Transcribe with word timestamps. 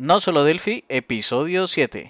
No 0.00 0.20
solo 0.20 0.44
Delphi, 0.44 0.84
episodio 0.88 1.66
7. 1.66 2.08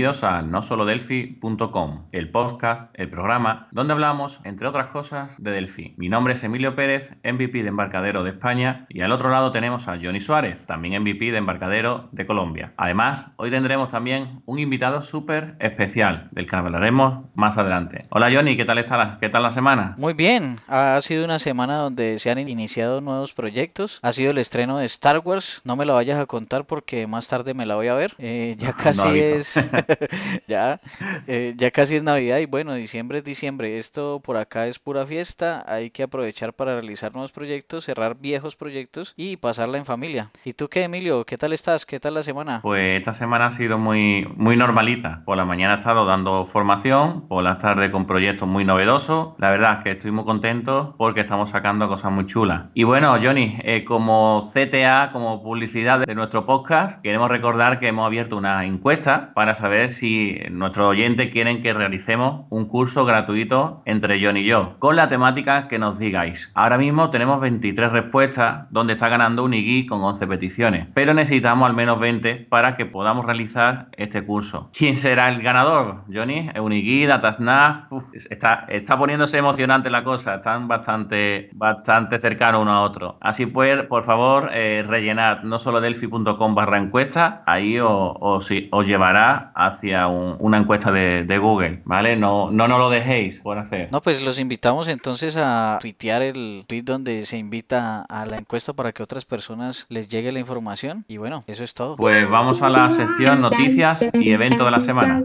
Bienvenidos 0.00 0.24
a 0.24 0.40
nosolodelphi.com, 0.40 2.06
el 2.12 2.30
podcast, 2.30 2.90
el 2.94 3.10
programa, 3.10 3.68
donde 3.70 3.92
hablamos, 3.92 4.40
entre 4.44 4.66
otras 4.66 4.86
cosas, 4.86 5.34
de 5.36 5.50
Delphi. 5.50 5.92
Mi 5.98 6.08
nombre 6.08 6.32
es 6.32 6.42
Emilio 6.42 6.74
Pérez, 6.74 7.18
MVP 7.22 7.62
de 7.62 7.68
Embarcadero 7.68 8.24
de 8.24 8.30
España, 8.30 8.86
y 8.88 9.02
al 9.02 9.12
otro 9.12 9.28
lado 9.28 9.52
tenemos 9.52 9.88
a 9.88 9.98
Johnny 10.02 10.20
Suárez, 10.20 10.64
también 10.64 11.02
MVP 11.02 11.32
de 11.32 11.36
Embarcadero 11.36 12.08
de 12.12 12.24
Colombia. 12.24 12.72
Además, 12.78 13.26
hoy 13.36 13.50
tendremos 13.50 13.90
también 13.90 14.40
un 14.46 14.58
invitado 14.58 15.02
súper 15.02 15.56
especial, 15.58 16.28
del 16.30 16.48
que 16.48 16.56
hablaremos 16.56 17.26
más 17.34 17.58
adelante. 17.58 18.06
Hola 18.08 18.30
Johnny, 18.32 18.56
¿qué 18.56 18.64
tal 18.64 18.78
está 18.78 18.96
la, 18.96 19.18
qué 19.20 19.28
tal 19.28 19.42
la 19.42 19.52
semana? 19.52 19.96
Muy 19.98 20.14
bien, 20.14 20.60
ha 20.66 20.98
sido 21.02 21.26
una 21.26 21.38
semana 21.38 21.76
donde 21.76 22.18
se 22.20 22.30
han 22.30 22.38
iniciado 22.38 23.02
nuevos 23.02 23.34
proyectos. 23.34 23.98
Ha 24.00 24.12
sido 24.12 24.30
el 24.30 24.38
estreno 24.38 24.78
de 24.78 24.86
Star 24.86 25.18
Wars. 25.18 25.60
No 25.64 25.76
me 25.76 25.84
lo 25.84 25.92
vayas 25.92 26.18
a 26.18 26.24
contar 26.24 26.64
porque 26.64 27.06
más 27.06 27.28
tarde 27.28 27.52
me 27.52 27.66
la 27.66 27.74
voy 27.74 27.88
a 27.88 27.94
ver. 27.94 28.14
Eh, 28.16 28.56
ya 28.58 28.70
No, 28.70 28.76
no 28.76 28.82
casi 28.82 29.20
es 29.20 29.54
ya, 30.48 30.80
eh, 31.26 31.54
ya 31.56 31.70
casi 31.70 31.96
es 31.96 32.02
Navidad 32.02 32.38
y 32.38 32.46
bueno, 32.46 32.74
diciembre 32.74 33.18
es 33.18 33.24
diciembre. 33.24 33.78
Esto 33.78 34.20
por 34.20 34.36
acá 34.36 34.66
es 34.66 34.78
pura 34.78 35.06
fiesta. 35.06 35.64
Hay 35.66 35.90
que 35.90 36.02
aprovechar 36.02 36.52
para 36.52 36.72
realizar 36.72 37.12
nuevos 37.12 37.32
proyectos, 37.32 37.84
cerrar 37.84 38.16
viejos 38.18 38.56
proyectos 38.56 39.14
y 39.16 39.36
pasarla 39.36 39.78
en 39.78 39.84
familia. 39.84 40.30
¿Y 40.44 40.52
tú 40.54 40.68
qué, 40.68 40.84
Emilio? 40.84 41.24
¿Qué 41.24 41.38
tal 41.38 41.52
estás? 41.52 41.86
¿Qué 41.86 42.00
tal 42.00 42.14
la 42.14 42.22
semana? 42.22 42.60
Pues 42.62 42.98
esta 42.98 43.12
semana 43.12 43.46
ha 43.46 43.50
sido 43.50 43.78
muy, 43.78 44.26
muy 44.36 44.56
normalita. 44.56 45.22
Por 45.24 45.36
la 45.36 45.44
mañana 45.44 45.74
he 45.74 45.78
estado 45.78 46.04
dando 46.06 46.44
formación, 46.44 47.28
por 47.28 47.42
las 47.42 47.58
tardes 47.58 47.90
con 47.90 48.06
proyectos 48.06 48.48
muy 48.48 48.64
novedosos. 48.64 49.34
La 49.38 49.50
verdad 49.50 49.78
es 49.78 49.84
que 49.84 49.90
estoy 49.92 50.10
muy 50.10 50.24
contento 50.24 50.94
porque 50.98 51.20
estamos 51.20 51.50
sacando 51.50 51.88
cosas 51.88 52.12
muy 52.12 52.26
chulas. 52.26 52.66
Y 52.74 52.84
bueno, 52.84 53.16
Johnny, 53.22 53.58
eh, 53.62 53.84
como 53.84 54.48
CTA, 54.52 55.10
como 55.12 55.42
publicidad 55.42 56.00
de 56.00 56.14
nuestro 56.14 56.46
podcast, 56.46 57.00
queremos 57.02 57.28
recordar 57.28 57.78
que 57.78 57.88
hemos 57.88 58.06
abierto 58.06 58.36
una 58.36 58.64
encuesta 58.64 59.32
para 59.34 59.54
saber 59.54 59.79
si 59.88 60.38
nuestros 60.50 60.88
oyentes 60.88 61.32
quieren 61.32 61.62
que 61.62 61.72
realicemos 61.72 62.46
un 62.50 62.66
curso 62.66 63.04
gratuito 63.04 63.82
entre 63.84 64.24
Johnny 64.24 64.40
y 64.40 64.46
yo, 64.46 64.76
con 64.78 64.96
la 64.96 65.08
temática 65.08 65.68
que 65.68 65.78
nos 65.78 65.98
digáis. 65.98 66.50
Ahora 66.54 66.78
mismo 66.78 67.10
tenemos 67.10 67.40
23 67.40 67.90
respuestas, 67.90 68.70
donde 68.70 68.92
está 68.94 69.08
ganando 69.08 69.44
Unigui 69.44 69.86
con 69.86 70.02
11 70.02 70.26
peticiones, 70.26 70.88
pero 70.94 71.14
necesitamos 71.14 71.68
al 71.68 71.74
menos 71.74 71.98
20 71.98 72.46
para 72.48 72.76
que 72.76 72.86
podamos 72.86 73.24
realizar 73.24 73.88
este 73.96 74.24
curso. 74.24 74.70
¿Quién 74.76 74.96
será 74.96 75.28
el 75.28 75.42
ganador? 75.42 76.04
Johnny, 76.12 76.50
Unigui, 76.60 77.06
Datasnap, 77.06 77.92
está, 78.12 78.66
está 78.68 78.98
poniéndose 78.98 79.38
emocionante 79.38 79.90
la 79.90 80.04
cosa, 80.04 80.36
están 80.36 80.68
bastante, 80.68 81.50
bastante 81.54 82.18
cercanos 82.18 82.62
uno 82.62 82.72
a 82.72 82.82
otro. 82.82 83.18
Así 83.20 83.46
pues, 83.46 83.84
por 83.86 84.04
favor, 84.04 84.50
eh, 84.52 84.84
rellenad 84.86 85.42
no 85.42 85.58
solo 85.58 85.80
delphi.com 85.80 86.54
barra 86.54 86.78
encuesta, 86.78 87.42
ahí 87.46 87.78
os, 87.78 88.50
os, 88.70 88.86
llevará 88.86 89.52
hacia 89.70 90.06
un- 90.08 90.36
una 90.38 90.58
encuesta 90.58 90.92
de, 90.92 91.24
de 91.24 91.38
Google, 91.38 91.80
¿vale? 91.84 92.16
No, 92.16 92.50
no 92.50 92.68
nos 92.68 92.78
lo 92.78 92.90
dejéis 92.90 93.40
por 93.40 93.58
hacer. 93.58 93.88
No, 93.92 94.00
pues 94.00 94.22
los 94.22 94.38
invitamos 94.38 94.88
entonces 94.88 95.36
a 95.36 95.78
tuitear 95.80 96.22
el 96.22 96.64
tweet 96.66 96.82
donde 96.82 97.26
se 97.26 97.38
invita 97.38 98.04
a 98.08 98.26
la 98.26 98.36
encuesta 98.36 98.72
para 98.72 98.92
que 98.92 99.02
otras 99.02 99.24
personas 99.24 99.86
les 99.88 100.08
llegue 100.08 100.32
la 100.32 100.38
información. 100.38 101.04
Y 101.08 101.16
bueno, 101.16 101.44
eso 101.46 101.64
es 101.64 101.74
todo. 101.74 101.96
Pues 101.96 102.28
vamos 102.28 102.62
a 102.62 102.68
la 102.68 102.90
sección 102.90 103.40
noticias 103.40 104.08
y 104.14 104.30
evento 104.32 104.64
de 104.64 104.70
la 104.70 104.80
semana. 104.80 105.24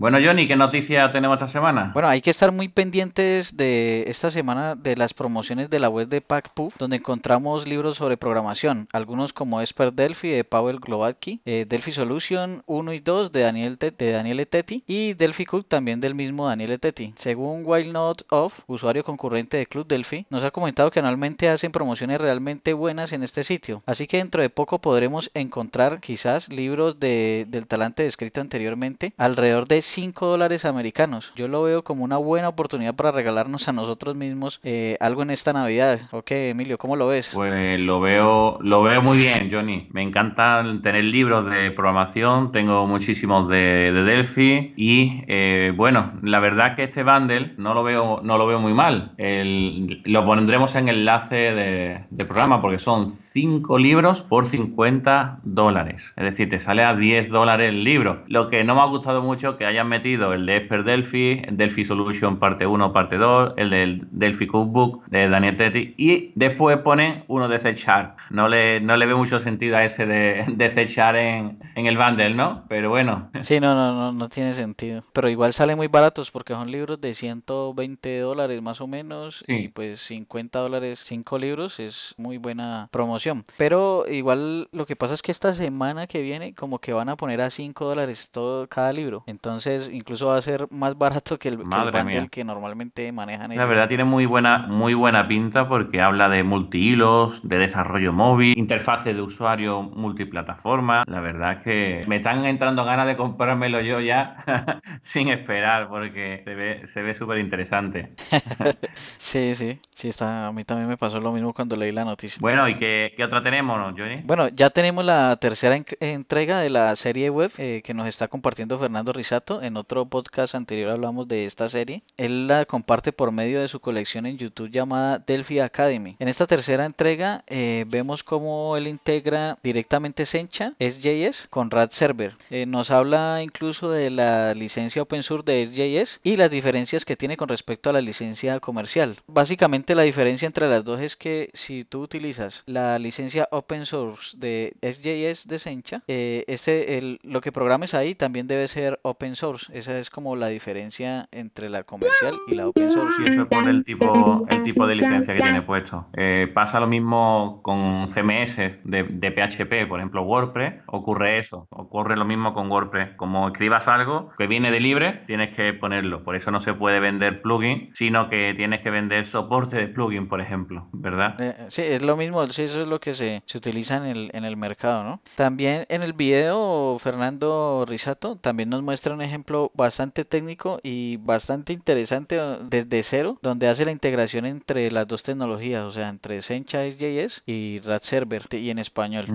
Bueno, 0.00 0.16
Johnny, 0.24 0.48
¿qué 0.48 0.56
noticias 0.56 1.12
tenemos 1.12 1.34
esta 1.36 1.46
semana? 1.46 1.90
Bueno, 1.92 2.08
hay 2.08 2.22
que 2.22 2.30
estar 2.30 2.52
muy 2.52 2.68
pendientes 2.68 3.58
de 3.58 4.04
esta 4.06 4.30
semana 4.30 4.74
de 4.74 4.96
las 4.96 5.12
promociones 5.12 5.68
de 5.68 5.78
la 5.78 5.90
web 5.90 6.08
de 6.08 6.22
PackPuff, 6.22 6.78
donde 6.78 6.96
encontramos 6.96 7.68
libros 7.68 7.98
sobre 7.98 8.16
programación, 8.16 8.88
algunos 8.94 9.34
como 9.34 9.60
Expert 9.60 9.94
Delphi 9.94 10.30
de 10.30 10.44
Pavel 10.44 10.80
Glowacki, 10.80 11.42
eh, 11.44 11.66
Delphi 11.68 11.92
Solution 11.92 12.62
1 12.64 12.94
y 12.94 13.00
2 13.00 13.30
de 13.30 13.42
Daniel, 13.42 13.76
de 13.76 14.10
Daniel 14.10 14.48
y 14.86 15.12
Delphi 15.12 15.44
Cook 15.44 15.66
también 15.68 16.00
del 16.00 16.14
mismo 16.14 16.46
Daniel 16.46 16.70
Etetti. 16.70 17.12
Según 17.18 17.64
Wild 17.66 17.92
Not 17.92 18.22
Off, 18.30 18.60
usuario 18.68 19.04
concurrente 19.04 19.58
de 19.58 19.66
Club 19.66 19.86
Delphi, 19.86 20.24
nos 20.30 20.44
ha 20.44 20.50
comentado 20.50 20.90
que 20.90 21.00
anualmente 21.00 21.50
hacen 21.50 21.72
promociones 21.72 22.22
realmente 22.22 22.72
buenas 22.72 23.12
en 23.12 23.22
este 23.22 23.44
sitio, 23.44 23.82
así 23.84 24.06
que 24.06 24.16
dentro 24.16 24.40
de 24.40 24.48
poco 24.48 24.78
podremos 24.78 25.30
encontrar 25.34 26.00
quizás 26.00 26.48
libros 26.48 26.98
de, 26.98 27.44
del 27.50 27.66
talante 27.66 28.04
descrito 28.04 28.40
anteriormente 28.40 29.12
alrededor 29.18 29.68
de 29.68 29.89
5 29.90 30.24
dólares 30.26 30.64
americanos. 30.64 31.32
Yo 31.34 31.48
lo 31.48 31.62
veo 31.62 31.82
como 31.82 32.04
una 32.04 32.16
buena 32.16 32.48
oportunidad 32.48 32.94
para 32.94 33.10
regalarnos 33.10 33.68
a 33.68 33.72
nosotros 33.72 34.14
mismos 34.14 34.60
eh, 34.62 34.96
algo 35.00 35.22
en 35.22 35.30
esta 35.30 35.52
Navidad. 35.52 36.00
Ok, 36.12 36.30
Emilio, 36.30 36.78
¿cómo 36.78 36.94
lo 36.94 37.08
ves? 37.08 37.32
Pues 37.34 37.80
lo 37.80 38.00
veo, 38.00 38.58
lo 38.60 38.82
veo 38.82 39.02
muy 39.02 39.18
bien, 39.18 39.48
Johnny. 39.50 39.88
Me 39.90 40.02
encanta 40.02 40.62
tener 40.82 41.02
libros 41.04 41.50
de 41.50 41.72
programación, 41.72 42.52
tengo 42.52 42.86
muchísimos 42.86 43.48
de, 43.48 43.90
de 43.92 44.02
Delphi 44.04 44.74
y 44.76 45.24
eh, 45.26 45.72
bueno, 45.74 46.12
la 46.22 46.38
verdad 46.38 46.76
que 46.76 46.84
este 46.84 47.02
bundle 47.02 47.54
no 47.56 47.74
lo 47.74 47.82
veo, 47.82 48.20
no 48.22 48.38
lo 48.38 48.46
veo 48.46 48.60
muy 48.60 48.72
mal. 48.72 49.12
Lo 49.16 50.24
pondremos 50.24 50.76
en 50.76 50.88
enlace 50.88 51.36
de, 51.36 52.04
de 52.10 52.24
programa 52.24 52.62
porque 52.62 52.78
son 52.78 53.10
5 53.10 53.78
libros 53.78 54.22
por 54.22 54.46
50 54.46 55.40
dólares. 55.42 56.14
Es 56.16 56.24
decir, 56.24 56.48
te 56.48 56.60
sale 56.60 56.84
a 56.84 56.94
10 56.94 57.30
dólares 57.30 57.70
el 57.70 57.82
libro. 57.82 58.22
Lo 58.28 58.48
que 58.48 58.62
no 58.62 58.74
me 58.74 58.82
ha 58.82 58.86
gustado 58.86 59.22
mucho 59.22 59.56
que 59.56 59.66
hayan 59.70 59.88
metido 59.88 60.32
el 60.34 60.46
de 60.46 60.56
Expert 60.58 60.84
Delphi, 60.84 61.42
el 61.44 61.56
Delphi 61.56 61.84
Solution 61.84 62.38
parte 62.38 62.66
1, 62.66 62.92
parte 62.92 63.16
2, 63.16 63.54
el 63.56 63.70
del 63.70 64.06
Delphi 64.10 64.46
Cookbook 64.46 65.06
de 65.06 65.28
Daniel 65.28 65.56
Tetti 65.56 65.94
y 65.96 66.32
después 66.34 66.78
ponen 66.78 67.24
uno 67.28 67.48
de 67.48 67.58
C 67.58 67.74
Sharp. 67.74 68.16
No 68.30 68.48
le, 68.48 68.80
no 68.80 68.96
le 68.96 69.06
veo 69.06 69.18
mucho 69.18 69.40
sentido 69.40 69.76
a 69.76 69.84
ese 69.84 70.06
de, 70.06 70.44
de 70.48 70.70
C 70.70 70.86
Sharp 70.86 71.16
en, 71.16 71.58
en 71.74 71.86
el 71.86 71.96
bundle, 71.96 72.34
¿no? 72.34 72.64
Pero 72.68 72.90
bueno, 72.90 73.30
Sí, 73.40 73.58
no, 73.60 73.74
no, 73.74 73.92
no, 73.94 74.12
no 74.12 74.28
tiene 74.28 74.52
sentido. 74.52 75.02
Pero 75.12 75.28
igual 75.28 75.52
salen 75.52 75.76
muy 75.76 75.88
baratos 75.88 76.30
porque 76.30 76.52
son 76.54 76.70
libros 76.70 77.00
de 77.00 77.14
120 77.14 78.18
dólares 78.20 78.60
más 78.62 78.80
o 78.80 78.86
menos 78.86 79.38
Sí. 79.38 79.54
y 79.56 79.68
pues 79.68 80.00
50 80.00 80.58
dólares 80.58 81.00
5 81.04 81.38
libros 81.38 81.80
es 81.80 82.14
muy 82.18 82.38
buena 82.38 82.88
promoción. 82.90 83.44
Pero 83.56 84.04
igual 84.08 84.68
lo 84.72 84.86
que 84.86 84.96
pasa 84.96 85.14
es 85.14 85.22
que 85.22 85.32
esta 85.32 85.52
semana 85.52 86.06
que 86.06 86.20
viene 86.22 86.54
como 86.54 86.78
que 86.78 86.92
van 86.92 87.08
a 87.08 87.16
poner 87.16 87.40
a 87.40 87.50
5 87.50 87.84
dólares 87.84 88.30
todo 88.32 88.66
cada 88.68 88.92
libro. 88.92 89.22
Entonces 89.26 89.59
incluso 89.92 90.26
va 90.26 90.36
a 90.38 90.42
ser 90.42 90.66
más 90.70 90.96
barato 90.96 91.38
que 91.38 91.48
el, 91.48 91.58
que 91.58 91.62
el 91.62 91.90
bundle 91.92 92.28
que 92.28 92.44
normalmente 92.44 93.10
manejan 93.12 93.48
La 93.50 93.54
ellos. 93.54 93.68
verdad 93.68 93.88
tiene 93.88 94.04
muy 94.04 94.26
buena, 94.26 94.66
muy 94.68 94.94
buena 94.94 95.26
pinta 95.28 95.68
porque 95.68 96.00
habla 96.00 96.28
de 96.28 96.42
multihilos, 96.42 97.40
de 97.48 97.58
desarrollo 97.58 98.12
móvil, 98.12 98.56
interfaces 98.58 99.14
de 99.14 99.22
usuario 99.22 99.82
multiplataforma. 99.82 101.02
La 101.06 101.20
verdad 101.20 101.52
es 101.58 101.58
que 101.62 102.04
me 102.08 102.16
están 102.16 102.44
entrando 102.46 102.84
ganas 102.84 103.06
de 103.06 103.16
comprármelo 103.16 103.80
yo 103.80 104.00
ya 104.00 104.36
sin 105.02 105.28
esperar 105.28 105.88
porque 105.88 106.42
se 106.44 106.54
ve, 106.54 106.86
se 106.86 107.02
ve 107.02 107.14
súper 107.14 107.38
interesante. 107.38 108.10
Sí, 109.16 109.54
sí, 109.54 109.78
sí, 109.94 110.08
está, 110.08 110.46
a 110.46 110.52
mí 110.52 110.64
también 110.64 110.88
me 110.88 110.96
pasó 110.96 111.20
lo 111.20 111.32
mismo 111.32 111.52
cuando 111.52 111.76
leí 111.76 111.92
la 111.92 112.04
noticia. 112.04 112.38
Bueno, 112.40 112.68
¿y 112.68 112.78
qué, 112.78 113.12
qué 113.16 113.24
otra 113.24 113.42
tenemos, 113.42 113.78
Johnny? 113.96 114.22
Bueno, 114.24 114.48
ya 114.48 114.70
tenemos 114.70 115.04
la 115.04 115.36
tercera 115.36 115.76
en- 115.76 115.84
entrega 116.00 116.60
de 116.60 116.70
la 116.70 116.94
serie 116.96 117.30
web 117.30 117.50
eh, 117.58 117.82
que 117.84 117.94
nos 117.94 118.06
está 118.06 118.28
compartiendo 118.28 118.78
Fernando 118.78 119.12
En 119.50 119.76
otro 119.76 120.06
podcast 120.06 120.54
anterior 120.54 120.92
hablamos 120.92 121.26
de 121.26 121.44
esta 121.44 121.68
serie. 121.68 122.04
Él 122.16 122.46
la 122.46 122.66
comparte 122.66 123.12
por 123.12 123.32
medio 123.32 123.60
de 123.60 123.66
su 123.66 123.80
colección 123.80 124.24
en 124.26 124.38
YouTube 124.38 124.70
llamada 124.70 125.18
Delphi 125.18 125.58
Academy. 125.58 126.14
En 126.20 126.28
esta 126.28 126.46
tercera 126.46 126.84
entrega 126.84 127.42
eh, 127.48 127.84
vemos 127.88 128.22
cómo 128.22 128.76
él 128.76 128.86
integra 128.86 129.58
directamente 129.64 130.24
Sencha, 130.24 130.74
SJS, 130.78 131.48
con 131.50 131.68
Rad 131.72 131.90
Server. 131.90 132.36
Eh, 132.50 132.64
nos 132.64 132.92
habla 132.92 133.42
incluso 133.42 133.90
de 133.90 134.10
la 134.10 134.54
licencia 134.54 135.02
open 135.02 135.24
source 135.24 135.50
de 135.50 135.66
SJS 135.66 136.20
y 136.22 136.36
las 136.36 136.50
diferencias 136.50 137.04
que 137.04 137.16
tiene 137.16 137.36
con 137.36 137.48
respecto 137.48 137.90
a 137.90 137.92
la 137.92 138.00
licencia 138.00 138.60
comercial. 138.60 139.16
Básicamente 139.26 139.96
la 139.96 140.02
diferencia 140.02 140.46
entre 140.46 140.68
las 140.68 140.84
dos 140.84 141.00
es 141.00 141.16
que 141.16 141.50
si 141.54 141.82
tú 141.82 142.02
utilizas 142.02 142.62
la 142.66 143.00
licencia 143.00 143.48
open 143.50 143.84
source 143.84 144.36
de 144.36 144.74
SJS 144.80 145.48
de 145.48 145.58
Sencha, 145.58 146.02
eh, 146.06 147.18
lo 147.24 147.40
que 147.40 147.50
programes 147.50 147.94
ahí 147.94 148.14
también 148.14 148.46
debe 148.46 148.68
ser 148.68 149.00
open 149.02 149.34
source. 149.34 149.39
Esa 149.72 149.98
es 149.98 150.10
como 150.10 150.36
la 150.36 150.48
diferencia 150.48 151.26
entre 151.32 151.70
la 151.70 151.84
comercial 151.84 152.34
y 152.46 152.54
la 152.54 152.68
open 152.68 152.90
source. 152.90 153.16
Sí, 153.16 153.32
eso 153.32 153.42
es 153.42 153.48
por 153.48 153.68
el 153.68 153.84
tipo, 153.84 154.46
el 154.48 154.62
tipo 154.62 154.86
de 154.86 154.96
licencia 154.96 155.34
que 155.34 155.40
tiene 155.40 155.62
puesto. 155.62 156.06
Eh, 156.16 156.50
pasa 156.52 156.78
lo 156.78 156.86
mismo 156.86 157.60
con 157.62 158.06
CMS 158.08 158.56
de, 158.84 159.04
de, 159.08 159.30
PHP, 159.30 159.88
por 159.88 160.00
ejemplo 160.00 160.22
WordPress, 160.22 160.82
ocurre 160.86 161.38
eso. 161.38 161.66
Ocurre 161.70 162.16
lo 162.16 162.26
mismo 162.26 162.52
con 162.52 162.70
WordPress. 162.70 163.10
Como 163.16 163.48
escribas 163.48 163.88
algo 163.88 164.30
que 164.36 164.46
viene 164.46 164.70
de 164.70 164.80
libre, 164.80 165.22
tienes 165.26 165.56
que 165.56 165.72
ponerlo. 165.72 166.22
Por 166.22 166.36
eso 166.36 166.50
no 166.50 166.60
se 166.60 166.74
puede 166.74 167.00
vender 167.00 167.40
plugin, 167.40 167.90
sino 167.94 168.28
que 168.28 168.52
tienes 168.54 168.82
que 168.82 168.90
vender 168.90 169.24
soporte 169.24 169.76
de 169.76 169.88
plugin, 169.88 170.28
por 170.28 170.42
ejemplo, 170.42 170.88
¿verdad? 170.92 171.40
Eh, 171.40 171.54
sí, 171.68 171.82
es 171.82 172.02
lo 172.02 172.16
mismo. 172.16 172.46
Sí, 172.48 172.62
eso 172.62 172.82
es 172.82 172.88
lo 172.88 173.00
que 173.00 173.14
se, 173.14 173.42
se 173.46 173.56
utiliza 173.56 173.96
en 173.96 174.04
el, 174.04 174.30
en 174.34 174.44
el 174.44 174.58
mercado, 174.58 175.02
¿no? 175.02 175.20
También 175.36 175.86
en 175.88 176.02
el 176.02 176.12
video, 176.12 176.98
Fernando 176.98 177.86
Risato 177.88 178.36
también 178.36 178.68
nos 178.68 178.82
muestra 178.82 179.14
un 179.14 179.22
ejemplo 179.22 179.29
bastante 179.74 180.24
técnico 180.24 180.80
y 180.82 181.16
bastante 181.18 181.72
interesante 181.72 182.38
uh, 182.38 182.68
desde 182.68 183.02
cero, 183.02 183.38
donde 183.42 183.68
hace 183.68 183.84
la 183.84 183.92
integración 183.92 184.46
entre 184.46 184.90
las 184.90 185.06
dos 185.06 185.22
tecnologías, 185.22 185.82
o 185.82 185.90
sea, 185.90 186.08
entre 186.08 186.42
Sencha.js 186.42 187.42
y 187.46 187.80
Rat 187.80 188.02
Server 188.02 188.42
y 188.52 188.70
en 188.70 188.78
español. 188.78 189.26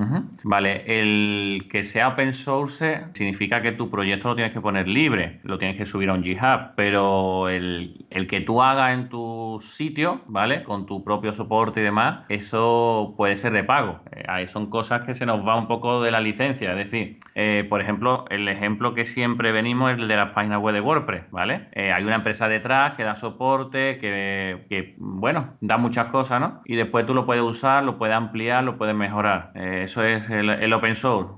Vale, 0.44 0.84
el 0.88 1.68
que 1.72 1.84
sea 1.84 2.10
open 2.10 2.34
source 2.34 3.06
significa 3.14 3.62
que 3.62 3.72
tu 3.72 3.90
proyecto 3.90 4.30
lo 4.30 4.36
tienes 4.36 4.54
que 4.54 4.62
poner 4.62 4.88
libre, 4.88 5.40
lo 5.44 5.58
tienes 5.58 5.78
que 5.78 5.86
subir 5.86 6.10
a 6.10 6.14
un 6.14 6.24
GitHub, 6.24 6.76
pero 6.76 7.50
el, 7.50 8.06
el 8.10 8.28
que 8.28 8.42
tú 8.42 8.62
hagas 8.62 8.94
en 8.94 9.10
tu 9.10 9.60
sitio, 9.62 10.22
¿vale? 10.28 10.64
Con 10.64 10.86
tu 10.86 11.04
propio 11.04 11.34
soporte 11.34 11.82
y 11.82 11.84
demás, 11.84 12.26
eso 12.30 13.14
puede 13.18 13.36
ser 13.36 13.54
de 13.54 13.64
pago. 13.64 14.00
Eh, 14.12 14.24
ahí 14.28 14.48
son 14.48 14.70
cosas 14.70 15.04
que 15.06 15.16
se 15.16 15.26
nos 15.26 15.46
va 15.46 15.58
un 15.58 15.68
poco 15.68 16.02
de 16.02 16.12
la 16.12 16.22
licencia, 16.22 16.72
es 16.72 16.78
decir, 16.78 17.20
eh, 17.36 17.66
por 17.70 17.82
ejemplo, 17.82 18.26
el 18.30 18.48
ejemplo 18.48 18.94
que 18.94 19.06
siempre 19.06 19.52
venimos 19.52 19.85
es 19.90 19.98
el 19.98 20.08
de 20.08 20.16
las 20.16 20.32
páginas 20.32 20.60
web 20.62 20.74
de 20.74 20.82
WordPress, 20.82 21.32
¿vale? 21.32 21.70
Eh, 21.74 21.92
hay 21.92 22.04
una 22.04 22.16
empresa 22.16 22.48
detrás 22.48 22.94
que 22.96 23.04
da 23.04 23.16
soporte, 23.16 23.98
que, 24.00 24.96
bueno, 24.98 25.56
da 25.62 25.78
muchas 25.78 26.08
cosas, 26.08 26.40
¿no? 26.40 26.62
Y 26.66 26.76
después 26.76 27.06
tú 27.06 27.14
lo 27.14 27.26
puedes 27.26 27.44
usar, 27.44 27.84
lo 27.84 27.98
puedes 27.98 28.16
ampliar, 28.16 28.64
lo 28.64 28.78
puedes 28.78 28.96
mejorar. 28.96 29.52
Eh, 29.56 29.84
eso 29.86 30.04
es 30.04 30.30
el, 30.30 30.74
open 30.74 30.96
source. 30.96 31.34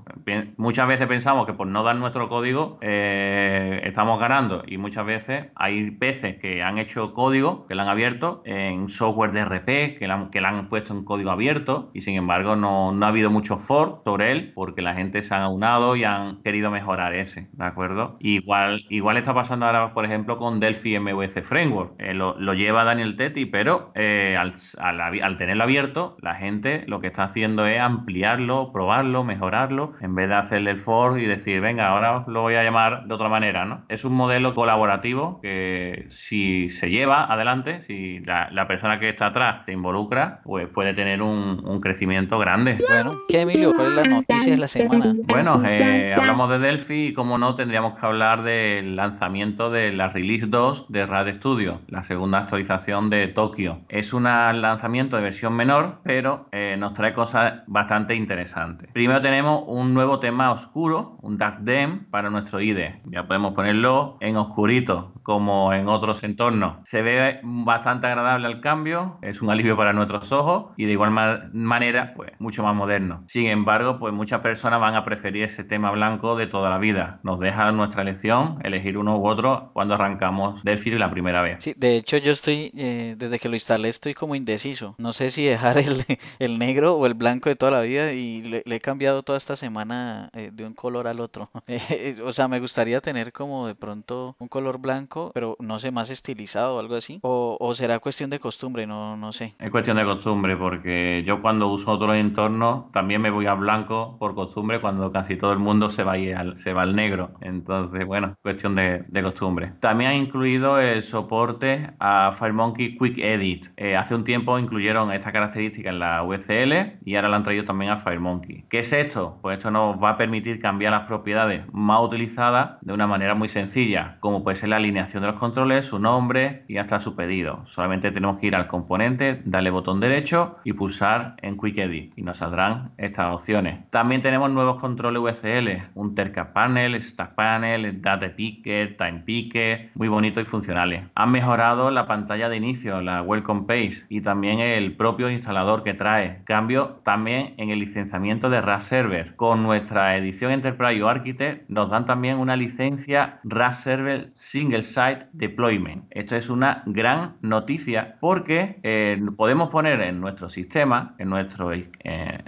Muchas 0.56 0.88
veces 0.88 1.06
pensamos 1.06 1.46
que 1.46 1.52
por 1.52 1.66
no 1.66 1.82
dar 1.82 1.96
nuestro 1.96 2.28
código 2.28 2.78
estamos 2.80 4.20
ganando 4.20 4.62
y 4.66 4.76
muchas 4.76 5.06
veces 5.06 5.46
hay 5.54 5.90
veces 5.90 6.38
que 6.38 6.62
han 6.62 6.78
hecho 6.78 7.14
código, 7.14 7.66
que 7.66 7.74
lo 7.74 7.82
han 7.82 7.88
abierto 7.88 8.42
en 8.44 8.88
software 8.88 9.32
de 9.32 9.44
RP, 9.44 9.98
que 9.98 10.06
lo 10.06 10.14
han, 10.14 10.30
han 10.44 10.68
puesto 10.68 10.92
en 10.92 11.04
código 11.04 11.30
abierto 11.30 11.90
y 11.94 12.02
sin 12.02 12.16
embargo 12.16 12.56
no, 12.56 12.92
no 12.92 13.06
ha 13.06 13.08
habido 13.08 13.30
mucho 13.30 13.58
fork 13.58 14.02
sobre 14.04 14.32
él 14.32 14.52
porque 14.54 14.82
la 14.82 14.94
gente 14.94 15.22
se 15.22 15.34
ha 15.34 15.42
aunado 15.42 15.96
y 15.96 16.04
han 16.04 16.42
querido 16.42 16.70
mejorar 16.70 17.14
ese, 17.14 17.48
¿de 17.52 17.64
acuerdo? 17.64 18.16
Igual, 18.38 18.84
igual 18.88 19.16
está 19.16 19.34
pasando 19.34 19.66
ahora, 19.66 19.92
por 19.92 20.04
ejemplo, 20.04 20.36
con 20.36 20.60
Delphi 20.60 20.98
MVC 20.98 21.42
Framework. 21.42 21.94
Eh, 21.98 22.14
lo, 22.14 22.34
lleva 22.54 22.84
Daniel 22.84 23.16
Tetti, 23.16 23.46
pero 23.46 23.90
eh, 23.94 24.36
al, 24.38 24.54
al, 24.78 25.36
tenerlo 25.36 25.64
abierto, 25.64 26.16
la 26.20 26.34
gente 26.34 26.84
lo 26.86 27.00
que 27.00 27.08
está 27.08 27.24
haciendo 27.24 27.66
es 27.66 27.80
ampliarlo, 27.80 28.72
probarlo, 28.72 29.24
mejorarlo, 29.24 29.94
en 30.00 30.14
vez 30.14 30.28
de 30.28 30.34
hacerle 30.36 30.70
el 30.70 30.78
for 30.78 31.18
y 31.18 31.26
decir, 31.26 31.60
venga, 31.60 31.88
ahora 31.88 32.24
lo 32.26 32.42
voy 32.42 32.54
a 32.54 32.62
llamar 32.62 33.06
de 33.06 33.14
otra 33.14 33.28
manera, 33.28 33.64
¿no? 33.64 33.84
Es 33.88 34.04
un 34.04 34.14
modelo 34.14 34.54
colaborativo 34.54 35.40
que 35.42 36.06
si 36.10 36.68
se 36.70 36.90
lleva 36.90 37.24
adelante, 37.24 37.82
si 37.82 38.20
la, 38.20 38.68
persona 38.68 39.00
que 39.00 39.08
está 39.08 39.28
atrás 39.28 39.64
se 39.64 39.72
involucra, 39.72 40.40
pues 40.44 40.68
puede 40.68 40.92
tener 40.92 41.22
un, 41.22 41.62
un 41.64 41.80
crecimiento 41.80 42.38
grande. 42.38 42.78
Bueno, 42.86 43.14
¿qué 43.28 43.40
Emilio? 43.40 43.72
¿Cuál 43.74 43.88
es 43.88 43.94
la 43.94 44.04
noticia 44.04 44.52
de 44.52 44.58
la 44.58 44.68
semana? 44.68 45.14
Bueno, 45.24 45.62
eh, 45.64 46.14
hablamos 46.14 46.50
de 46.50 46.58
Delphi 46.58 47.08
y 47.08 47.12
como 47.14 47.38
no 47.38 47.54
tendríamos 47.54 47.98
que 47.98 48.04
hablar 48.04 48.27
del 48.36 48.94
lanzamiento 48.94 49.70
de 49.70 49.90
la 49.90 50.08
Release 50.08 50.46
2 50.46 50.86
de 50.90 51.06
Rad 51.06 51.32
Studio, 51.32 51.80
la 51.88 52.02
segunda 52.02 52.38
actualización 52.38 53.08
de 53.08 53.28
Tokio. 53.28 53.80
Es 53.88 54.12
un 54.12 54.24
lanzamiento 54.24 55.16
de 55.16 55.22
versión 55.22 55.54
menor, 55.54 56.00
pero 56.04 56.48
eh, 56.52 56.76
nos 56.78 56.92
trae 56.92 57.14
cosas 57.14 57.62
bastante 57.66 58.14
interesantes. 58.14 58.90
Primero 58.92 59.22
tenemos 59.22 59.64
un 59.66 59.94
nuevo 59.94 60.20
tema 60.20 60.50
oscuro, 60.50 61.16
un 61.22 61.38
Dark 61.38 61.60
Dem 61.60 62.04
para 62.10 62.28
nuestro 62.28 62.60
IDE. 62.60 63.00
Ya 63.06 63.26
podemos 63.26 63.54
ponerlo 63.54 64.18
en 64.20 64.36
oscurito, 64.36 65.14
como 65.22 65.72
en 65.72 65.88
otros 65.88 66.22
entornos. 66.22 66.76
Se 66.84 67.00
ve 67.00 67.40
bastante 67.42 68.08
agradable 68.08 68.46
al 68.46 68.60
cambio, 68.60 69.18
es 69.22 69.40
un 69.40 69.50
alivio 69.50 69.76
para 69.76 69.94
nuestros 69.94 70.32
ojos 70.32 70.72
y 70.76 70.84
de 70.84 70.92
igual 70.92 71.12
manera, 71.52 72.12
pues 72.14 72.32
mucho 72.38 72.62
más 72.62 72.74
moderno. 72.74 73.24
Sin 73.26 73.46
embargo, 73.46 73.98
pues 73.98 74.12
muchas 74.12 74.40
personas 74.40 74.80
van 74.80 74.96
a 74.96 75.04
preferir 75.04 75.44
ese 75.44 75.64
tema 75.64 75.90
blanco 75.90 76.36
de 76.36 76.46
toda 76.46 76.68
la 76.68 76.78
vida. 76.78 77.20
Nos 77.22 77.40
deja 77.40 77.70
nuestra 77.72 78.04
elección 78.08 78.58
elegir 78.64 78.98
uno 78.98 79.18
u 79.18 79.26
otro 79.26 79.70
cuando 79.72 79.94
arrancamos 79.94 80.62
Delphi 80.64 80.90
la 80.90 81.10
primera 81.10 81.42
vez. 81.42 81.62
Sí, 81.62 81.74
de 81.76 81.96
hecho 81.96 82.16
yo 82.16 82.32
estoy, 82.32 82.72
eh, 82.76 83.14
desde 83.18 83.38
que 83.38 83.48
lo 83.48 83.54
instalé 83.54 83.88
estoy 83.88 84.14
como 84.14 84.34
indeciso. 84.34 84.94
No 84.98 85.12
sé 85.12 85.30
si 85.30 85.44
dejar 85.44 85.78
el, 85.78 86.04
el 86.38 86.58
negro 86.58 86.94
o 86.94 87.06
el 87.06 87.14
blanco 87.14 87.48
de 87.48 87.56
toda 87.56 87.72
la 87.72 87.80
vida 87.82 88.12
y 88.12 88.42
le, 88.42 88.62
he 88.64 88.80
cambiado 88.80 89.22
toda 89.22 89.38
esta 89.38 89.56
semana 89.56 90.30
eh, 90.32 90.50
de 90.52 90.64
un 90.64 90.74
color 90.74 91.06
al 91.08 91.20
otro. 91.20 91.50
o 92.24 92.32
sea, 92.32 92.48
me 92.48 92.60
gustaría 92.60 93.00
tener 93.00 93.32
como 93.32 93.66
de 93.66 93.74
pronto 93.74 94.36
un 94.38 94.48
color 94.48 94.78
blanco 94.78 94.98
pero 95.34 95.56
no 95.60 95.78
sé, 95.78 95.90
más 95.90 96.10
estilizado 96.10 96.76
o 96.76 96.80
algo 96.80 96.94
así. 96.94 97.18
O, 97.22 97.74
será 97.74 97.98
cuestión 97.98 98.30
de 98.30 98.38
costumbre, 98.38 98.86
no, 98.86 99.16
no 99.16 99.32
sé. 99.32 99.54
Es 99.58 99.70
cuestión 99.70 99.96
de 99.96 100.04
costumbre, 100.04 100.56
porque 100.56 101.22
yo 101.26 101.40
cuando 101.42 101.68
uso 101.68 101.92
otros 101.92 102.16
entornos 102.16 102.90
también 102.92 103.20
me 103.20 103.30
voy 103.30 103.46
a 103.46 103.54
blanco 103.54 104.16
por 104.18 104.34
costumbre 104.34 104.80
cuando 104.80 105.12
casi 105.12 105.36
todo 105.36 105.52
el 105.52 105.58
mundo 105.58 105.90
se 105.90 106.04
va, 106.04 106.12
al, 106.12 106.58
se 106.58 106.72
va 106.72 106.82
al 106.82 106.96
negro. 106.96 107.30
Entonces, 107.40 107.97
bueno, 108.04 108.36
cuestión 108.42 108.74
de, 108.74 109.04
costumbre. 109.22 109.72
También 109.80 110.10
ha 110.10 110.14
incluido 110.14 110.78
el 110.78 111.02
soporte 111.02 111.90
a 111.98 112.32
FireMonkey 112.32 112.96
Quick 112.96 113.18
Edit. 113.18 113.66
Eh, 113.76 113.96
hace 113.96 114.14
un 114.14 114.24
tiempo 114.24 114.58
incluyeron 114.58 115.12
esta 115.12 115.32
característica 115.32 115.90
en 115.90 115.98
la 115.98 116.22
VCL 116.22 116.98
y 117.04 117.16
ahora 117.16 117.28
la 117.28 117.36
han 117.36 117.42
traído 117.42 117.64
también 117.64 117.90
a 117.90 117.96
FireMonkey. 117.96 118.66
¿Qué 118.70 118.78
es 118.78 118.92
esto? 118.92 119.38
Pues 119.42 119.58
esto 119.58 119.70
nos 119.70 120.02
va 120.02 120.10
a 120.10 120.16
permitir 120.16 120.60
cambiar 120.60 120.92
las 120.92 121.06
propiedades 121.06 121.62
más 121.72 122.00
utilizadas 122.00 122.78
de 122.80 122.92
una 122.92 123.06
manera 123.06 123.34
muy 123.34 123.48
sencilla, 123.48 124.16
como 124.20 124.42
puede 124.44 124.56
ser 124.56 124.68
la 124.68 124.76
alineación 124.76 125.22
de 125.22 125.28
los 125.28 125.38
controles, 125.38 125.86
su 125.86 125.98
nombre 125.98 126.64
y 126.68 126.78
hasta 126.78 127.00
su 127.00 127.16
pedido. 127.16 127.64
Solamente 127.66 128.10
tenemos 128.10 128.38
que 128.38 128.46
ir 128.46 128.54
al 128.54 128.66
componente, 128.66 129.42
darle 129.44 129.70
botón 129.70 130.00
derecho 130.00 130.58
y 130.64 130.72
pulsar 130.72 131.34
en 131.42 131.58
Quick 131.58 131.78
Edit 131.78 132.12
y 132.16 132.22
nos 132.22 132.38
saldrán 132.38 132.92
estas 132.98 133.34
opciones. 133.34 133.88
También 133.90 134.22
tenemos 134.22 134.50
nuevos 134.50 134.80
controles 134.80 135.22
VCL, 135.22 135.90
un 135.94 136.14
Terca 136.14 136.52
Panel, 136.52 137.00
Stack 137.02 137.34
Panel, 137.34 137.87
Data 137.92 138.34
Picker, 138.34 138.96
Time 138.96 139.22
Picker, 139.24 139.90
muy 139.94 140.08
bonitos 140.08 140.46
y 140.46 140.50
funcionales. 140.50 141.04
Han 141.14 141.30
mejorado 141.30 141.90
la 141.90 142.06
pantalla 142.06 142.48
de 142.48 142.56
inicio, 142.56 143.00
la 143.00 143.22
Welcome 143.22 143.62
Page 143.66 144.04
y 144.08 144.20
también 144.20 144.60
el 144.60 144.94
propio 144.96 145.30
instalador 145.30 145.82
que 145.82 145.94
trae. 145.94 146.42
Cambio 146.44 147.00
también 147.04 147.54
en 147.56 147.70
el 147.70 147.78
licenciamiento 147.78 148.50
de 148.50 148.60
RAS 148.60 148.84
Server. 148.84 149.34
Con 149.36 149.62
nuestra 149.62 150.16
edición 150.16 150.52
Enterprise 150.52 151.02
o 151.02 151.08
Architect 151.08 151.68
nos 151.68 151.90
dan 151.90 152.04
también 152.04 152.38
una 152.38 152.56
licencia 152.56 153.40
RAS 153.44 153.82
Server 153.82 154.30
Single 154.34 154.82
Site 154.82 155.26
Deployment. 155.32 156.04
Esto 156.10 156.36
es 156.36 156.50
una 156.50 156.82
gran 156.86 157.36
noticia 157.42 158.16
porque 158.20 158.78
eh, 158.82 159.20
podemos 159.36 159.70
poner 159.70 160.00
en 160.02 160.20
nuestro 160.20 160.48
sistema, 160.48 161.14
en 161.18 161.28
nuestro, 161.28 161.72
eh, 161.72 161.84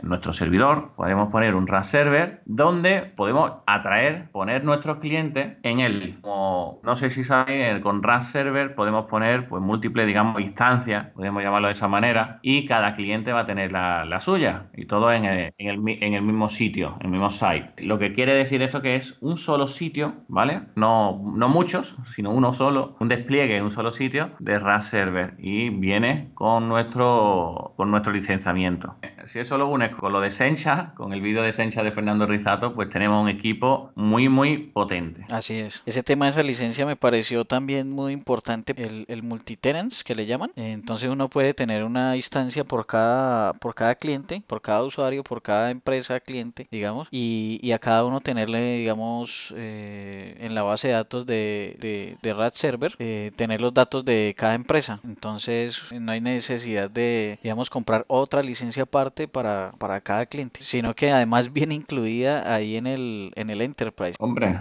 nuestro 0.03 0.33
servidor, 0.33 0.93
podemos 0.97 1.31
poner 1.31 1.55
un 1.55 1.67
RAS 1.67 1.89
server 1.89 2.43
donde 2.45 3.13
podemos 3.17 3.53
atraer, 3.67 4.31
poner 4.31 4.65
nuestros 4.65 4.99
clientes 4.99 5.30
en 5.35 5.81
él. 5.81 6.19
Como 6.21 6.81
no 6.83 6.97
sé 6.97 7.11
si 7.11 7.25
saben, 7.25 7.81
con 7.81 8.03
RAS 8.03 8.31
server 8.31 8.75
podemos 8.75 9.07
poner 9.07 9.49
pues 9.49 9.63
múltiples, 9.63 10.07
digamos, 10.07 10.41
instancias, 10.41 11.09
podemos 11.15 11.43
llamarlo 11.43 11.69
de 11.69 11.75
esa 11.75 11.89
manera, 11.89 12.39
y 12.43 12.67
cada 12.67 12.95
cliente 12.95 13.33
va 13.33 13.41
a 13.41 13.47
tener 13.47 13.73
la, 13.73 14.21
suya 14.21 14.67
y 14.77 14.85
todo 14.85 15.13
en 15.13 15.25
el, 15.25 15.53
en, 15.57 15.69
el, 15.69 16.03
en 16.03 16.15
el 16.15 16.23
mismo 16.23 16.49
sitio, 16.49 16.97
en 17.01 17.07
el 17.07 17.13
mismo 17.13 17.31
site. 17.31 17.73
Lo 17.79 17.99
que 17.99 18.13
quiere 18.13 18.35
decir 18.35 18.61
esto 18.63 18.83
que 18.83 18.97
es 18.97 19.17
un 19.21 19.37
solo 19.37 19.67
sitio, 19.67 20.15
¿vale? 20.29 20.63
No, 20.77 21.23
no 21.35 21.49
muchos, 21.49 21.97
sino 22.15 22.31
uno 22.31 22.53
solo, 22.53 22.97
un 23.01 23.09
despliegue 23.09 23.57
en 23.57 23.65
un 23.65 23.71
solo 23.71 23.91
sitio 23.91 24.31
de 24.39 24.59
RAS 24.59 24.89
Server 24.89 25.35
y 25.39 25.71
viene 25.71 26.31
con 26.35 26.69
nuestro, 26.69 27.73
con 27.77 27.91
nuestro 27.91 28.13
licenciamiento. 28.13 28.97
Si 29.25 29.39
eso 29.39 29.59
lo 29.59 29.69
unes 29.69 29.95
con 29.95 30.13
lo 30.13 30.21
de 30.21 30.31
Sencha, 30.31 30.93
con 30.95 31.13
el 31.13 31.21
vídeo 31.21 31.43
de 31.43 31.53
Sencha 31.53 31.83
de 31.83 31.91
Fernando 31.91 32.27
Rizato, 32.27 32.75
pues 32.75 32.89
tenemos 32.89 33.23
un 33.23 33.29
equipo 33.29 33.93
muy, 33.95 34.29
muy 34.29 34.59
potente. 34.59 35.20
Así 35.31 35.59
es. 35.59 35.83
Ese 35.87 36.03
tema 36.03 36.27
de 36.27 36.31
esa 36.31 36.43
licencia 36.43 36.87
me 36.87 36.97
pareció 36.97 37.45
también 37.45 37.91
muy 37.91 38.13
importante, 38.13 38.75
el, 38.77 39.05
el 39.09 39.23
multitenants 39.23 40.05
que 40.05 40.15
le 40.15 40.27
llaman. 40.27 40.53
Entonces 40.57 41.11
uno 41.11 41.29
puede 41.29 41.55
tener 41.55 41.85
una 41.85 42.17
instancia 42.17 42.65
por 42.65 42.87
cada, 42.87 43.53
por 43.55 43.75
cada 43.75 43.95
cliente, 43.95 44.43
por 44.47 44.61
cada 44.63 44.85
usuario, 44.85 45.25
por 45.25 45.43
cada 45.43 45.71
empresa 45.71 46.21
cliente, 46.21 46.69
digamos, 46.71 47.09
y, 47.11 47.59
y 47.63 47.73
a 47.73 47.79
cada 47.79 48.05
uno 48.05 48.21
tenerle, 48.21 48.79
digamos, 48.79 49.53
eh, 49.57 50.37
en 50.41 50.55
la 50.55 50.63
base 50.63 50.89
de 50.89 50.95
datos 50.95 51.27
de, 51.27 51.77
de, 51.81 52.17
de 52.23 52.35
RAD 52.35 52.53
Server, 52.55 52.95
eh, 52.99 53.33
tener 53.37 53.61
los 53.61 53.75
datos 53.75 54.05
de 54.05 54.35
cada 54.37 54.55
empresa. 54.55 55.01
Entonces 55.05 55.81
no 55.93 56.13
hay 56.13 56.21
necesidad 56.21 56.91
de, 56.91 57.39
digamos, 57.43 57.71
comprar 57.71 58.05
otra 58.09 58.43
licencia 58.43 58.85
aparte 58.85 59.01
aparte 59.01 59.29
para, 59.29 59.73
para 59.79 60.01
cada 60.01 60.27
cliente, 60.27 60.63
sino 60.63 60.95
que 60.95 61.11
además 61.11 61.53
viene 61.53 61.75
incluida 61.75 62.53
ahí 62.53 62.77
en 62.77 62.87
el, 62.87 63.33
en 63.35 63.51
el 63.51 63.63
Enterprise. 63.63 64.17
Hombre, 64.19 64.59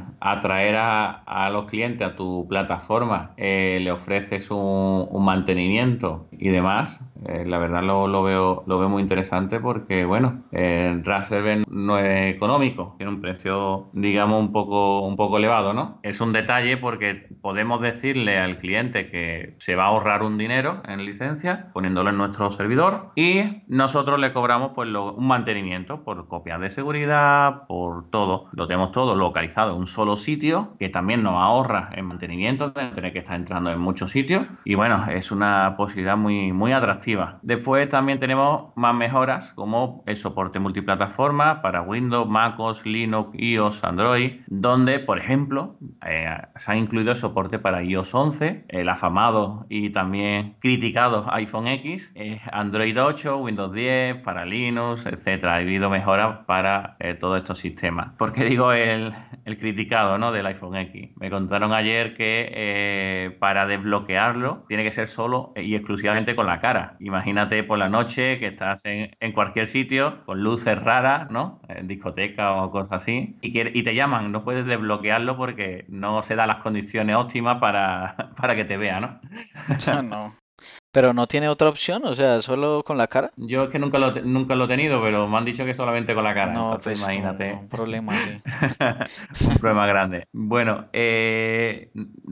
atraer 0.50 0.76
a, 0.78 1.12
a 1.26 1.50
los 1.52 1.66
clientes 1.66 2.06
a 2.08 2.16
tu 2.16 2.48
plataforma, 2.48 3.34
eh, 3.38 3.80
le 3.82 3.92
ofreces 3.92 4.50
un, 4.50 5.08
un, 5.10 5.24
mantenimiento 5.24 6.28
y 6.32 6.50
demás, 6.50 7.02
eh, 7.28 7.44
la 7.46 7.58
verdad 7.58 7.84
lo, 7.84 8.08
lo, 8.08 8.24
veo, 8.24 8.64
lo 8.66 8.80
veo 8.80 8.90
muy 8.90 9.02
interesante 9.02 9.60
porque, 9.60 10.06
bueno, 10.06 10.44
eh, 10.52 11.02
Raspberry 11.04 11.64
no 11.70 11.98
es 11.98 12.36
económico, 12.36 12.96
tiene 12.98 13.12
un 13.12 13.22
precio, 13.22 13.90
digamos, 13.94 14.40
un 14.40 14.52
poco, 14.52 15.02
un 15.02 15.16
poco 15.16 15.38
elevado, 15.38 15.74
¿no? 15.74 16.00
Es 16.04 16.22
un 16.22 16.32
detalle 16.32 16.78
porque 16.78 17.28
podemos 17.42 17.82
decirle 17.82 18.38
al 18.40 18.58
cliente 18.58 19.10
que 19.10 19.56
se 19.60 19.76
va 19.76 19.86
a 19.86 19.88
ahorrar 19.88 20.24
un 20.24 20.38
dinero 20.38 20.82
en 20.88 21.06
licencia 21.06 21.70
poniéndolo 21.74 22.10
en 22.10 22.18
nuestro 22.18 22.52
servidor 22.52 23.12
y 23.16 23.64
nosotros 23.68 24.20
le 24.20 24.34
cobramos 24.34 24.72
pues 24.74 24.88
lo, 24.90 25.14
un 25.14 25.28
mantenimiento 25.28 26.04
por 26.04 26.28
copias 26.28 26.62
de 26.62 26.72
seguridad, 26.72 27.68
por 27.68 28.10
todo. 28.10 28.48
Lo 28.54 28.68
tenemos 28.68 28.92
todo 28.92 29.16
localizado 29.16 29.74
en 29.74 29.80
un 29.80 29.88
solo 29.88 30.16
sitio 30.16 30.76
que 30.80 30.90
también 30.90 31.24
nos 31.24 31.36
ahorra 31.36 31.90
en 31.94 32.06
mantenimiento, 32.06 32.72
tener 32.72 33.14
que 33.14 33.20
estar 33.20 33.36
entrando 33.36 33.72
en 33.72 33.80
muchos 33.80 34.12
sitios 34.12 34.48
y 34.64 34.76
bueno, 34.76 35.06
es 35.12 35.32
una 35.32 35.76
posibilidad 35.78 36.18
muy, 36.18 36.52
muy 36.52 36.72
atractiva. 36.72 37.09
Después 37.42 37.90
también 37.90 38.20
tenemos 38.20 38.76
más 38.76 38.94
mejoras 38.94 39.54
como 39.54 40.04
el 40.06 40.18
soporte 40.18 40.60
multiplataforma 40.60 41.62
para 41.62 41.82
Windows, 41.82 42.28
MacOS, 42.28 42.86
Linux, 42.86 43.32
iOS, 43.34 43.84
Android, 43.84 44.42
donde 44.48 45.00
por 45.00 45.18
ejemplo 45.18 45.78
eh, 46.06 46.36
se 46.56 46.72
ha 46.72 46.76
incluido 46.76 47.12
el 47.12 47.18
soporte 47.18 47.60
para 47.60 47.84
iOS 47.84 48.14
11, 48.14 48.66
el 48.68 48.90
afamado 48.90 49.66
y 49.70 49.90
también 49.92 50.56
criticado 50.60 51.26
iPhone 51.32 51.68
X, 51.68 52.12
eh, 52.16 52.40
Android 52.52 53.02
8, 53.02 53.38
Windows 53.38 53.74
10, 53.74 54.18
para 54.18 54.46
Linux, 54.46 55.06
etcétera. 55.06 55.54
Ha 55.54 55.58
habido 55.58 55.90
mejoras 55.90 56.46
para 56.46 56.96
eh, 57.00 57.16
todos 57.16 57.40
estos 57.40 57.58
sistemas. 57.58 58.14
¿Por 58.18 58.34
qué 58.34 58.46
digo 58.46 58.72
el, 58.72 59.14
el, 59.46 59.58
criticado 59.58 60.18
¿no? 60.18 60.32
del 60.32 60.46
iPhone 60.46 60.76
X? 60.76 61.12
Me 61.18 61.30
contaron 61.30 61.74
ayer 61.74 62.14
que 62.14 63.36
para 63.40 63.66
desbloquearlo 63.66 64.66
tiene 64.68 64.84
que 64.84 64.92
ser 64.92 65.08
solo 65.08 65.54
y 65.56 65.76
exclusivamente 65.76 66.36
con 66.36 66.46
la 66.46 66.60
cara. 66.60 66.96
Imagínate 67.00 67.64
por 67.64 67.78
la 67.78 67.90
noche 67.90 68.40
que 68.40 68.48
estás 68.48 68.82
en, 68.86 69.32
cualquier 69.34 69.68
sitio 69.68 70.24
con 70.26 70.44
luces 70.44 70.78
raras, 70.78 71.32
¿no? 71.32 71.62
En 71.70 71.88
discoteca 71.88 72.62
o 72.62 72.72
cosas 72.72 73.02
así, 73.04 73.38
y, 73.42 73.54
que, 73.54 73.72
y 73.74 73.84
te 73.84 73.96
llaman, 73.96 74.32
no 74.32 74.44
puedes 74.44 74.66
desbloquearlo 74.66 75.38
porque 75.38 75.86
no 75.88 76.22
se 76.22 76.36
da 76.36 76.46
las 76.46 76.58
condiciones 76.58 77.16
óptimas 77.16 77.60
para, 77.60 78.32
para 78.38 78.56
que 78.56 78.66
te 78.66 78.78
vea, 78.78 79.00
¿no? 79.00 79.20
No, 79.88 80.02
no. 80.02 80.49
Pero 80.92 81.14
no 81.14 81.28
tiene 81.28 81.50
otra 81.50 81.70
opción, 81.70 82.04
o 82.06 82.16
sea, 82.16 82.42
solo 82.42 82.84
con 82.84 82.98
la 82.98 83.08
cara. 83.08 83.32
Yo 83.38 83.64
es 83.64 83.70
que 83.70 83.78
nunca 83.78 84.00
lo, 84.00 84.12
nunca 84.24 84.56
lo 84.56 84.66
he 84.66 84.68
tenido, 84.68 85.02
pero 85.02 85.28
me 85.28 85.38
han 85.38 85.46
dicho 85.46 85.64
que 85.66 85.76
solamente 85.76 86.16
con 86.16 86.24
la 86.24 86.34
cara. 86.34 86.52
No, 86.52 86.74
Entonces, 86.74 87.00
pues 87.00 87.16
imagínate. 87.16 87.54
Un 87.54 87.70
problema 87.70 88.14
así. 88.14 88.42
un 89.50 89.58
problema 89.58 89.86
grande. 89.86 90.28
Bueno, 90.34 90.88
eh, 90.94 91.92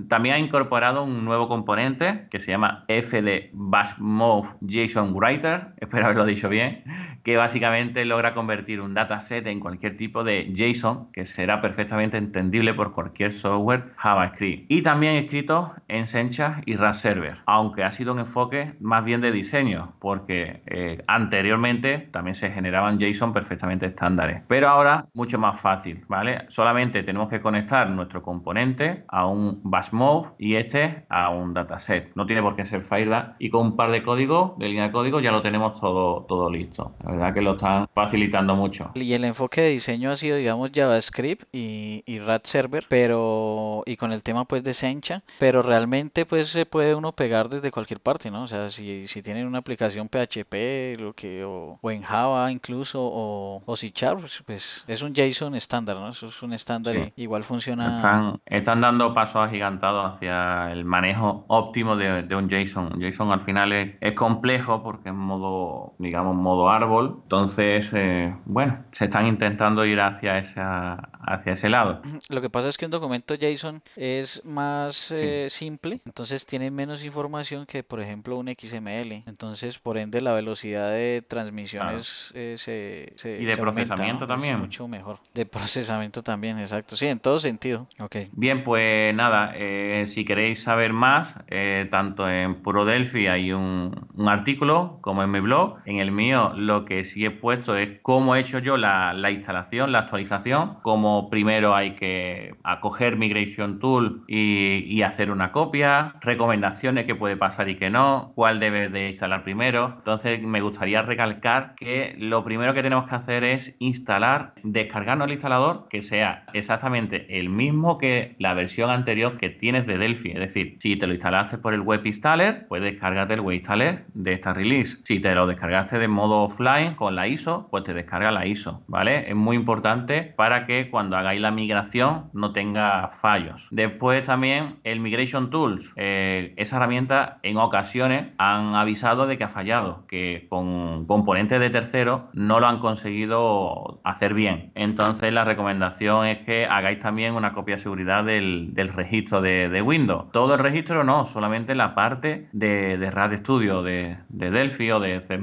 también 0.09 0.35
ha 0.35 0.39
incorporado 0.39 1.03
un 1.03 1.23
nuevo 1.23 1.47
componente 1.47 2.27
que 2.31 2.39
se 2.39 2.51
llama 2.51 2.85
FD 2.87 3.51
Bashmove 3.53 4.55
JSON 4.61 5.13
Writer, 5.13 5.73
espero 5.77 6.05
haberlo 6.05 6.25
dicho 6.25 6.49
bien, 6.49 6.83
que 7.23 7.37
básicamente 7.37 8.05
logra 8.05 8.33
convertir 8.33 8.81
un 8.81 8.93
dataset 8.93 9.45
en 9.45 9.59
cualquier 9.59 9.97
tipo 9.97 10.23
de 10.23 10.51
JSON 10.53 11.11
que 11.11 11.25
será 11.25 11.61
perfectamente 11.61 12.17
entendible 12.17 12.73
por 12.73 12.93
cualquier 12.93 13.33
software 13.33 13.93
JavaScript. 13.97 14.65
Y 14.69 14.81
también 14.81 15.15
escrito 15.15 15.73
en 15.87 16.07
Sencha 16.07 16.61
y 16.65 16.75
Rust 16.75 17.01
Server, 17.01 17.37
aunque 17.45 17.83
ha 17.83 17.91
sido 17.91 18.13
un 18.13 18.19
enfoque 18.19 18.47
más 18.79 19.03
bien 19.03 19.21
de 19.21 19.31
diseño, 19.31 19.93
porque 19.99 20.61
eh, 20.65 21.03
anteriormente 21.07 22.09
también 22.11 22.35
se 22.35 22.51
generaban 22.51 22.99
JSON 22.99 23.33
perfectamente 23.33 23.87
estándares, 23.87 24.41
pero 24.47 24.69
ahora 24.69 25.05
mucho 25.13 25.39
más 25.39 25.59
fácil, 25.59 26.03
¿vale? 26.07 26.45
Solamente 26.49 27.03
tenemos 27.03 27.29
que 27.29 27.41
conectar 27.41 27.89
nuestro 27.89 28.21
componente 28.21 29.03
a 29.07 29.25
un 29.25 29.61
bash 29.63 29.91
mode 29.91 30.29
y 30.37 30.55
este 30.55 31.05
a 31.09 31.29
un 31.29 31.53
dataset. 31.53 32.11
No 32.15 32.25
tiene 32.25 32.41
por 32.41 32.55
qué 32.55 32.65
ser 32.65 32.81
Firebase 32.81 33.33
y 33.39 33.49
con 33.49 33.67
un 33.67 33.75
par 33.75 33.91
de 33.91 34.03
códigos, 34.03 34.57
de 34.57 34.67
línea 34.67 34.85
de 34.85 34.91
código, 34.91 35.19
ya 35.19 35.31
lo 35.31 35.41
tenemos 35.41 35.79
todo, 35.79 36.25
todo 36.27 36.49
listo. 36.49 36.95
La 37.03 37.11
verdad 37.11 37.33
que 37.33 37.41
lo 37.41 37.53
están 37.53 37.87
facilitando 37.93 38.55
mucho. 38.55 38.91
Y 38.95 39.13
el 39.13 39.23
enfoque 39.25 39.61
de 39.61 39.69
diseño 39.69 40.11
ha 40.11 40.15
sido, 40.15 40.37
digamos, 40.37 40.71
JavaScript 40.73 41.43
y, 41.51 42.03
y 42.05 42.19
Rat 42.19 42.45
Server, 42.45 42.85
pero 42.89 43.83
y 43.85 43.97
con 43.97 44.11
el 44.11 44.23
tema 44.23 44.45
pues 44.45 44.63
de 44.63 44.73
Sencha, 44.73 45.23
pero 45.39 45.61
realmente 45.61 46.25
pues 46.25 46.49
se 46.49 46.65
puede 46.65 46.95
uno 46.95 47.13
pegar 47.13 47.49
desde 47.49 47.71
cualquier 47.71 47.99
parte, 47.99 48.31
¿no? 48.31 48.36
O 48.43 48.47
sea, 48.47 48.69
si, 48.69 49.07
si 49.07 49.21
tienen 49.21 49.47
una 49.47 49.59
aplicación 49.59 50.07
PHP 50.09 50.99
lo 50.99 51.13
que, 51.13 51.43
o, 51.43 51.77
o 51.81 51.91
en 51.91 52.01
Java 52.01 52.51
incluso, 52.51 53.01
o, 53.01 53.61
o 53.65 53.75
C 53.75 53.91
Sharp, 53.93 54.19
pues, 54.21 54.43
pues, 54.45 54.83
es 54.87 55.01
un 55.01 55.13
JSON 55.13 55.55
estándar, 55.55 55.97
¿no? 55.97 56.09
Eso 56.09 56.27
es 56.27 56.41
un 56.43 56.53
estándar 56.53 56.95
Sí. 56.95 57.13
y 57.15 57.23
igual 57.23 57.43
funciona. 57.43 57.97
Están, 57.97 58.39
están 58.45 58.81
dando 58.81 59.13
pasos 59.13 59.47
agigantados 59.47 60.15
hacia 60.15 60.71
el 60.71 60.85
manejo 60.85 61.45
óptimo 61.47 61.95
de, 61.95 62.23
de 62.23 62.35
un 62.35 62.49
JSON. 62.49 62.99
JSON 62.99 63.31
al 63.31 63.41
final 63.41 63.71
es, 63.73 63.95
es 64.01 64.13
complejo 64.13 64.81
porque 64.83 65.09
es 65.09 65.15
modo, 65.15 65.93
digamos, 65.99 66.35
modo 66.35 66.69
árbol. 66.69 67.19
Entonces, 67.23 67.93
eh, 67.93 68.35
bueno, 68.45 68.85
se 68.91 69.05
están 69.05 69.27
intentando 69.27 69.85
ir 69.85 69.99
hacia, 69.99 70.37
esa, 70.37 71.09
hacia 71.21 71.53
ese 71.53 71.69
lado. 71.69 72.01
Lo 72.29 72.41
que 72.41 72.49
pasa 72.49 72.69
es 72.69 72.77
que 72.77 72.85
un 72.85 72.91
documento 72.91 73.35
JSON 73.35 73.81
es 73.95 74.43
más 74.45 75.11
eh, 75.11 75.47
simple, 75.49 76.01
entonces 76.05 76.45
tiene 76.45 76.71
menos 76.71 77.03
información 77.03 77.65
que, 77.65 77.83
por 77.83 78.01
ejemplo, 78.01 78.37
un 78.37 78.47
XML. 78.47 79.23
Entonces, 79.27 79.79
por 79.79 79.97
ende, 79.97 80.21
la 80.21 80.33
velocidad 80.33 80.91
de 80.91 81.23
transmisiones 81.27 82.31
eh, 82.35 82.55
se, 82.57 83.13
se- 83.15 83.41
Y 83.41 83.45
de 83.45 83.55
se 83.55 83.61
aumenta, 83.61 83.95
procesamiento 83.95 84.27
también. 84.27 84.59
mucho 84.59 84.87
mejor. 84.87 85.19
De 85.33 85.45
procesamiento 85.45 86.23
también, 86.23 86.59
exacto. 86.59 86.95
Sí, 86.95 87.07
en 87.07 87.19
todo 87.19 87.39
sentido. 87.39 87.87
Ok. 87.99 88.15
Bien, 88.33 88.63
pues 88.63 89.13
nada, 89.15 89.53
eh, 89.55 90.05
si 90.07 90.25
queréis 90.25 90.61
saber 90.63 90.93
más, 90.93 91.33
eh, 91.47 91.87
tanto 91.91 92.29
en 92.29 92.61
Puro 92.61 92.85
Delphi 92.85 93.27
hay 93.27 93.51
un, 93.51 94.07
un 94.13 94.29
artículo 94.29 94.99
como 95.01 95.23
en 95.23 95.31
mi 95.31 95.39
blog. 95.39 95.77
En 95.85 95.99
el 95.99 96.11
mío 96.11 96.53
lo 96.55 96.85
que 96.85 97.03
sí 97.03 97.25
he 97.25 97.31
puesto 97.31 97.75
es 97.75 97.99
cómo 98.01 98.35
he 98.35 98.39
hecho 98.39 98.59
yo 98.59 98.77
la, 98.77 99.13
la 99.13 99.31
instalación, 99.31 99.91
la 99.91 99.99
actualización, 99.99 100.77
cómo 100.83 101.06
primero 101.29 101.75
hay 101.75 101.95
que 101.95 102.55
acoger 102.63 103.17
Migration 103.17 103.79
Tool 103.79 104.23
y, 104.27 105.01
hacer 105.07 105.31
una 105.31 105.53
copia, 105.53 106.15
recomendaciones 106.19 107.05
que 107.05 107.15
puede 107.15 107.37
pasar 107.37 107.69
y 107.69 107.77
que 107.77 107.89
no, 107.89 108.33
cuál 108.35 108.59
debe 108.59 108.89
de 108.89 109.11
instalar 109.11 109.43
primero. 109.43 109.93
Entonces 109.97 110.41
me 110.41 110.59
gustaría 110.59 111.01
recalcar 111.01 111.75
que 111.75 112.13
lo 112.17 112.43
primero 112.43 112.73
que 112.73 112.81
tenemos 112.81 113.07
que 113.07 113.15
hacer 113.15 113.43
es 113.45 113.73
instalar, 113.79 114.53
descargarnos 114.63 115.27
el 115.27 115.33
instalador 115.33 115.87
que 115.89 116.01
sea 116.01 116.45
exactamente 116.53 117.39
el 117.39 117.49
mismo 117.49 117.97
que 117.97 118.35
la 118.39 118.53
versión 118.53 118.89
anterior 118.89 119.37
que 119.37 119.49
tienes 119.49 119.87
de 119.87 119.97
Delphi. 119.97 120.31
Es 120.31 120.39
decir, 120.39 120.77
si 120.79 120.97
te 120.97 121.07
lo 121.07 121.13
instalaste 121.13 121.57
por 121.57 121.73
el 121.73 121.81
web 121.81 122.05
installer, 122.05 122.65
pues 122.67 122.81
descárgate 122.81 123.35
el 123.35 123.41
web 123.41 123.55
installer 123.55 124.05
de 124.13 124.33
esta 124.33 124.53
release. 124.53 124.97
Si 125.03 125.19
te 125.19 125.33
lo 125.33 125.47
descargaste 125.47 125.99
de 125.99 126.07
modo 126.07 126.43
offline 126.43 126.95
con 126.95 127.15
la 127.15 127.27
ISO, 127.27 127.67
pues 127.69 127.83
te 127.83 127.93
descarga 127.93 128.31
la 128.31 128.45
ISO, 128.45 128.83
¿vale? 128.87 129.29
Es 129.29 129.35
muy 129.35 129.55
importante 129.55 130.33
para 130.35 130.65
que 130.65 130.89
cuando 130.89 130.96
hagáis 130.99 131.41
la 131.41 131.51
migración 131.51 132.29
no 132.33 132.51
tenga 132.51 133.09
fallos. 133.09 133.67
Después 133.71 134.23
también 134.23 134.77
el 134.83 134.99
Migration 134.99 135.49
Tools. 135.49 135.91
eh, 135.95 136.53
esa 136.57 136.77
herramienta 136.77 137.39
en 137.43 137.57
ocasiones 137.57 138.33
han 138.37 138.75
avisado 138.75 139.27
de 139.27 139.37
que 139.37 139.43
ha 139.43 139.49
fallado, 139.49 140.05
que 140.07 140.45
con 140.49 141.05
componentes 141.05 141.59
de 141.59 141.69
terceros 141.69 142.21
no 142.33 142.59
lo 142.59 142.67
han 142.67 142.79
conseguido 142.79 143.99
hacer 144.03 144.33
bien. 144.33 144.71
Entonces 144.75 145.31
la 145.33 145.43
recomendación 145.43 146.25
es 146.27 146.39
que 146.45 146.65
hagáis 146.65 146.99
también 146.99 147.33
una 147.35 147.51
copia 147.51 147.75
de 147.75 147.81
seguridad 147.81 148.23
del, 148.23 148.73
registro 148.95 149.41
de, 149.41 149.81
Windows. 149.81 150.31
Todo 150.31 150.55
el 150.55 150.59
registro 150.59 151.03
no, 151.03 151.25
solamente 151.25 151.75
la 151.75 151.93
parte 151.95 152.49
de, 152.51 152.97
RAD 153.11 153.35
Studio, 153.37 153.83
de, 153.83 154.17
de 154.29 154.49
Delphi 154.51 154.91
o 154.91 154.99
de 154.99 155.21
C++, 155.21 155.37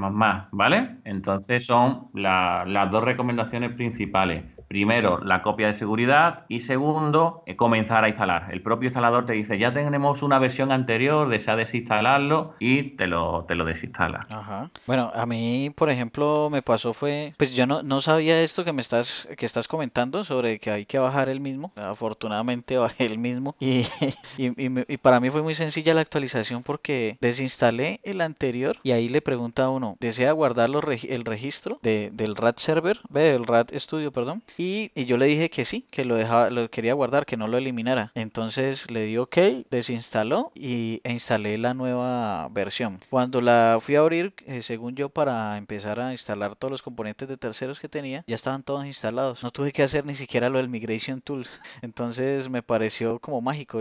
¿vale? 0.52 0.96
Entonces 1.04 1.66
son 1.66 2.08
la- 2.14 2.64
las 2.66 2.90
dos 2.90 3.04
recomendaciones 3.04 3.72
principales. 3.74 4.44
Primero, 4.78 5.18
la 5.18 5.40
copia 5.40 5.68
de 5.68 5.74
seguridad 5.74 6.46
y 6.48 6.62
segundo, 6.62 7.44
eh, 7.46 7.54
comenzar 7.54 8.02
a 8.02 8.08
instalar. 8.08 8.48
El 8.50 8.60
propio 8.60 8.88
instalador 8.88 9.24
te 9.24 9.32
dice, 9.32 9.56
ya 9.56 9.72
tenemos 9.72 10.20
una 10.24 10.40
versión 10.40 10.72
anterior, 10.72 11.28
desea 11.28 11.54
desinstalarlo 11.54 12.54
y 12.58 12.96
te 12.96 13.06
lo, 13.06 13.44
te 13.46 13.54
lo 13.54 13.64
desinstala. 13.64 14.26
Ajá. 14.30 14.70
Bueno, 14.88 15.12
a 15.14 15.26
mí, 15.26 15.70
por 15.76 15.90
ejemplo, 15.90 16.48
me 16.50 16.60
pasó 16.60 16.92
fue, 16.92 17.34
pues 17.36 17.52
yo 17.54 17.68
no, 17.68 17.84
no 17.84 18.00
sabía 18.00 18.42
esto 18.42 18.64
que 18.64 18.72
me 18.72 18.82
estás, 18.82 19.28
que 19.38 19.46
estás 19.46 19.68
comentando 19.68 20.24
sobre 20.24 20.58
que 20.58 20.72
hay 20.72 20.86
que 20.86 20.98
bajar 20.98 21.28
el 21.28 21.38
mismo. 21.38 21.70
Afortunadamente 21.76 22.76
bajé 22.78 23.06
el 23.06 23.18
mismo 23.18 23.54
y, 23.60 23.86
y, 24.38 24.60
y 24.60 24.68
me- 24.70 24.86
y 24.88 24.96
para 24.96 25.20
mí 25.20 25.30
fue 25.30 25.42
muy 25.42 25.54
sencilla 25.54 25.94
la 25.94 26.00
actualización 26.00 26.64
porque 26.64 27.16
desinstalé 27.20 28.00
el 28.02 28.20
anterior 28.20 28.76
y 28.82 28.90
ahí 28.90 29.08
le 29.08 29.22
pregunta 29.22 29.66
a 29.66 29.70
uno, 29.70 29.96
¿desea 30.00 30.32
guardar 30.32 30.68
los 30.68 30.82
el 31.04 31.24
registro 31.24 31.78
de, 31.80 32.10
del 32.12 32.34
RAD 32.34 32.56
server, 32.56 32.98
ve, 33.08 33.32
del 33.32 33.46
RAD 33.46 33.68
Studio, 33.76 34.10
perdón? 34.10 34.42
Y 34.58 34.63
y, 34.64 34.90
y 34.94 35.04
yo 35.04 35.16
le 35.16 35.26
dije 35.26 35.50
que 35.50 35.64
sí, 35.64 35.84
que 35.90 36.04
lo 36.04 36.16
dejaba, 36.16 36.50
lo 36.50 36.70
quería 36.70 36.94
guardar, 36.94 37.26
que 37.26 37.36
no 37.36 37.48
lo 37.48 37.58
eliminara. 37.58 38.10
Entonces 38.14 38.90
le 38.90 39.02
di 39.02 39.18
OK, 39.18 39.36
desinstaló 39.70 40.52
y 40.54 41.00
e 41.04 41.12
instalé 41.12 41.58
la 41.58 41.74
nueva 41.74 42.48
versión. 42.48 42.98
Cuando 43.10 43.40
la 43.40 43.78
fui 43.80 43.96
a 43.96 44.00
abrir, 44.00 44.34
eh, 44.46 44.62
según 44.62 44.94
yo, 44.94 45.08
para 45.08 45.56
empezar 45.58 46.00
a 46.00 46.12
instalar 46.12 46.56
todos 46.56 46.70
los 46.70 46.82
componentes 46.82 47.28
de 47.28 47.36
terceros 47.36 47.80
que 47.80 47.88
tenía, 47.88 48.24
ya 48.26 48.34
estaban 48.34 48.62
todos 48.62 48.86
instalados. 48.86 49.42
No 49.42 49.50
tuve 49.50 49.72
que 49.72 49.82
hacer 49.82 50.06
ni 50.06 50.14
siquiera 50.14 50.48
lo 50.48 50.58
del 50.58 50.68
Migration 50.68 51.20
Tools. 51.20 51.50
Entonces 51.82 52.48
me 52.48 52.62
pareció 52.62 53.18
como 53.18 53.40
mágico. 53.40 53.80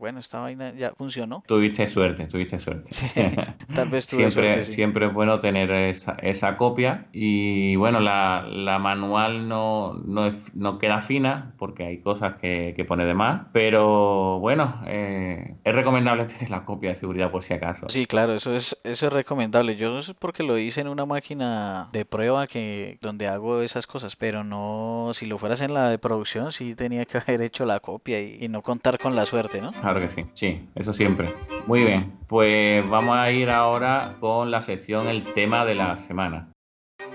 bueno, 0.00 0.18
esta 0.18 0.40
vaina 0.40 0.74
ya 0.74 0.92
funcionó. 0.94 1.42
Tuviste 1.46 1.86
suerte, 1.86 2.26
tuviste 2.26 2.58
suerte. 2.58 2.90
tal 3.74 3.88
vez 3.88 4.06
tuve 4.06 4.30
siempre, 4.30 4.54
suerte, 4.54 4.62
Siempre 4.64 5.06
es 5.06 5.12
bueno 5.12 5.38
tener 5.40 5.70
esa, 5.70 6.12
esa 6.22 6.56
copia 6.56 7.06
y 7.12 7.76
bueno, 7.76 8.00
la, 8.00 8.46
la 8.48 8.78
manual 8.78 9.48
no, 9.48 9.94
no, 10.08 10.26
es, 10.26 10.54
no, 10.54 10.78
queda 10.78 11.00
fina 11.00 11.54
porque 11.58 11.84
hay 11.84 12.00
cosas 12.00 12.36
que, 12.36 12.72
que 12.76 12.84
pone 12.84 13.04
de 13.04 13.14
más, 13.14 13.46
pero 13.52 14.38
bueno, 14.40 14.80
eh, 14.86 15.56
es 15.62 15.74
recomendable 15.74 16.24
tener 16.26 16.50
la 16.50 16.64
copia 16.64 16.90
de 16.90 16.94
seguridad 16.94 17.30
por 17.30 17.42
si 17.42 17.54
acaso. 17.54 17.88
Sí, 17.88 18.06
claro, 18.06 18.34
eso 18.34 18.54
es, 18.54 18.80
eso 18.84 19.06
es 19.06 19.12
recomendable. 19.12 19.76
Yo 19.76 19.90
no 19.90 20.02
sé 20.02 20.14
porque 20.14 20.42
lo 20.42 20.58
hice 20.58 20.80
en 20.80 20.88
una 20.88 21.06
máquina 21.06 21.88
de 21.92 22.04
prueba 22.04 22.46
que 22.46 22.98
donde 23.00 23.28
hago 23.28 23.60
esas 23.60 23.86
cosas, 23.86 24.16
pero 24.16 24.44
no, 24.44 25.10
si 25.12 25.26
lo 25.26 25.38
fueras 25.38 25.60
en 25.60 25.74
la 25.74 25.90
de 25.90 25.98
producción, 25.98 26.52
sí 26.52 26.74
tenía 26.74 27.04
que 27.04 27.18
haber 27.26 27.42
hecho 27.42 27.64
la 27.64 27.80
copia 27.80 28.20
y, 28.20 28.38
y 28.40 28.48
no 28.48 28.62
contar 28.62 28.98
con 28.98 29.14
la 29.14 29.26
suerte, 29.26 29.60
¿no? 29.60 29.72
Claro 29.72 30.00
que 30.00 30.08
sí, 30.08 30.24
sí, 30.32 30.68
eso 30.74 30.92
siempre. 30.92 31.32
Muy 31.66 31.84
bien, 31.84 32.12
pues 32.26 32.88
vamos 32.88 33.16
a 33.16 33.30
ir 33.30 33.50
ahora 33.50 34.16
con 34.20 34.50
la 34.50 34.62
sección 34.62 35.08
El 35.08 35.24
tema 35.34 35.64
de 35.64 35.74
la 35.74 35.96
semana. 35.96 36.52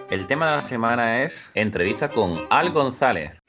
El 0.09 0.27
tema 0.27 0.49
de 0.49 0.55
la 0.57 0.61
semana 0.61 1.23
es 1.23 1.51
entrevista 1.55 2.09
con 2.09 2.39
Al 2.49 2.71
González. 2.71 3.42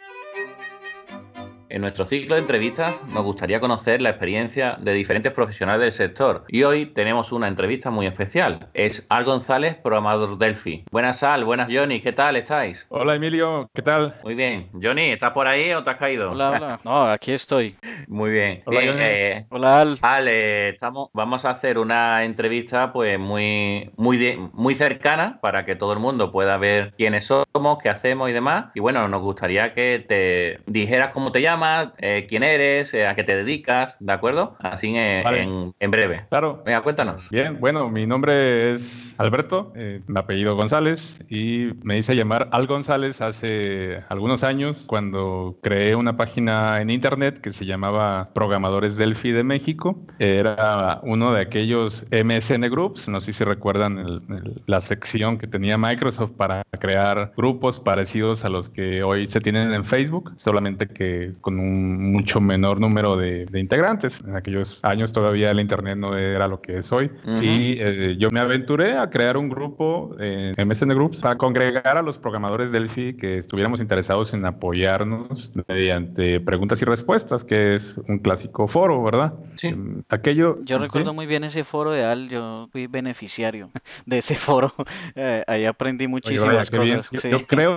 En 1.75 1.81
nuestro 1.81 2.05
ciclo 2.05 2.37
de 2.37 2.43
entrevistas 2.43 3.03
nos 3.09 3.25
gustaría 3.25 3.59
conocer 3.59 4.01
la 4.01 4.11
experiencia 4.11 4.77
de 4.79 4.93
diferentes 4.93 5.33
profesionales 5.33 5.81
del 5.81 5.93
sector 5.93 6.45
y 6.47 6.63
hoy 6.63 6.87
tenemos 6.87 7.33
una 7.33 7.49
entrevista 7.49 7.91
muy 7.91 8.07
especial. 8.07 8.69
Es 8.75 9.05
Al 9.09 9.25
González, 9.25 9.75
programador 9.83 10.39
Delphi. 10.39 10.85
Buenas 10.93 11.25
Al, 11.25 11.45
buenas 11.45 11.69
Johnny, 11.69 12.01
¿qué 12.01 12.13
tal 12.13 12.37
estáis? 12.37 12.87
Hola 12.91 13.17
Emilio, 13.17 13.69
¿qué 13.75 13.83
tal? 13.83 14.15
Muy 14.23 14.37
bien. 14.37 14.71
Johnny, 14.81 15.11
¿estás 15.11 15.33
por 15.33 15.49
ahí 15.49 15.73
o 15.73 15.83
te 15.83 15.91
has 15.91 15.97
caído? 15.97 16.31
Hola, 16.31 16.51
hola. 16.53 16.81
No, 16.85 17.11
aquí 17.11 17.33
estoy. 17.33 17.75
Muy 18.07 18.31
bien. 18.31 18.63
Hola, 18.67 18.81
eh, 18.85 19.45
hola 19.49 19.81
Al. 19.81 19.99
Al, 20.01 20.29
eh, 20.29 20.69
estamos, 20.69 21.09
vamos 21.13 21.45
a 21.45 21.51
hacer 21.51 21.79
una 21.79 22.23
entrevista 22.23 22.93
pues 22.93 23.19
muy, 23.19 23.91
muy, 23.97 24.49
muy 24.53 24.77
cercana 24.77 25.41
para 25.43 25.65
que 25.65 25.75
todo 25.75 25.93
el 25.93 25.99
mundo 25.99 26.31
pueda 26.31 26.57
ver 26.57 26.95
quiénes 26.97 27.25
somos, 27.25 27.83
qué 27.83 27.89
hacemos 27.89 28.31
y 28.31 28.33
demás. 28.33 28.67
Y 28.77 28.81
bueno, 28.81 29.09
nos 29.09 29.23
gustaría 29.23 29.75
que 29.75 29.99
te 30.07 30.61
dijeras 30.71 31.13
cómo 31.13 31.33
te 31.33 31.43
llamas 31.43 31.64
eh, 31.99 32.27
quién 32.29 32.43
eres, 32.43 32.93
eh, 32.95 33.07
a 33.07 33.15
qué 33.15 33.25
te 33.25 33.37
dedicas, 33.37 33.97
¿de 34.01 34.13
acuerdo? 34.13 34.57
Así 34.61 34.95
en, 34.97 35.91
breve. 35.91 36.25
Claro. 36.29 36.63
Venga, 36.65 36.83
cuéntanos. 36.83 37.29
Bien, 37.31 37.59
bueno, 37.61 37.89
mi 37.91 38.07
nombre 38.07 38.73
es 38.73 39.15
Alberto, 39.19 39.73
eh, 39.77 40.01
mi 40.07 40.19
apellido 40.19 40.57
González 40.57 41.21
y 41.29 41.71
me 41.83 41.99
hice 41.99 42.17
llamar 42.17 42.49
Al 42.53 42.67
González 42.67 43.21
hace 43.21 44.03
algunos 44.09 44.45
años 44.45 44.85
cuando 44.87 45.57
creé 45.63 45.95
una 45.95 46.17
página 46.17 46.81
en 46.81 46.91
internet 46.91 47.41
que 47.41 47.51
se 47.51 47.67
llamaba 47.67 48.31
Programadores 48.35 48.97
Delphi 48.97 49.33
de 49.33 49.45
México. 49.45 49.99
Era 50.19 51.01
uno 51.03 51.33
de 51.33 51.43
aquellos 51.43 52.07
MSN 52.11 52.69
Groups, 52.71 53.09
no 53.09 53.21
sé 53.21 53.33
si 53.33 53.45
recuerdan 53.45 54.23
la 54.67 54.81
sección 54.81 55.39
que 55.39 55.47
tenía 55.47 55.79
Microsoft 55.79 56.33
para 56.33 56.63
crear 56.81 57.33
grupos 57.37 57.81
parecidos 57.81 58.45
a 58.45 58.49
los 58.49 58.69
que 58.69 59.03
hoy 59.03 59.29
se 59.29 59.41
tienen 59.41 59.73
en 59.73 59.85
Facebook, 59.85 60.33
solamente 60.37 60.89
que 60.89 61.33
con 61.41 61.54
un 61.59 62.13
mucho 62.13 62.41
menor 62.41 62.81
número 62.81 63.17
de, 63.17 63.47
integrantes. 63.55 64.23
En 64.27 64.37
aquellos 64.37 64.81
años 64.83 65.13
todavía 65.13 65.51
el 65.51 65.61
Internet 65.61 65.97
no 65.99 66.17
era 66.17 66.49
lo 66.49 66.61
que 66.61 66.79
es 66.79 66.93
hoy. 66.93 67.11
Y 67.41 67.77
eh, 67.79 68.17
yo 68.19 68.31
me 68.31 68.41
aventuré 68.41 68.97
a 68.99 69.11
crear 69.11 69.37
un 69.37 69.49
grupo 69.49 70.17
en 70.19 70.55
MSN 70.69 70.91
Groups 70.91 71.21
para 71.21 71.37
congregar 71.37 71.97
a 71.97 72.03
los 72.03 72.19
programadores 72.19 72.73
Delphi 72.73 73.15
que 73.17 73.39
estuviéramos 73.39 73.81
interesados 73.81 74.35
en 74.35 74.45
apoyarnos 74.45 75.53
mediante 75.69 76.41
preguntas 76.41 76.81
y 76.83 76.85
respuestas, 76.85 77.45
que 77.45 77.75
es 77.75 77.97
un 78.09 78.19
clásico 78.19 78.69
foro, 78.69 79.03
¿verdad? 79.03 79.35
Sí. 79.57 79.69
Em, 79.69 80.03
aquello. 80.09 80.59
Yo 80.65 80.79
recuerdo 80.79 81.15
muy 81.15 81.27
bien 81.27 81.45
ese 81.45 81.65
foro 81.65 81.91
de 81.91 82.05
Al, 82.05 82.29
yo 82.29 82.69
fui 82.73 82.87
beneficiario 82.87 83.71
de 84.07 84.19
ese 84.19 84.35
foro. 84.35 84.73
Eh, 85.17 85.45
ahí 85.47 85.65
aprendí 85.65 86.09
muchísimas 86.09 86.71
cosas. 86.71 87.11
Yo, 87.11 87.47
creo, 87.47 87.77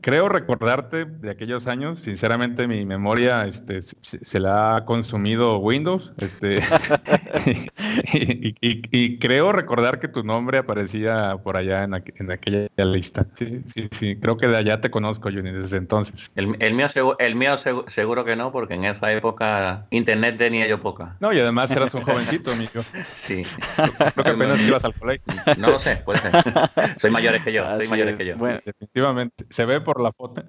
creo 0.00 0.28
recordarte 0.28 1.04
de 1.04 1.30
aquellos 1.30 1.66
años, 1.66 1.98
sinceramente 1.98 2.66
mi 2.66 2.86
memoria 2.86 2.99
este, 3.46 3.80
se, 3.82 4.40
la 4.40 4.76
ha 4.76 4.84
consumido 4.84 5.58
Windows. 5.58 6.12
Este, 6.18 6.60
y, 8.12 9.18
creo 9.18 9.52
recordar 9.52 10.00
que 10.00 10.08
tu 10.08 10.22
nombre 10.22 10.58
aparecía 10.58 11.36
por 11.42 11.56
allá 11.56 11.84
en, 11.84 11.94
aquella 11.94 12.68
lista. 12.76 13.26
Sí, 13.34 13.62
sí, 13.66 13.88
sí. 13.90 14.16
Creo 14.16 14.36
que 14.36 14.46
de 14.46 14.56
allá 14.56 14.80
te 14.80 14.90
conozco, 14.90 15.30
Juni, 15.30 15.52
desde 15.52 15.76
entonces. 15.76 16.30
El, 16.34 16.48
mío, 16.48 16.86
el 17.18 17.34
mío 17.34 17.56
seguro 17.56 18.24
que 18.24 18.36
no, 18.36 18.52
porque 18.52 18.74
en 18.74 18.84
esa 18.84 19.12
época 19.12 19.86
internet 19.90 20.36
tenía 20.36 20.66
yo 20.66 20.80
poca. 20.80 21.16
No, 21.20 21.32
y 21.32 21.40
además 21.40 21.70
eras 21.70 21.94
un 21.94 22.02
jovencito, 22.02 22.52
amigo. 22.52 22.82
Sí. 23.12 23.42
Creo 24.14 24.24
que 24.24 24.30
apenas 24.30 24.62
ibas 24.66 24.84
al 24.84 24.94
colegio. 24.94 25.32
No 25.58 25.70
lo 25.70 25.78
sé, 25.78 25.96
puede 25.96 26.18
ser. 26.18 26.32
Soy 26.98 27.10
mayores 27.10 27.42
que 27.42 27.52
yo, 27.52 27.64
soy 27.76 27.88
mayores 27.88 28.16
que 28.16 28.24
yo. 28.24 28.36
Bueno, 28.36 28.60
definitivamente. 28.64 29.44
Se 29.50 29.64
ve 29.64 29.80
por 29.80 30.00
la 30.00 30.12
foto. 30.12 30.42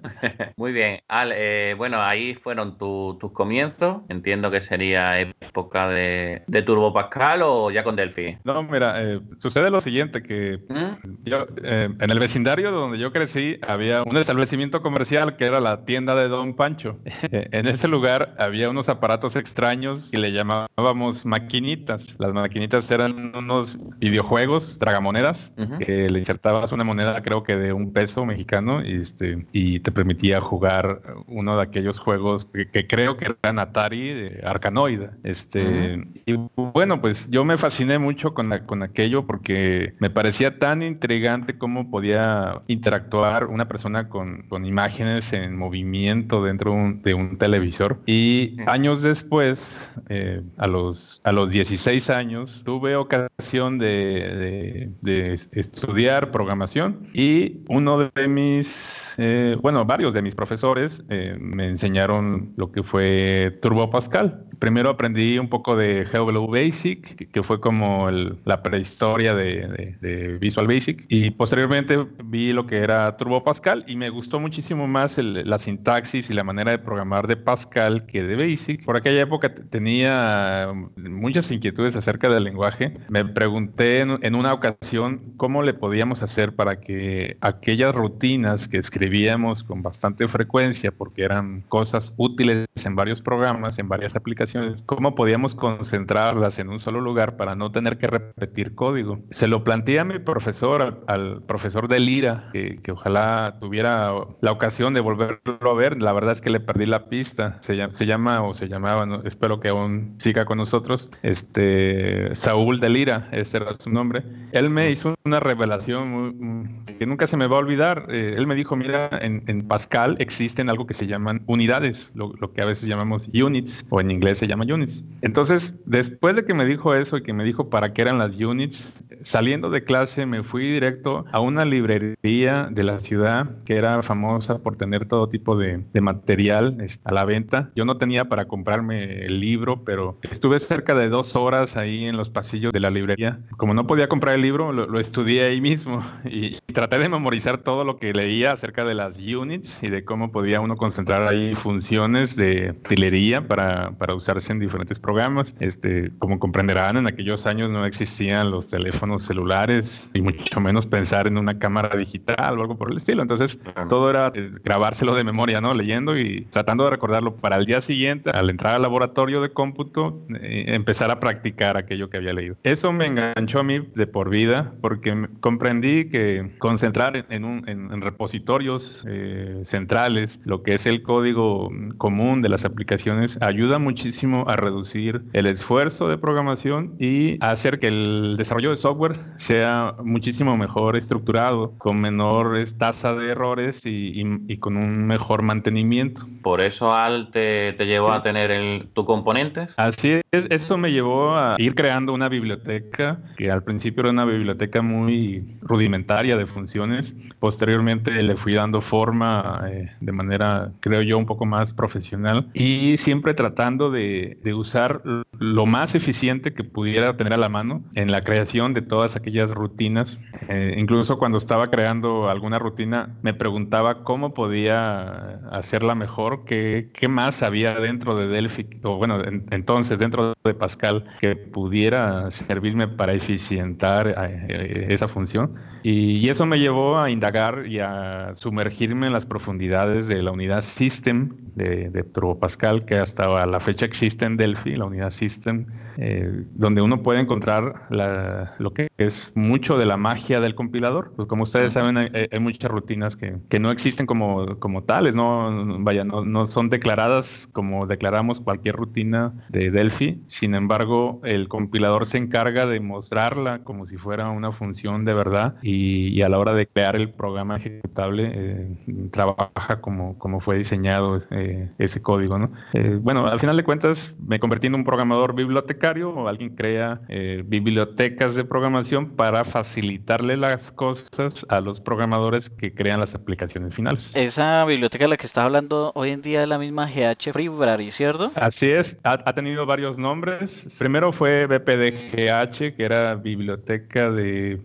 Muy 0.56 0.72
bien. 0.72 1.00
Al, 1.08 1.32
eh, 1.34 1.74
bueno, 1.76 2.00
ahí 2.02 2.34
fue 2.42 2.52
fueron 2.52 2.76
tus 2.76 3.32
comienzos? 3.32 4.02
Entiendo 4.10 4.50
que 4.50 4.60
sería 4.60 5.18
época 5.18 5.88
de, 5.88 6.42
Turbo 6.66 6.92
Pascal 6.92 7.40
o 7.42 7.70
ya 7.70 7.82
con 7.82 7.96
Delphi. 7.96 8.36
No, 8.44 8.62
mira, 8.62 9.02
eh, 9.02 9.20
sucede 9.38 9.70
lo 9.70 9.80
siguiente, 9.80 10.22
que 10.22 10.58
¿Mm? 10.68 11.24
yo, 11.24 11.46
eh, 11.64 11.88
en 11.98 12.10
el 12.10 12.18
vecindario 12.18 12.70
donde 12.70 12.98
yo 12.98 13.10
crecí 13.10 13.58
había 13.66 14.02
un 14.02 14.16
establecimiento 14.18 14.82
comercial 14.82 15.36
que 15.36 15.46
era 15.46 15.60
la 15.60 15.84
tienda 15.84 16.14
de 16.14 16.28
Don 16.28 16.54
Pancho. 16.54 16.98
en 17.30 17.66
ese 17.66 17.88
lugar 17.88 18.34
había 18.38 18.68
unos 18.68 18.90
aparatos 18.90 19.36
extraños 19.36 20.12
y 20.12 20.18
le 20.18 20.32
llamábamos 20.32 21.24
maquinitas. 21.24 22.16
Las 22.18 22.34
maquinitas 22.34 22.90
eran 22.90 23.34
unos 23.34 23.78
videojuegos, 23.98 24.78
tragamonedas, 24.78 25.54
que 25.78 26.10
le 26.10 26.18
insertabas 26.18 26.72
una 26.72 26.84
moneda 26.84 27.16
creo 27.22 27.42
que 27.42 27.56
de 27.56 27.72
un 27.72 27.92
peso 27.92 28.26
mexicano 28.26 28.84
y, 28.84 29.00
este, 29.00 29.46
y 29.52 29.80
te 29.80 29.90
permitía 29.90 30.40
jugar 30.40 31.00
uno 31.26 31.56
de 31.56 31.62
aquellos 31.62 31.98
juegos 31.98 32.31
que, 32.72 32.86
creo 32.86 33.16
que 33.16 33.34
eran 33.42 33.58
Atari, 33.58 34.14
de 34.14 34.40
Arcanoid. 34.44 35.02
Este, 35.22 36.02
Y 36.26 36.34
bueno, 36.56 37.00
pues 37.00 37.30
yo 37.30 37.44
me 37.44 37.58
fasciné 37.58 37.98
mucho 37.98 38.34
con, 38.34 38.50
con 38.66 38.82
aquello 38.82 39.26
porque 39.26 39.94
me 39.98 40.10
parecía 40.10 40.58
tan 40.58 40.82
intrigante 40.82 41.58
cómo 41.58 41.90
podía 41.90 42.62
interactuar 42.66 43.46
una 43.46 43.68
persona 43.68 44.08
con, 44.08 44.42
con 44.48 44.64
imágenes 44.64 45.32
en 45.32 45.56
movimiento 45.56 46.42
dentro 46.42 46.74
de 47.02 47.14
un 47.14 47.38
televisor. 47.38 47.98
Y 48.06 48.56
años 48.66 49.02
después, 49.02 49.90
eh, 50.08 50.42
a, 50.56 50.66
los, 50.66 51.20
a 51.24 51.32
los 51.32 51.50
16 51.50 52.10
años, 52.10 52.62
tuve 52.64 52.96
ocasión 52.96 53.78
de, 53.78 54.90
de, 55.00 55.32
estudiar 55.52 56.30
programación 56.30 57.08
y 57.12 57.60
uno 57.68 58.10
de 58.14 58.28
mis, 58.28 59.14
eh, 59.18 59.56
bueno, 59.60 59.84
varios 59.84 60.14
de 60.14 60.22
mis 60.22 60.34
profesores 60.34 61.02
eh, 61.08 61.36
me 61.38 61.68
enseñaron 61.68 62.21
lo 62.56 62.72
que 62.72 62.82
fue 62.82 63.58
Turbo 63.62 63.90
Pascal. 63.90 64.46
Primero 64.62 64.90
aprendí 64.90 65.40
un 65.40 65.48
poco 65.48 65.74
de 65.74 66.04
GW 66.04 66.46
Basic, 66.46 67.28
que 67.32 67.42
fue 67.42 67.60
como 67.60 68.08
la 68.12 68.62
prehistoria 68.62 69.34
de, 69.34 70.38
Visual 70.40 70.68
Basic, 70.68 71.04
y 71.08 71.32
posteriormente 71.32 72.06
vi 72.22 72.52
lo 72.52 72.64
que 72.64 72.76
era 72.76 73.16
Turbo 73.16 73.42
Pascal 73.42 73.84
y 73.88 73.96
me 73.96 74.08
gustó 74.08 74.38
muchísimo 74.38 74.86
más 74.86 75.18
la 75.18 75.58
sintaxis 75.58 76.30
y 76.30 76.34
la 76.34 76.44
manera 76.44 76.70
de 76.70 76.78
programar 76.78 77.26
de 77.26 77.36
Pascal 77.36 78.06
que 78.06 78.22
de 78.22 78.36
Basic. 78.36 78.84
Por 78.84 78.96
aquella 78.96 79.22
época 79.22 79.52
tenía 79.52 80.72
muchas 80.94 81.50
inquietudes 81.50 81.96
acerca 81.96 82.28
del 82.28 82.44
lenguaje. 82.44 82.96
Me 83.08 83.24
pregunté 83.24 83.98
en 84.02 84.34
una 84.36 84.54
ocasión 84.54 85.32
cómo 85.38 85.64
le 85.64 85.74
podíamos 85.74 86.22
hacer 86.22 86.54
para 86.54 86.78
que 86.78 87.36
aquellas 87.40 87.92
rutinas 87.92 88.68
que 88.68 88.76
escribíamos 88.76 89.64
con 89.64 89.82
bastante 89.82 90.28
frecuencia, 90.28 90.92
porque 90.92 91.24
eran 91.24 91.62
cosas 91.62 92.14
útiles 92.16 92.68
en 92.84 92.94
varios 92.94 93.20
programas, 93.20 93.80
en 93.80 93.88
varias 93.88 94.14
aplicaciones, 94.14 94.51
aplicaciones, 94.52 94.82
cómo 94.86 95.14
podíamos 95.14 95.54
concentrarlas 95.54 96.58
en 96.58 96.68
un 96.68 96.78
solo 96.78 97.00
lugar 97.00 97.36
para 97.36 97.54
no 97.54 97.72
tener 97.72 97.98
que 97.98 98.06
repetir 98.06 98.74
código. 98.74 99.20
Se 99.30 99.48
lo 99.48 99.64
planteé 99.64 100.00
a 100.00 100.04
mi 100.04 100.18
profesor, 100.18 101.04
al, 101.06 101.42
profesor 101.42 101.88
de 101.88 102.00
Lira, 102.00 102.50
que, 102.52 102.80
ojalá 102.92 103.56
tuviera 103.60 104.12
la 104.40 104.52
ocasión 104.52 104.94
de 104.94 105.00
volverlo 105.00 105.58
a 105.60 105.74
ver. 105.74 106.02
La 106.02 106.12
verdad 106.12 106.32
es 106.32 106.40
que 106.40 106.50
le 106.50 106.60
perdí 106.60 106.86
la 106.86 107.08
pista. 107.08 107.58
Se, 107.60 107.76
llama, 108.06 108.42
o 108.42 108.54
se 108.54 108.68
llamaba, 108.68 109.22
espero 109.24 109.60
que 109.60 109.68
aún 109.68 110.14
siga 110.18 110.44
con 110.44 110.58
nosotros, 110.58 111.08
este 111.22 112.34
Saúl 112.34 112.80
de 112.80 112.88
Lira, 112.88 113.28
ese 113.32 113.58
era 113.58 113.74
su 113.76 113.90
nombre. 113.90 114.24
Él 114.52 114.70
me 114.70 114.90
hizo 114.90 115.14
una 115.24 115.40
revelación 115.40 116.84
que 116.98 117.06
nunca 117.06 117.26
se 117.26 117.36
me 117.36 117.46
va 117.46 117.56
a 117.56 117.60
olvidar. 117.60 118.06
Eh, 118.10 118.34
él 118.36 118.46
me 118.46 118.54
dijo, 118.54 118.76
mira, 118.76 119.08
en, 119.20 119.42
Pascal 119.62 120.16
existen 120.18 120.68
algo 120.68 120.86
que 120.86 120.94
se 120.94 121.06
llaman 121.06 121.42
unidades, 121.46 122.12
lo, 122.14 122.32
lo, 122.40 122.52
que 122.52 122.60
a 122.60 122.64
veces 122.64 122.88
llamamos 122.88 123.28
units, 123.32 123.86
o 123.90 124.00
en 124.00 124.10
inglés 124.10 124.41
se 124.42 124.48
llama 124.48 124.64
units. 124.68 125.04
Entonces, 125.20 125.72
después 125.86 126.34
de 126.34 126.44
que 126.44 126.52
me 126.52 126.64
dijo 126.64 126.96
eso 126.96 127.16
y 127.16 127.22
que 127.22 127.32
me 127.32 127.44
dijo 127.44 127.70
para 127.70 127.92
qué 127.92 128.02
eran 128.02 128.18
las 128.18 128.36
units, 128.40 128.92
saliendo 129.20 129.70
de 129.70 129.84
clase 129.84 130.26
me 130.26 130.42
fui 130.42 130.68
directo 130.68 131.24
a 131.30 131.38
una 131.38 131.64
librería 131.64 132.68
de 132.68 132.82
la 132.82 132.98
ciudad 132.98 133.48
que 133.64 133.76
era 133.76 134.02
famosa 134.02 134.58
por 134.58 134.74
tener 134.74 135.06
todo 135.06 135.28
tipo 135.28 135.56
de, 135.56 135.84
de 135.92 136.00
material 136.00 136.76
a 137.04 137.12
la 137.12 137.24
venta. 137.24 137.70
Yo 137.76 137.84
no 137.84 137.98
tenía 137.98 138.24
para 138.24 138.46
comprarme 138.46 139.24
el 139.24 139.38
libro, 139.38 139.84
pero 139.84 140.18
estuve 140.22 140.58
cerca 140.58 140.96
de 140.96 141.08
dos 141.08 141.36
horas 141.36 141.76
ahí 141.76 142.06
en 142.06 142.16
los 142.16 142.28
pasillos 142.28 142.72
de 142.72 142.80
la 142.80 142.90
librería. 142.90 143.38
Como 143.56 143.74
no 143.74 143.86
podía 143.86 144.08
comprar 144.08 144.34
el 144.34 144.42
libro, 144.42 144.72
lo, 144.72 144.98
estudié 144.98 145.44
ahí 145.44 145.60
mismo 145.60 146.04
y, 146.24 146.58
traté 146.72 146.98
de 146.98 147.08
memorizar 147.08 147.58
todo 147.58 147.84
lo 147.84 147.98
que 147.98 148.12
leía 148.12 148.50
acerca 148.50 148.84
de 148.84 148.94
las 148.94 149.18
units 149.18 149.84
y 149.84 149.88
de 149.88 150.04
cómo 150.04 150.32
podía 150.32 150.60
uno 150.60 150.76
concentrar 150.76 151.28
ahí 151.28 151.54
funciones 151.54 152.34
de 152.34 152.70
artillería 152.70 153.46
para, 153.46 153.92
para 153.92 154.14
usarse 154.22 154.52
en 154.52 154.58
diferentes 154.58 154.98
programas. 154.98 155.54
Este, 155.60 156.10
como 156.18 156.38
comprenderán, 156.38 156.96
en 156.96 157.06
aquellos 157.06 157.46
años 157.46 157.70
no 157.70 157.84
existían 157.84 158.50
los 158.50 158.68
teléfonos 158.68 159.24
celulares 159.24 160.10
y 160.14 160.22
mucho 160.22 160.60
menos 160.60 160.86
pensar 160.86 161.26
en 161.26 161.38
una 161.38 161.58
cámara 161.58 161.96
digital 161.96 162.58
o 162.58 162.62
algo 162.62 162.76
por 162.76 162.90
el 162.90 162.96
estilo. 162.96 163.22
Entonces, 163.22 163.58
todo 163.88 164.10
era 164.10 164.32
eh, 164.34 164.52
grabárselo 164.64 165.14
de 165.14 165.24
memoria, 165.24 165.60
¿no? 165.60 165.74
Leyendo 165.74 166.16
y 166.16 166.46
tratando 166.50 166.84
de 166.84 166.90
recordarlo 166.90 167.36
para 167.36 167.56
el 167.56 167.66
día 167.66 167.80
siguiente, 167.80 168.30
al 168.30 168.50
entrar 168.50 168.74
al 168.74 168.82
laboratorio 168.82 169.40
de 169.40 169.50
cómputo, 169.50 170.24
eh, 170.40 170.64
empezar 170.68 171.10
a 171.10 171.20
practicar 171.20 171.76
aquello 171.76 172.08
que 172.08 172.18
había 172.18 172.32
leído. 172.32 172.56
Eso 172.62 172.92
me 172.92 173.06
enganchó 173.06 173.60
a 173.60 173.62
mí 173.62 173.80
de 173.94 174.06
por 174.06 174.30
vida 174.30 174.72
porque 174.80 175.28
comprendí 175.40 176.08
que 176.08 176.52
concentrar 176.58 177.26
en, 177.28 177.44
un, 177.44 177.68
en, 177.68 178.00
repositorios 178.02 179.04
eh, 179.08 179.60
centrales 179.64 180.40
lo 180.44 180.62
que 180.62 180.74
es 180.74 180.86
el 180.86 181.02
código 181.02 181.70
común 181.98 182.42
de 182.42 182.48
las 182.48 182.64
aplicaciones 182.64 183.40
ayuda 183.40 183.78
muchísimo 183.78 184.11
a 184.46 184.56
reducir 184.56 185.22
el 185.32 185.46
esfuerzo 185.46 186.08
de 186.08 186.18
programación 186.18 186.94
y 186.98 187.38
hacer 187.40 187.78
que 187.78 187.88
el 187.88 188.36
desarrollo 188.36 188.70
de 188.70 188.76
software 188.76 189.12
sea 189.36 189.94
muchísimo 190.04 190.56
mejor 190.56 190.96
estructurado, 190.96 191.72
con 191.78 192.00
menor 192.00 192.56
tasa 192.78 193.14
de 193.14 193.30
errores 193.30 193.86
y, 193.86 194.22
y, 194.46 194.56
con 194.58 194.76
un 194.76 195.06
mejor 195.06 195.42
mantenimiento. 195.42 196.26
Por 196.42 196.60
eso 196.60 196.92
Al 196.92 197.30
te, 197.30 197.72
te 197.72 197.86
llevó 197.86 198.12
a 198.12 198.22
tener 198.22 198.50
el, 198.50 198.88
tu 198.92 199.04
componentes. 199.04 199.74
Así 199.76 200.20
es, 200.30 200.46
eso 200.50 200.76
me 200.76 200.92
llevó 200.92 201.36
a 201.36 201.56
ir 201.58 201.74
creando 201.74 202.12
una 202.12 202.28
biblioteca 202.28 203.18
que 203.36 203.50
al 203.50 203.62
principio 203.62 204.02
era 204.02 204.10
una 204.10 204.24
biblioteca 204.24 204.82
muy 204.82 205.58
rudimentaria 205.62 206.36
de 206.36 206.46
funciones. 206.46 207.14
Posteriormente 207.40 208.22
le 208.22 208.36
fui 208.36 208.54
dando 208.54 208.80
forma 208.80 209.62
eh, 209.68 209.90
de 210.00 210.12
manera, 210.12 210.70
creo 210.80 211.02
yo, 211.02 211.18
un 211.18 211.26
poco 211.26 211.46
más 211.46 211.72
profesional 211.72 212.48
y 212.54 212.96
siempre 212.96 213.34
tratando 213.34 213.90
de, 213.90 214.01
de 214.02 214.54
usar 214.54 215.02
lo 215.38 215.66
más 215.66 215.94
eficiente 215.94 216.52
que 216.52 216.62
pudiera 216.62 217.16
tener 217.16 217.32
a 217.32 217.36
la 217.36 217.48
mano 217.48 217.82
en 217.94 218.12
la 218.12 218.20
creación 218.20 218.74
de 218.74 218.82
todas 218.82 219.16
aquellas 219.16 219.50
rutinas. 219.50 220.20
Eh, 220.48 220.74
incluso 220.76 221.18
cuando 221.18 221.38
estaba 221.38 221.68
creando 221.68 222.28
alguna 222.28 222.58
rutina, 222.58 223.16
me 223.22 223.34
preguntaba 223.34 224.04
cómo 224.04 224.34
podía 224.34 225.40
hacerla 225.50 225.94
mejor, 225.94 226.44
qué, 226.44 226.90
qué 226.92 227.08
más 227.08 227.42
había 227.42 227.74
dentro 227.80 228.14
de 228.16 228.28
Delphi, 228.28 228.66
o 228.82 228.96
bueno, 228.96 229.22
entonces 229.50 229.98
dentro 229.98 230.34
de 230.44 230.54
Pascal, 230.54 231.04
que 231.20 231.34
pudiera 231.34 232.30
servirme 232.30 232.88
para 232.88 233.14
eficientar 233.14 234.08
eh, 234.08 234.86
esa 234.90 235.08
función. 235.08 235.54
Y, 235.82 236.28
eso 236.28 236.46
me 236.46 236.58
llevó 236.58 236.98
a 236.98 237.10
indagar 237.10 237.66
y 237.66 237.80
a 237.80 238.32
sumergirme 238.34 239.08
en 239.08 239.12
las 239.12 239.26
profundidades 239.26 240.06
de 240.06 240.22
la 240.22 240.30
unidad 240.30 240.60
System 240.60 241.36
de, 241.56 241.90
de 241.90 242.04
Turbo 242.04 242.38
Pascal, 242.38 242.84
que 242.84 242.94
hasta 242.96 243.44
la 243.46 243.60
fecha 243.60 243.84
existe 243.84 244.24
en 244.24 244.36
Delphi, 244.36 244.76
la 244.76 244.86
unidad 244.86 245.10
System, 245.10 245.21
system. 245.22 245.66
Eh, 245.96 246.44
donde 246.54 246.82
uno 246.82 247.02
puede 247.02 247.20
encontrar 247.20 247.86
lo 247.90 248.72
que 248.72 248.88
es 248.98 249.32
mucho 249.34 249.76
de 249.76 249.86
la 249.86 249.96
magia 249.96 250.40
del 250.40 250.54
compilador. 250.54 251.12
Pues 251.16 251.28
como 251.28 251.44
ustedes 251.44 251.72
saben, 251.72 251.96
hay, 251.96 252.10
muchas 252.40 252.70
rutinas 252.70 253.16
que, 253.16 253.36
que, 253.48 253.60
no 253.60 253.70
existen 253.70 254.06
como, 254.06 254.58
como 254.58 254.82
tales, 254.84 255.14
no, 255.14 255.78
vaya, 255.80 256.04
no, 256.04 256.24
no 256.24 256.46
son 256.46 256.70
declaradas 256.70 257.48
como 257.52 257.86
declaramos 257.86 258.40
cualquier 258.40 258.76
rutina 258.76 259.32
de 259.48 259.70
Delphi. 259.70 260.22
Sin 260.26 260.54
embargo, 260.54 261.20
el 261.24 261.48
compilador 261.48 262.06
se 262.06 262.18
encarga 262.18 262.66
de 262.66 262.80
mostrarla 262.80 263.60
como 263.60 263.86
si 263.86 263.96
fuera 263.96 264.30
una 264.30 264.52
función 264.52 265.04
de 265.04 265.14
verdad 265.14 265.56
y, 265.62 266.22
a 266.22 266.28
la 266.28 266.38
hora 266.38 266.54
de 266.54 266.68
crear 266.68 266.94
el 266.94 267.10
programa 267.10 267.56
ejecutable 267.56 268.30
eh, 268.32 269.08
trabaja 269.10 269.80
como, 269.80 270.16
como 270.18 270.38
fue 270.38 270.56
diseñado 270.56 271.20
eh, 271.30 271.70
ese 271.78 272.00
código. 272.00 272.38
¿no? 272.38 272.52
Bueno, 273.00 273.26
al 273.26 273.40
final 273.40 273.56
de 273.56 273.64
cuentas 273.64 274.14
me 274.24 274.38
convertí 274.38 274.68
en 274.68 274.76
un 274.76 274.84
programador 274.84 275.34
bibliotecario 275.34 275.81
o 275.82 276.28
alguien 276.28 276.54
crea 276.54 277.00
bibliotecas 277.44 278.36
de 278.36 278.44
programación 278.44 279.16
para 279.16 279.42
facilitarle 279.42 280.36
las 280.36 280.70
cosas 280.70 281.44
a 281.48 281.60
los 281.60 281.80
programadores 281.80 282.50
que 282.50 282.72
crean 282.72 283.00
las 283.00 283.14
aplicaciones 283.16 283.74
finales. 283.74 284.12
Esa 284.14 284.64
biblioteca 284.64 285.04
de 285.04 285.08
la 285.08 285.16
que 285.16 285.26
está 285.26 285.44
hablando 285.44 285.90
hoy 285.96 286.10
en 286.10 286.22
día 286.22 286.42
es 286.42 286.48
la 286.48 286.58
misma 286.58 286.86
GH 286.86 287.36
Library, 287.36 287.90
¿cierto? 287.90 288.30
Así 288.36 288.70
es, 288.70 288.96
ha, 289.02 289.18
ha 289.24 289.32
tenido 289.34 289.66
varios 289.66 289.98
nombres. 289.98 290.68
Primero 290.78 291.10
fue 291.10 291.46
BPDGH, 291.46 292.76
que 292.76 292.84
era 292.84 293.14
biblioteca 293.16 294.10
de 294.10 294.60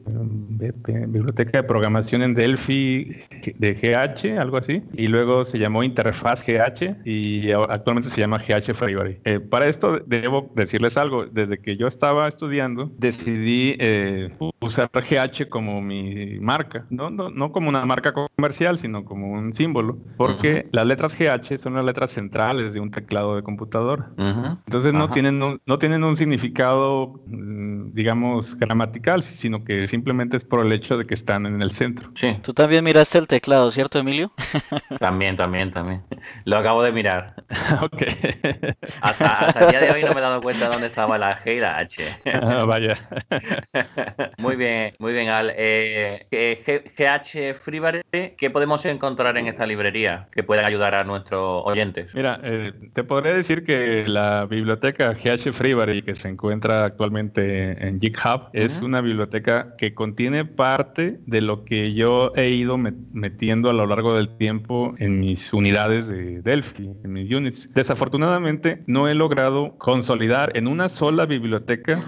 biblioteca 1.08 1.62
de 1.62 1.64
programación 1.64 2.22
en 2.22 2.34
Delphi 2.34 3.24
de 3.56 3.74
GH, 3.74 4.40
algo 4.40 4.58
así, 4.58 4.84
y 4.94 5.08
luego 5.08 5.46
se 5.46 5.58
llamó 5.60 5.84
Interfaz 5.84 6.46
GH 6.46 6.98
y 7.06 7.52
actualmente 7.52 8.10
se 8.10 8.22
llama 8.22 8.38
GH 8.38 8.86
Library. 8.86 9.20
Eh, 9.24 9.40
para 9.40 9.68
esto 9.68 10.00
debo 10.06 10.52
decirles 10.56 10.98
algo, 10.98 11.07
desde 11.32 11.60
que 11.60 11.78
yo 11.78 11.88
estaba 11.88 12.28
estudiando 12.28 12.92
decidí 12.98 13.76
eh, 13.80 14.36
usar 14.60 14.90
GH 14.94 15.50
como 15.50 15.82
mi 15.82 16.40
marca, 16.40 16.86
no, 16.90 17.10
no, 17.10 17.30
no, 17.30 17.52
como 17.52 17.70
una 17.70 17.86
marca 17.86 18.14
comercial, 18.14 18.78
sino 18.78 19.06
como 19.06 19.32
un 19.32 19.54
símbolo, 19.54 19.98
porque 20.18 20.68
las 20.72 20.86
letras 20.86 21.18
GH 21.18 21.58
son 21.58 21.76
las 21.76 21.86
letras 21.86 22.12
centrales 22.12 22.74
de 22.74 22.80
un 22.80 22.92
teclado 22.92 23.36
de 23.36 23.44
computadora. 23.44 24.10
Entonces 24.18 24.94
no 24.94 25.10
tienen, 25.12 25.42
un, 25.42 25.62
no 25.66 25.78
tienen 25.78 26.04
un 26.04 26.16
significado, 26.16 27.22
mm, 27.28 27.94
digamos, 27.94 28.58
gramatical, 28.58 29.22
sino 29.22 29.64
que 29.64 29.88
simplemente 29.88 30.38
es 30.38 30.44
por 30.44 30.66
el 30.66 30.72
hecho 30.72 30.98
de 30.98 31.06
que 31.06 31.14
están 31.14 31.46
en 31.46 31.62
el 31.62 31.72
centro. 31.72 32.12
Sí. 32.16 32.38
Tú 32.42 32.54
también 32.54 32.84
miraste 32.84 33.18
el 33.18 33.28
teclado, 33.28 33.72
¿cierto, 33.72 34.00
Emilio? 34.00 34.32
también, 35.00 35.36
también, 35.36 35.72
también. 35.72 36.04
Lo 36.46 36.58
acabo 36.58 36.84
de 36.84 36.92
mirar. 36.92 37.44
ok. 37.82 38.04
Hasta, 39.02 39.60
el 39.60 39.70
día 39.70 39.80
de 39.80 39.92
hoy 39.92 40.04
no 40.04 40.14
me 40.14 40.20
he 40.20 40.22
dado 40.22 40.42
cuenta 40.42 40.66
de 40.66 40.72
dónde 40.72 40.88
estaba 40.98 41.20
la 41.20 41.38
G 41.38 41.58
y 41.58 41.60
la 41.60 41.78
H. 41.78 42.04
Ah, 42.34 42.66
vaya. 42.66 42.98
muy 44.40 44.56
bien, 44.56 44.96
muy 44.98 45.14
bien, 45.14 45.30
Al. 45.30 45.54
Eh, 45.56 46.26
GH 46.98 47.54
Freebare, 47.54 48.02
¿qué 48.12 48.50
podemos 48.50 48.84
encontrar 48.86 49.38
en 49.38 49.46
esta 49.46 49.68
librería 49.68 50.28
que 50.32 50.42
pueda 50.42 50.66
ayudar 50.66 50.96
a 50.96 51.04
nuestros 51.04 51.62
oyentes? 51.66 52.16
Mira, 52.16 52.40
eh, 52.44 52.74
te 52.94 53.04
podría 53.04 53.34
decir 53.34 53.64
que 53.64 54.06
la 54.08 54.46
biblioteca 54.46 55.14
GH 55.14 55.54
Freebare 55.54 56.02
que 56.02 56.16
se 56.16 56.30
encuentra 56.30 56.86
actualmente 56.86 57.88
en 57.88 58.02
GitHub 58.02 58.50
es 58.54 58.82
una 58.82 59.00
biblioteca 59.02 59.76
que 59.78 59.94
contiene 59.94 60.46
parte 60.46 61.20
de 61.28 61.42
lo 61.42 61.64
que 61.64 61.94
yo 61.94 62.32
he 62.36 62.50
ido 62.50 62.80
metiendo 62.80 63.70
a 63.70 63.74
lo 63.74 63.86
largo 63.86 64.16
del 64.16 64.36
tiempo 64.36 64.96
en 64.98 65.20
mis 65.20 65.54
unidades 65.54 66.08
de 66.08 66.42
Delphi, 66.42 66.90
en 67.04 67.14
mis 67.14 67.32
units. 67.32 67.72
Desafortunadamente 67.76 68.82
no 68.88 69.08
he 69.08 69.14
logrado 69.14 69.78
consolidar 69.78 70.58
en 70.58 70.68
una 70.68 70.87
sola 70.90 71.26
biblioteca 71.26 72.02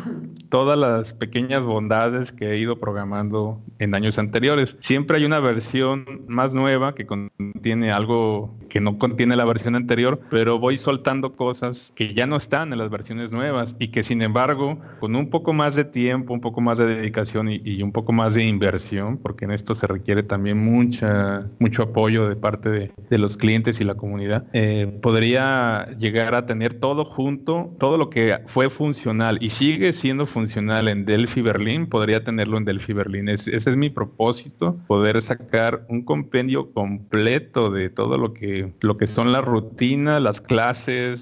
todas 0.49 0.77
las 0.77 1.13
pequeñas 1.13 1.63
bondades 1.63 2.31
que 2.31 2.51
he 2.51 2.57
ido 2.57 2.79
programando 2.79 3.61
en 3.77 3.95
años 3.95 4.17
anteriores. 4.19 4.77
Siempre 4.79 5.17
hay 5.17 5.25
una 5.25 5.39
versión 5.39 6.23
más 6.27 6.53
nueva 6.53 6.95
que 6.95 7.05
contiene 7.05 7.91
algo 7.91 8.55
que 8.69 8.79
no 8.79 8.97
contiene 8.97 9.35
la 9.35 9.45
versión 9.45 9.75
anterior, 9.75 10.19
pero 10.29 10.59
voy 10.59 10.77
soltando 10.77 11.35
cosas 11.35 11.91
que 11.95 12.13
ya 12.13 12.25
no 12.25 12.35
están 12.35 12.71
en 12.71 12.79
las 12.79 12.89
versiones 12.89 13.31
nuevas 13.31 13.75
y 13.79 13.89
que 13.89 14.03
sin 14.03 14.21
embargo 14.21 14.77
con 14.99 15.15
un 15.15 15.29
poco 15.29 15.53
más 15.53 15.75
de 15.75 15.85
tiempo, 15.85 16.33
un 16.33 16.41
poco 16.41 16.61
más 16.61 16.77
de 16.77 16.85
dedicación 16.85 17.49
y, 17.51 17.81
un 17.81 17.91
poco 17.91 18.11
más 18.11 18.33
de 18.33 18.43
inversión, 18.43 19.17
porque 19.17 19.45
en 19.45 19.51
esto 19.51 19.73
se 19.75 19.87
requiere 19.87 20.23
también 20.23 20.57
mucha, 20.57 21.47
mucho 21.59 21.83
apoyo 21.83 22.27
de 22.27 22.35
parte 22.35 22.69
de, 22.69 22.91
de 23.09 23.17
los 23.17 23.37
clientes 23.37 23.79
y 23.81 23.83
la 23.83 23.95
comunidad, 23.95 24.45
eh, 24.53 24.87
podría 25.01 25.87
llegar 25.97 26.35
a 26.35 26.45
tener 26.45 26.73
todo 26.75 27.05
junto, 27.05 27.73
todo 27.79 27.97
lo 27.97 28.09
que 28.09 28.39
fue 28.45 28.68
funcional 28.69 29.37
y 29.41 29.49
sigue 29.49 29.93
siendo 29.93 30.25
funcional 30.25 30.87
en 30.87 31.05
Delphi 31.05 31.41
Berlín, 31.41 31.87
podría 31.87 32.23
tenerlo 32.23 32.57
en 32.57 32.65
Delphi 32.65 32.93
Berlín. 32.93 33.29
ese 33.29 33.55
es 33.55 33.77
mi 33.77 33.89
propósito, 33.89 34.77
poder 34.87 35.21
sacar 35.21 35.85
un 35.89 36.03
compendio 36.03 36.71
completo 36.71 37.69
de 37.69 37.89
todo 37.89 38.17
lo 38.17 38.33
que, 38.33 38.73
lo 38.81 38.97
que 38.97 39.07
son 39.07 39.31
las 39.31 39.43
rutinas, 39.43 40.21
las 40.21 40.41
clases, 40.41 41.21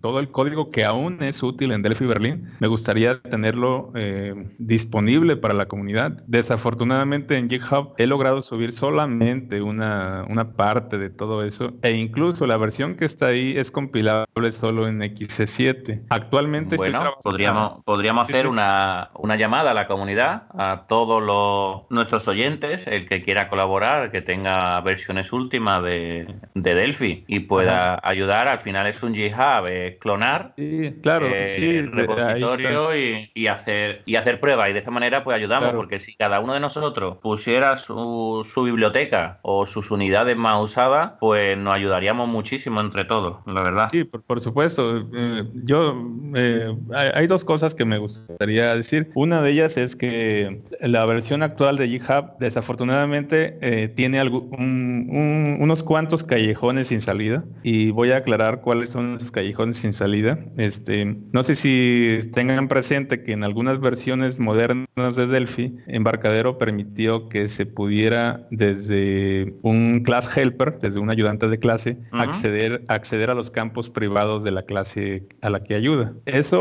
todo 0.00 0.20
el 0.20 0.28
código 0.28 0.70
que 0.70 0.84
aún 0.84 1.22
es 1.22 1.42
útil 1.42 1.72
en 1.72 1.82
Delphi 1.82 2.06
Berlín. 2.06 2.50
Me 2.60 2.68
gustaría 2.68 3.20
tenerlo 3.20 3.92
eh, 3.94 4.34
disponible 4.58 5.36
para 5.36 5.54
la 5.54 5.66
comunidad. 5.66 6.22
Desafortunadamente 6.26 7.36
en 7.36 7.48
GitHub 7.48 7.94
he 7.98 8.06
logrado 8.06 8.42
subir 8.42 8.72
solamente 8.72 9.62
una, 9.62 10.24
una 10.28 10.52
parte 10.52 10.98
de 10.98 11.10
todo 11.10 11.44
eso 11.44 11.74
e 11.82 11.92
incluso 11.92 12.46
la 12.46 12.56
versión 12.56 12.96
que 12.96 13.04
está 13.04 13.28
ahí 13.28 13.54
es 13.56 13.70
compilable 13.70 14.52
solo 14.52 14.88
en 14.88 15.00
XC7. 15.00 16.02
Actualmente 16.08 16.76
bueno, 16.90 17.14
podríamos, 17.22 17.84
podríamos 17.84 18.28
hacer 18.28 18.46
Una, 18.46 19.10
una 19.14 19.36
llamada 19.36 19.70
a 19.70 19.74
la 19.74 19.86
comunidad, 19.86 20.44
a 20.56 20.86
todos 20.86 21.22
los, 21.22 21.90
nuestros 21.90 22.28
oyentes, 22.28 22.86
el 22.86 23.08
que 23.08 23.22
quiera 23.22 23.48
colaborar, 23.48 24.10
que 24.10 24.22
tenga 24.22 24.80
versiones 24.80 25.32
últimas 25.32 25.82
de, 25.82 26.34
de 26.54 26.74
Delphi 26.74 27.24
y 27.26 27.40
pueda 27.40 28.00
ayudar. 28.02 28.48
Al 28.48 28.60
final 28.60 28.86
es 28.86 29.02
un 29.02 29.14
GitHub, 29.14 29.66
es 29.66 29.98
clonar 29.98 30.54
claro, 31.02 31.26
eh, 31.28 31.56
el 31.56 31.92
repositorio 31.92 32.96
y, 32.96 33.30
y, 33.34 33.46
hacer, 33.46 34.02
y 34.06 34.16
hacer 34.16 34.40
pruebas. 34.40 34.70
Y 34.70 34.72
de 34.72 34.78
esta 34.78 34.90
manera 34.90 35.24
pues 35.24 35.36
ayudamos, 35.36 35.72
porque 35.74 35.98
si 35.98 36.14
cada 36.14 36.40
uno 36.40 36.54
de 36.54 36.60
nosotros 36.60 37.18
pusiera 37.22 37.76
su, 37.76 38.46
su 38.48 38.62
biblioteca 38.64 39.38
o 39.42 39.66
sus 39.66 39.90
unidades 39.90 40.36
más 40.36 40.62
usadas, 40.62 41.12
pues 41.20 41.56
nos 41.56 41.74
ayudaríamos 41.74 42.28
muchísimo 42.28 42.80
entre 42.80 43.04
todos, 43.04 43.38
la 43.46 43.62
verdad. 43.62 43.88
Sí, 43.90 44.04
por, 44.04 44.40
supuesto. 44.40 45.08
Eh, 45.14 45.44
yo, 45.54 45.96
eh, 46.34 46.73
hay, 46.94 47.26
dos 47.26 47.44
cosas 47.44 47.74
que 47.74 47.84
me 47.84 47.98
gustaría 47.98 48.74
decir. 48.74 49.10
Una 49.14 49.42
de 49.42 49.50
ellas 49.50 49.76
es 49.76 49.96
que 49.96 50.62
la 50.80 51.04
versión 51.04 51.42
actual 51.42 51.76
de 51.76 51.88
GitHub, 51.88 52.38
desafortunadamente, 52.38 53.58
eh, 53.60 53.88
tiene 53.88 54.22
unos 54.22 55.82
cuantos 55.82 56.24
callejones 56.24 56.88
sin 56.88 57.00
salida 57.00 57.44
y 57.62 57.90
voy 57.90 58.12
a 58.12 58.18
aclarar 58.18 58.60
cuáles 58.60 58.90
son 58.90 59.14
esos 59.14 59.30
callejones 59.30 59.78
sin 59.78 59.92
salida. 59.92 60.38
Este, 60.56 61.16
no 61.32 61.42
sé 61.42 61.54
si 61.54 62.20
tengan 62.32 62.68
presente 62.68 63.22
que 63.22 63.32
en 63.32 63.44
algunas 63.44 63.80
versiones 63.80 64.38
modernas 64.38 65.16
de 65.16 65.26
Delphi, 65.26 65.76
Embarcadero 65.86 66.58
permitió 66.58 67.28
que 67.28 67.48
se 67.48 67.66
pudiera 67.66 68.46
desde 68.50 69.54
un 69.62 70.02
class 70.04 70.34
helper, 70.36 70.78
desde 70.78 71.00
un 71.00 71.10
ayudante 71.10 71.48
de 71.48 71.58
clase, 71.58 71.98
acceder, 72.12 72.84
acceder 72.88 73.30
a 73.30 73.34
los 73.34 73.50
campos 73.50 73.90
privados 73.90 74.44
de 74.44 74.50
la 74.50 74.62
clase 74.62 75.26
a 75.42 75.50
la 75.50 75.62
que 75.62 75.74
ayuda. 75.74 76.12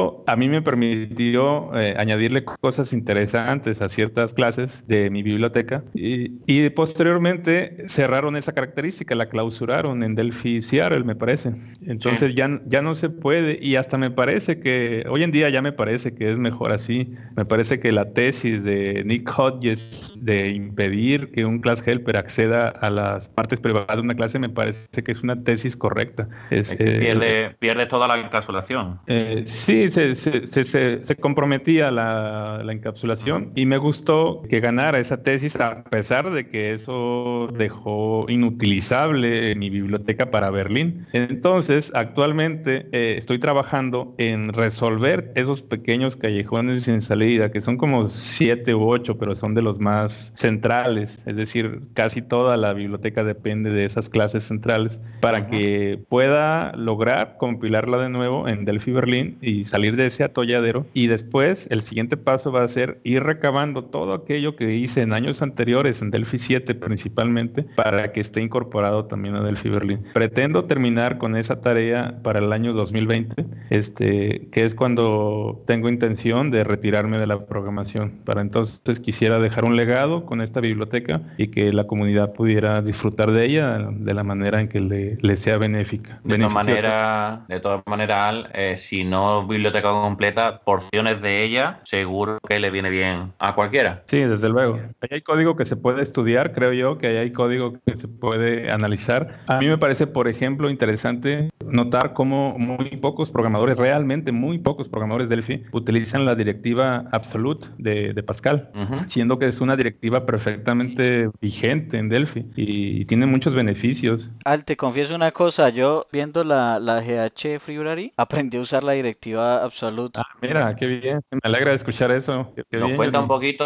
Eso 0.04 0.24
a 0.28 0.36
mí 0.36 0.50
me 0.50 0.62
permitió 0.62 1.76
eh, 1.78 1.96
añadirle 1.98 2.44
cosas 2.44 2.94
interesantes 2.94 3.82
a 3.82 3.90
ciertas 3.90 4.34
clases 4.34 4.84
de 4.88 5.10
mi 5.10 5.24
biblioteca 5.24 5.84
y, 5.94 6.32
y, 6.46 6.70
posteriormente 6.70 7.88
cerraron 7.88 8.36
esa 8.36 8.54
característica, 8.54 9.16
la 9.16 9.28
clausuraron 9.28 10.04
en 10.04 10.16
Delphi 10.16 10.62
Seattle, 10.62 11.04
me 11.04 11.16
parece. 11.16 11.54
Entonces 11.86 12.36
ya, 12.36 12.62
ya 12.66 12.82
no 12.82 12.96
se 12.96 13.10
puede 13.10 13.58
y 13.62 13.76
hasta 13.76 13.98
me 13.98 14.12
parece 14.12 14.60
que 14.60 15.06
hoy 15.10 15.24
en 15.24 15.32
día 15.32 15.50
ya 15.50 15.62
me 15.62 15.72
parece 15.72 16.14
que 16.16 16.32
es 16.32 16.38
mejor 16.38 16.72
así. 16.72 17.14
Me 17.36 17.46
parece 17.46 17.80
que 17.80 17.92
la 17.92 18.14
tesis 18.14 18.64
de 18.64 19.04
Nick 19.06 19.30
Hodges 19.38 20.18
de 20.22 20.50
impedir 20.50 21.32
que 21.32 21.46
un 21.46 21.60
class 21.60 21.86
helper 21.88 22.18
acceda 22.18 22.70
a 22.70 22.90
las 22.90 23.30
partes 23.30 23.60
privadas 23.60 23.98
de 23.98 24.02
una 24.02 24.16
clase 24.16 24.40
me 24.40 24.50
parece 24.50 25.04
que 25.04 25.12
es 25.12 25.24
una 25.24 25.42
tesis 25.44 25.76
correcta. 25.76 26.28
Es, 26.50 26.74
pierde, 26.76 27.56
pierde 27.60 27.86
toda 27.86 28.08
la 28.08 28.18
encapsulación. 28.18 29.00
Eh, 29.08 29.44
sí, 29.46 29.83
se, 29.90 30.16
se, 30.16 30.48
se, 30.48 31.02
se 31.02 31.16
comprometía 31.16 31.92
la, 31.92 32.62
la, 32.64 32.74
encapsulación 32.74 33.52
y 33.56 33.66
me 33.66 33.78
gustó 33.78 34.42
que 34.50 34.60
ganara 34.60 35.00
esa 35.00 35.24
tesis 35.24 35.56
a 35.56 35.84
pesar 35.84 36.30
de 36.32 36.48
que 36.48 36.74
eso 36.74 37.50
dejó 37.58 38.26
inutilizable 38.30 39.56
mi 39.56 39.70
biblioteca 39.70 40.32
para 40.32 40.50
Berlín. 40.50 41.06
Entonces, 41.14 41.92
actualmente 41.96 42.88
eh, 42.92 43.16
estoy 43.18 43.40
trabajando 43.40 44.16
en 44.18 44.54
resolver 44.54 45.32
esos 45.36 45.62
pequeños 45.62 46.16
callejones 46.16 46.84
sin 46.84 47.02
salida, 47.02 47.52
que 47.52 47.62
son 47.62 47.78
como 47.78 48.08
siete 48.08 48.76
u 48.76 48.88
ocho, 48.88 49.18
pero 49.18 49.36
son 49.36 49.54
de 49.54 49.62
los 49.62 49.80
más 49.80 50.32
centrales. 50.36 51.24
Es 51.26 51.38
decir, 51.38 51.82
casi 51.94 52.22
toda 52.22 52.58
la 52.58 52.74
biblioteca 52.74 53.24
depende 53.24 53.70
de 53.70 53.86
esas 53.86 54.10
clases 54.10 54.44
centrales 54.44 55.02
para 55.20 55.48
que 55.48 56.00
pueda 56.10 56.74
lograr 56.76 57.38
compilarla 57.38 57.98
de 57.98 58.10
nuevo 58.10 58.48
en 58.48 58.66
Delphi 58.66 58.92
Berlin 58.92 59.38
y 59.42 59.66
salir 59.74 59.96
de 59.96 60.06
ese 60.06 60.24
atolladero. 60.24 60.86
Y 60.94 61.08
después 61.08 61.68
el 61.72 61.82
siguiente 61.82 62.16
paso 62.16 62.52
va 62.52 62.62
a 62.62 62.68
ser 62.68 63.00
ir 63.04 63.24
recabando 63.24 63.86
todo 63.86 64.14
aquello 64.14 64.56
que 64.56 64.76
hice 64.76 65.02
en 65.02 65.14
años 65.14 65.42
anteriores, 65.42 66.04
en 66.04 66.12
Delphi 66.12 66.38
7 66.38 66.76
principalmente, 66.76 67.64
para 67.76 68.12
que 68.12 68.20
esté 68.20 68.42
incorporado 68.42 69.06
también 69.06 69.34
a 69.36 69.42
Delphi 69.42 69.70
Berlin. 69.70 70.04
Pretendo 70.14 70.66
terminar 70.66 71.18
con 71.18 71.36
esa 71.36 71.60
tarea 71.62 72.20
para 72.22 72.38
el 72.38 72.54
año 72.54 72.74
2020, 72.74 73.46
este, 73.72 74.48
que 74.52 74.64
es 74.64 74.76
cuando 74.76 75.64
tengo 75.66 75.90
intención 75.90 76.52
de 76.52 76.64
retirarme 76.64 77.18
de 77.18 77.26
la 77.26 77.48
programación. 77.48 78.22
Para 78.26 78.42
entonces 78.42 79.00
quisiera 79.00 79.40
dejar 79.40 79.66
un 79.66 79.76
legado 79.76 80.28
con 80.28 80.42
esta 80.42 80.60
biblioteca 80.60 81.22
y 81.40 81.48
que 81.48 81.74
la 81.74 81.88
comunidad 81.88 82.34
pudiera 82.34 82.84
disfrutar 82.84 83.32
de 83.32 83.46
ella 83.46 83.88
de 83.90 84.14
la 84.14 84.24
manera 84.24 84.62
en 84.62 84.68
que 84.68 84.80
le, 84.80 85.18
le 85.20 85.36
sea 85.36 85.58
benéfica. 85.58 86.22
De 86.24 86.38
todas 86.38 86.54
maneras, 86.54 87.48
de 87.48 87.60
todas 87.60 87.82
maneras, 87.88 88.36
eh, 88.54 88.78
si 88.78 89.04
no 89.04 89.48
biblioteca 89.64 89.92
completa, 89.92 90.60
porciones 90.60 91.22
de 91.22 91.44
ella 91.44 91.80
seguro 91.84 92.38
que 92.46 92.60
le 92.60 92.70
viene 92.70 92.90
bien 92.90 93.32
a 93.40 93.56
cualquiera. 93.56 94.04
Sí, 94.08 94.20
desde 94.20 94.50
luego. 94.50 94.80
Ahí 95.00 95.10
hay 95.12 95.22
código 95.22 95.56
que 95.56 95.64
se 95.66 95.78
puede 95.78 96.02
estudiar, 96.02 96.52
creo 96.52 96.74
yo, 96.74 96.98
que 96.98 97.08
ahí 97.08 97.18
hay 97.18 97.32
código 97.32 97.74
que 97.86 97.96
se 97.96 98.10
puede 98.10 98.70
analizar. 98.70 99.40
A 99.48 99.60
mí 99.60 99.68
me 99.68 99.78
parece, 99.78 100.06
por 100.06 100.28
ejemplo, 100.28 100.70
interesante 100.70 101.50
notar 101.66 102.12
cómo 102.12 102.58
muy 102.60 102.98
pocos 102.98 103.30
programadores, 103.30 103.78
realmente 103.78 104.34
muy 104.34 104.58
pocos 104.58 104.90
programadores 104.90 105.30
Delphi, 105.30 105.64
utilizan 105.72 106.26
la 106.26 106.36
directiva 106.36 107.06
absolute 107.12 107.68
de, 107.78 108.14
de 108.14 108.24
Pascal, 108.24 108.70
siendo 109.06 109.40
que 109.40 109.48
es 109.48 109.62
una 109.62 109.78
directiva 109.78 110.26
perfectamente 110.26 111.30
vigente 111.42 111.98
en 111.98 112.10
Delphi 112.10 112.46
y, 112.56 113.06
tiene 113.06 113.26
muchos 113.26 113.54
beneficios. 113.54 114.32
Al, 114.46 114.66
te 114.66 114.78
confieso 114.78 115.14
una 115.14 115.32
cosa, 115.32 115.70
yo 115.70 116.06
viendo 116.12 116.44
la, 116.44 116.80
la 116.80 117.02
GH 117.02 117.60
Library 117.68 118.14
aprendí 118.18 118.58
a 118.58 118.62
usar 118.62 118.84
la 118.84 118.94
directiva 118.94 119.53
absolute. 119.58 120.20
Ah, 120.20 120.38
mira, 120.42 120.76
qué 120.76 120.88
bien, 120.88 121.22
me 121.32 121.40
alegra 121.44 121.74
escuchar 121.74 122.12
eso. 122.12 122.54
¿Nos 122.72 122.92
cuenta 122.94 123.20
un 123.20 123.28
poquito 123.28 123.66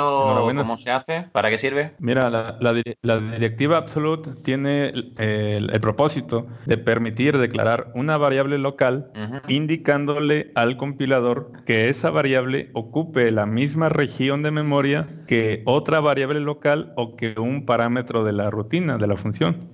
cómo 0.55 0.77
se 0.77 0.91
hace? 0.91 1.27
¿Para 1.31 1.49
qué 1.49 1.57
sirve? 1.57 1.93
Mira, 1.99 2.29
la, 2.29 2.57
la, 2.59 3.19
directiva 3.19 3.77
absolute 3.77 4.31
tiene 4.43 4.89
el, 4.89 5.69
el, 5.71 5.81
propósito 5.81 6.47
de 6.65 6.77
permitir 6.77 7.37
declarar 7.37 7.91
una 7.95 8.17
variable 8.17 8.57
local 8.57 9.11
indicándole 9.47 10.51
al 10.55 10.77
compilador 10.77 11.51
que 11.65 11.89
esa 11.89 12.09
variable 12.09 12.69
ocupe 12.73 13.31
la 13.31 13.45
misma 13.45 13.89
región 13.89 14.43
de 14.43 14.51
memoria 14.51 15.07
que 15.27 15.61
otra 15.65 15.99
variable 15.99 16.39
local 16.39 16.93
o 16.95 17.15
que 17.15 17.35
un 17.37 17.65
parámetro 17.65 18.23
de 18.23 18.33
la 18.33 18.49
rutina, 18.49 18.97
de 18.97 19.07
la 19.07 19.17
función. 19.17 19.69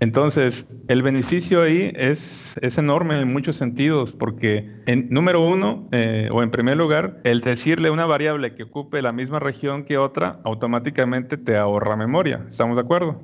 Entonces, 0.00 0.66
el 0.88 1.02
beneficio 1.02 1.62
ahí 1.62 1.92
es, 1.94 2.56
es 2.60 2.78
enorme 2.78 3.20
en 3.20 3.32
muchos 3.32 3.56
sentidos, 3.56 4.12
porque 4.12 4.81
en 4.86 5.08
número 5.10 5.40
uno, 5.40 5.88
eh, 5.92 6.28
o 6.32 6.42
en 6.42 6.50
primer 6.50 6.76
lugar, 6.76 7.20
el 7.24 7.40
decirle 7.40 7.90
una 7.90 8.06
variable 8.06 8.54
que 8.54 8.64
ocupe 8.64 9.02
la 9.02 9.12
misma 9.12 9.38
región 9.38 9.84
que 9.84 9.98
otra, 9.98 10.40
automáticamente 10.44 11.36
te 11.36 11.56
ahorra 11.56 11.96
memoria. 11.96 12.44
¿Estamos 12.48 12.76
de 12.76 12.82
acuerdo? 12.82 13.20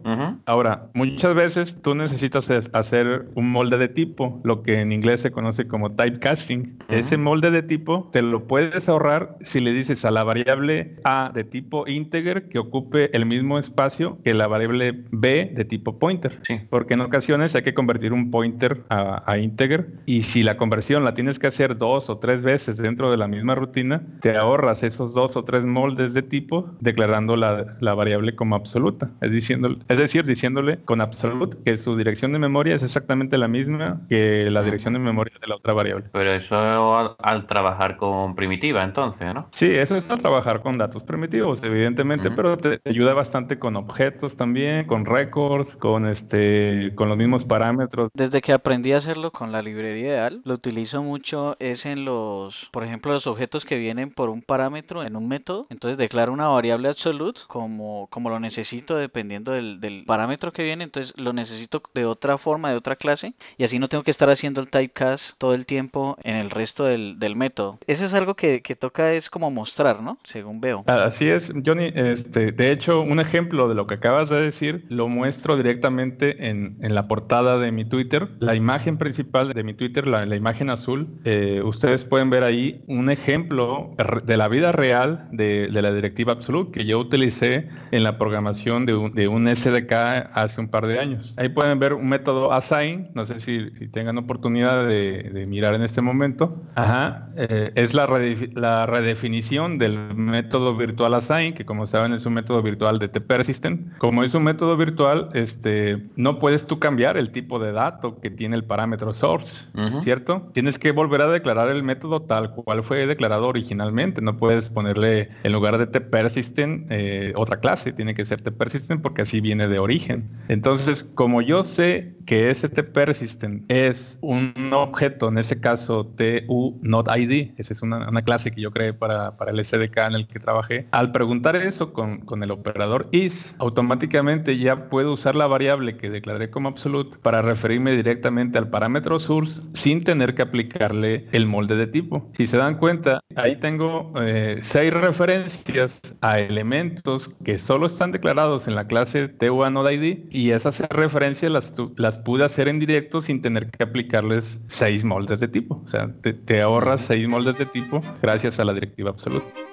Ahora, 0.47 0.88
muchas 0.94 1.35
veces 1.35 1.81
tú 1.83 1.94
necesitas 1.94 2.51
hacer 2.73 3.29
un 3.35 3.51
molde 3.51 3.79
de 3.79 3.88
tipo, 3.88 4.40
lo 4.44 4.62
que 4.62 4.81
en 4.81 4.92
inglés 4.92 5.21
se 5.23 5.31
conoce 5.31 5.66
como 5.66 5.92
typecasting. 5.92 6.79
Ese 6.88 7.16
molde 7.16 7.51
de 7.51 7.62
tipo 7.62 8.09
te 8.12 8.23
lo 8.23 8.47
puedes 8.47 8.88
ahorrar 8.88 9.37
si 9.40 9.61
le 9.61 9.73
dices 9.73 10.05
a 10.05 10.11
la 10.11 10.25
variable 10.25 10.97
A 11.05 11.31
de 11.35 11.44
tipo 11.44 11.87
integer 11.88 12.49
que 12.49 12.59
ocupe 12.59 13.14
el 13.16 13.27
mismo 13.27 13.59
espacio 13.59 14.18
que 14.25 14.35
la 14.35 14.47
variable 14.47 15.05
B 15.11 15.51
de 15.55 15.64
tipo 15.64 15.99
pointer. 15.99 16.38
Sí. 16.42 16.61
Porque 16.71 16.94
en 16.94 17.01
ocasiones 17.01 17.55
hay 17.55 17.62
que 17.62 17.75
convertir 17.75 18.12
un 18.12 18.31
pointer 18.31 18.85
a, 18.88 19.31
a 19.31 19.38
integer 19.38 19.88
y 20.07 20.23
si 20.23 20.42
la 20.42 20.57
conversión 20.57 21.05
la 21.05 21.14
tienes 21.14 21.38
que 21.38 21.48
hacer 21.49 21.77
dos 21.79 22.11
o 22.11 22.19
tres 22.19 22.43
veces 22.43 22.77
dentro 22.77 23.11
de 23.11 23.17
la 23.17 23.29
misma 23.29 23.55
rutina, 23.55 24.03
te 24.21 24.37
ahorras 24.37 24.83
esos 24.83 25.15
dos 25.15 25.37
o 25.37 25.45
tres 25.45 25.65
moldes 25.65 26.15
de 26.15 26.23
tipo 26.23 26.71
declarando 26.81 27.37
la, 27.37 27.77
la 27.81 27.95
variable 27.95 28.37
como 28.37 28.57
absoluta. 28.57 29.11
Es, 29.21 29.33
diciendo, 29.33 29.77
es 29.89 29.99
decir, 29.99 30.25
diciéndole 30.25 30.79
con 30.85 31.01
absolute 31.01 31.57
que 31.65 31.77
su 31.77 31.97
dirección 31.97 32.33
de 32.33 32.39
memoria 32.39 32.75
es 32.75 32.83
exactamente 32.83 33.39
la 33.39 33.49
misma 33.49 34.01
que 34.09 34.19
que 34.19 34.51
la 34.51 34.63
dirección 34.63 34.95
de 34.95 35.01
memoria 35.01 35.35
de 35.41 35.47
la 35.47 35.57
otra 35.57 35.73
variable. 35.73 36.09
Pero 36.13 36.33
eso 36.33 37.17
al, 37.19 37.47
trabajar 37.47 37.97
con 37.97 38.35
primitiva, 38.35 38.83
entonces, 38.83 39.33
¿no? 39.33 39.49
Sí, 39.53 39.71
eso 39.71 39.97
es 39.97 40.11
al 40.11 40.21
trabajar 40.21 40.61
con 40.61 40.77
datos 40.77 41.05
primitivos, 41.05 41.63
evidentemente, 41.63 42.31
pero 42.31 42.57
te, 42.57 42.81
ayuda 42.85 43.15
bastante 43.15 43.59
con 43.59 43.77
objetos 43.77 44.37
también, 44.37 44.87
con 44.87 45.05
records, 45.05 45.77
con 45.77 46.07
este, 46.07 46.93
con 46.95 47.09
los 47.09 47.17
mismos 47.17 47.45
parámetros. 47.45 48.11
Desde 48.15 48.41
que 48.41 48.53
aprendí 48.53 48.93
a 48.93 48.97
hacerlo 48.97 49.31
con 49.31 49.53
la 49.53 49.63
librería 49.63 50.09
ideal, 50.09 50.41
lo 50.45 50.55
utilizo 50.55 51.03
mucho 51.03 51.38
es 51.59 51.87
en 51.87 52.05
los, 52.05 52.68
por 52.72 52.85
ejemplo, 52.85 53.12
los 53.12 53.27
objetos 53.27 53.64
que 53.64 53.77
vienen 53.77 54.11
por 54.11 54.31
un 54.31 54.42
parámetro 54.42 55.05
en 55.05 55.16
un 55.16 55.29
método. 55.29 55.66
Entonces 55.70 55.98
declaro 55.98 56.33
una 56.33 56.48
variable 56.48 56.88
absolute 56.88 57.40
como, 57.46 58.07
como 58.11 58.31
lo 58.31 58.40
necesito 58.40 58.96
dependiendo 58.96 59.53
del, 59.53 60.05
parámetro 60.07 60.53
que 60.53 60.64
viene. 60.64 60.85
Entonces 60.85 61.18
lo 61.18 61.33
necesito 61.33 61.83
de 61.94 62.05
otra 62.05 62.38
forma, 62.38 62.70
de 62.70 62.77
otra 62.77 62.96
clase. 62.96 63.35
Y 63.57 63.64
así 63.64 63.79
no 63.79 63.88
tengo 63.88 64.05
que 64.05 64.11
estar 64.11 64.31
haciendo 64.31 64.61
el 64.61 64.68
typecast 64.68 65.37
todo 65.38 65.55
el 65.55 65.66
tiempo 65.66 66.16
en 66.22 66.37
el 66.37 66.51
resto 66.51 66.85
del, 66.85 67.16
método. 67.37 67.79
Eso 67.87 68.05
es 68.05 68.14
algo 68.14 68.35
que, 68.35 68.61
toca 68.79 69.12
es 69.12 69.31
como 69.31 69.51
mostrar, 69.51 70.03
¿no? 70.03 70.18
Según 70.24 70.61
veo. 70.61 70.83
Así 70.87 71.29
es, 71.29 71.53
Johnny. 71.64 71.92
Este, 71.94 72.53
de 72.53 72.72
hecho, 72.72 73.01
un 73.01 73.20
ejemplo 73.20 73.68
de 73.68 73.74
lo 73.74 73.87
que 73.87 73.94
acabas 73.94 74.29
de 74.29 74.40
decir 74.40 74.87
lo 74.88 75.09
muestro 75.09 75.57
directamente 75.57 76.48
en, 76.48 76.79
en 76.81 76.94
la 76.94 77.07
portada 77.07 77.59
de 77.59 77.70
mi 77.70 77.85
Twitter. 77.85 78.29
La 78.40 78.55
imagen 78.55 78.98
principal 78.98 79.53
de 79.53 79.62
mi 79.62 79.74
Twitter, 79.74 80.07
la, 80.07 80.24
la 80.27 80.37
imagen 80.37 80.70
azul, 80.70 81.09
eh, 81.31 81.61
ustedes 81.62 82.07
pueden 82.07 82.31
ver 82.31 82.43
ahí 82.43 82.83
un 82.87 83.11
ejemplo 83.11 83.95
de 84.25 84.37
la 84.38 84.49
vida 84.49 84.73
real 84.73 85.29
de, 85.31 85.69
de, 85.69 85.83
la 85.83 85.93
directiva 85.93 86.33
Absolute 86.33 86.71
que 86.73 86.87
yo 86.87 86.99
utilicé 86.99 87.69
en 87.91 88.03
la 88.03 88.17
programación 88.17 88.87
de 88.87 88.95
un, 88.95 89.12
de 89.12 89.29
un 89.29 89.47
SDK 89.47 89.93
hace 90.33 90.59
un 90.59 90.69
par 90.69 90.87
de 90.87 90.99
años. 90.99 91.35
Ahí 91.37 91.51
pueden 91.51 91.79
ver 91.79 91.93
un 91.93 92.09
método 92.09 92.51
assign, 92.55 93.11
no 93.12 93.27
sé 93.27 93.41
si, 93.41 93.69
si 93.77 93.88
tengan 93.88 94.17
oportunidad 94.17 94.87
de, 94.87 95.25
de, 95.25 95.47
mirar 95.47 95.75
en 95.75 95.83
este 95.83 96.01
momento. 96.01 96.62
Ajá, 96.77 97.29
eh, 97.37 97.73
es 97.75 97.93
la, 97.93 98.07
la 98.55 98.87
redefinición 98.87 99.77
del 99.77 99.99
método 100.14 100.79
virtual 100.79 101.12
assign, 101.12 101.53
que 101.53 101.67
como 101.67 101.87
saben 101.87 102.14
es 102.14 102.25
un 102.25 102.33
método 102.33 102.62
virtual 102.62 102.99
de 102.99 103.09
tpersistent. 103.09 103.99
Como 103.99 104.25
es 104.25 104.33
un 104.33 104.45
método 104.45 104.79
virtual, 104.79 105.29
este, 105.35 106.07
no 106.17 106.38
puedes 106.38 106.67
tú 106.67 106.79
cambiar 106.79 107.19
el 107.19 107.33
tipo 107.33 107.59
de 107.59 107.73
dato 107.73 108.19
que 108.19 108.31
tiene 108.31 108.57
el 108.57 108.64
parámetro 108.64 109.12
source, 109.12 109.69
¿cierto? 110.01 110.49
Tienes 110.55 110.79
que 110.79 110.93
volver 110.93 111.18
a 111.25 111.29
declarar 111.29 111.69
el 111.69 111.83
método 111.83 112.23
tal 112.23 112.55
cual 112.55 112.83
fue 112.83 113.07
declarado 113.07 113.49
originalmente. 113.49 114.21
No 114.21 114.37
puedes 114.37 114.71
ponerle 114.71 115.31
en 115.43 115.53
lugar 115.53 115.79
de 115.79 115.87
tpersistent 115.87 116.91
eh, 116.91 117.33
otra 117.37 117.61
clase, 117.61 117.93
tiene 117.93 118.15
que 118.15 118.25
ser 118.25 118.41
tpersistent 118.41 119.03
porque 119.03 119.23
así 119.23 119.41
viene 119.41 119.69
de 119.69 119.79
origen. 119.79 120.29
Entonces, 120.49 121.05
como 121.15 121.43
yo 121.43 121.65
sé 121.65 122.15
que 122.29 122.51
ese 122.51 122.69
tpersistent 122.69 123.65
es 123.73 124.19
un 124.21 124.53
objeto, 124.75 125.29
en 125.29 125.39
ese 125.39 125.61
caso 125.61 126.05
tu 126.07 126.79
not 126.83 127.09
id, 127.17 127.53
esa 127.57 127.73
es 127.73 127.81
una, 127.81 128.07
una 128.07 128.21
clase 128.21 128.51
que 128.51 128.61
yo 128.61 128.71
creé 128.71 128.93
para, 128.93 129.37
para, 129.39 129.51
el 129.51 129.65
SDK 129.65 129.97
en 130.09 130.15
el 130.15 130.27
que 130.27 130.39
trabajé, 130.39 130.87
al 130.91 131.11
preguntar 131.11 131.57
eso 131.57 131.95
con, 131.95 132.19
con 132.19 132.43
el 132.43 132.51
operador 132.51 133.09
is, 133.13 133.55
automáticamente 133.59 134.59
ya 134.59 134.91
puedo 134.91 135.15
usar 135.15 135.37
la 135.37 135.47
variable 135.47 135.97
que 135.97 136.11
declaré 136.11 136.51
como 136.51 136.69
absolute 136.69 137.17
para 137.23 137.41
referirme 137.41 137.97
directamente 137.97 138.59
al 138.59 138.69
parámetro 138.69 139.19
source 139.19 139.63
sin 139.73 140.05
tener 140.05 140.35
que 140.35 140.43
aplicarle 140.43 141.08
el 141.33 141.47
molde 141.47 141.77
de 141.77 141.87
tipo. 141.87 142.29
Si 142.33 142.47
se 142.47 142.57
dan 142.57 142.79
cuenta, 142.79 143.21
ahí 143.37 143.57
tengo 143.57 144.12
eh, 144.21 144.59
seis 144.62 144.92
referencias 144.92 146.01
a 146.21 146.40
elementos 146.40 147.31
que 147.44 147.59
solo 147.59 147.87
están 147.87 148.12
declarados 148.12 148.68
en 148.68 148.75
la 148.75 148.87
clase 148.87 149.37
TU1ID 149.38 150.27
y 150.31 150.51
esas 150.51 150.81
referencias 150.90 151.51
las, 151.53 151.73
las 151.97 152.18
pude 152.18 152.44
hacer 152.44 152.68
en 152.68 152.79
directo 152.79 153.21
sin 153.21 153.42
tener 153.42 153.71
que 153.71 153.83
aplicarles 153.83 154.61
seis 154.66 155.05
moldes 155.05 155.40
de 155.40 155.49
tipo. 155.49 155.83
O 155.85 155.88
sea, 155.88 156.09
te 156.23 156.61
ahorras 156.61 157.01
seis 157.01 157.29
moldes 157.29 157.59
de 157.59 157.66
tipo 157.66 158.03
gracias 158.23 158.61
a 158.61 158.64
la 158.64 158.75
directiva 158.75 159.11
absoluta. 159.11 159.68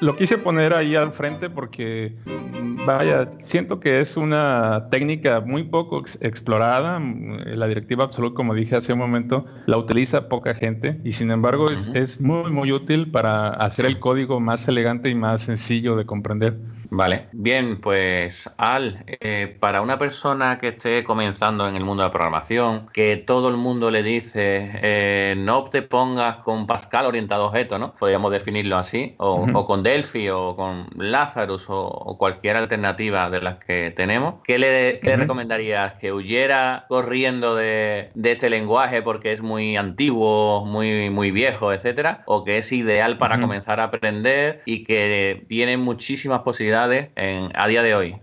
Lo 0.00 0.14
quise 0.14 0.36
poner 0.36 0.74
ahí 0.74 0.94
al 0.94 1.12
frente 1.12 1.48
porque, 1.48 2.14
vaya, 2.84 3.30
siento 3.38 3.80
que 3.80 4.00
es 4.00 4.18
una 4.18 4.88
técnica 4.90 5.40
muy 5.40 5.64
poco 5.64 6.02
explorada. 6.20 7.00
La 7.46 7.66
directiva 7.66 8.04
absoluta, 8.04 8.34
como 8.34 8.54
dije 8.54 8.76
hace 8.76 8.92
un 8.92 8.98
momento, 8.98 9.46
la 9.64 9.78
utiliza 9.78 10.28
poca 10.28 10.54
gente 10.54 11.00
y 11.02 11.12
sin 11.12 11.30
embargo 11.30 11.70
es, 11.70 11.90
es 11.94 12.20
muy, 12.20 12.50
muy 12.50 12.72
útil 12.72 13.10
para 13.10 13.48
hacer 13.48 13.86
el 13.86 13.98
código 13.98 14.38
más 14.38 14.68
elegante 14.68 15.08
y 15.08 15.14
más 15.14 15.42
sencillo 15.42 15.96
de 15.96 16.04
comprender. 16.04 16.58
Vale, 16.90 17.26
bien, 17.32 17.80
pues 17.80 18.48
Al, 18.56 19.04
eh, 19.06 19.56
para 19.60 19.80
una 19.82 19.98
persona 19.98 20.58
que 20.58 20.68
esté 20.68 21.04
comenzando 21.04 21.68
en 21.68 21.76
el 21.76 21.84
mundo 21.84 22.02
de 22.02 22.08
la 22.08 22.12
programación, 22.12 22.88
que 22.92 23.16
todo 23.16 23.48
el 23.48 23.56
mundo 23.56 23.90
le 23.90 24.02
dice 24.02 24.70
eh, 24.82 25.34
no 25.36 25.64
te 25.70 25.82
pongas 25.82 26.36
con 26.38 26.66
Pascal 26.66 27.06
orientado 27.06 27.44
a 27.44 27.46
objetos, 27.48 27.80
¿no? 27.80 27.94
Podríamos 27.98 28.30
definirlo 28.30 28.76
así, 28.76 29.14
o, 29.18 29.34
uh 29.34 29.46
-huh. 29.46 29.56
o 29.56 29.66
con 29.66 29.82
Delphi, 29.82 30.28
o 30.28 30.54
con 30.56 30.86
Lazarus, 30.96 31.68
o, 31.68 31.86
o, 31.86 32.18
cualquier 32.18 32.56
alternativa 32.56 33.30
de 33.30 33.40
las 33.40 33.56
que 33.64 33.90
tenemos. 33.90 34.36
¿Qué 34.44 34.58
le, 34.58 35.00
qué 35.00 35.08
uh 35.08 35.10
-huh. 35.10 35.10
le 35.10 35.16
recomendarías? 35.16 35.94
¿Que 35.94 36.12
huyera 36.12 36.84
corriendo 36.88 37.54
de, 37.54 38.10
de, 38.14 38.32
este 38.32 38.50
lenguaje 38.50 39.02
porque 39.02 39.32
es 39.32 39.40
muy 39.42 39.76
antiguo, 39.76 40.64
muy, 40.64 41.10
muy 41.10 41.30
viejo, 41.30 41.72
etcétera? 41.72 42.22
¿O 42.26 42.44
que 42.44 42.58
es 42.58 42.70
ideal 42.72 43.18
para 43.18 43.36
uh 43.36 43.38
-huh. 43.38 43.42
comenzar 43.42 43.80
a 43.80 43.84
aprender 43.84 44.62
y 44.66 44.84
que 44.84 45.44
tiene 45.48 45.76
muchísimas 45.76 46.42
posibilidades? 46.42 46.75
A 46.84 47.66
día 47.68 47.82
de 47.82 47.94
hoy? 47.94 48.16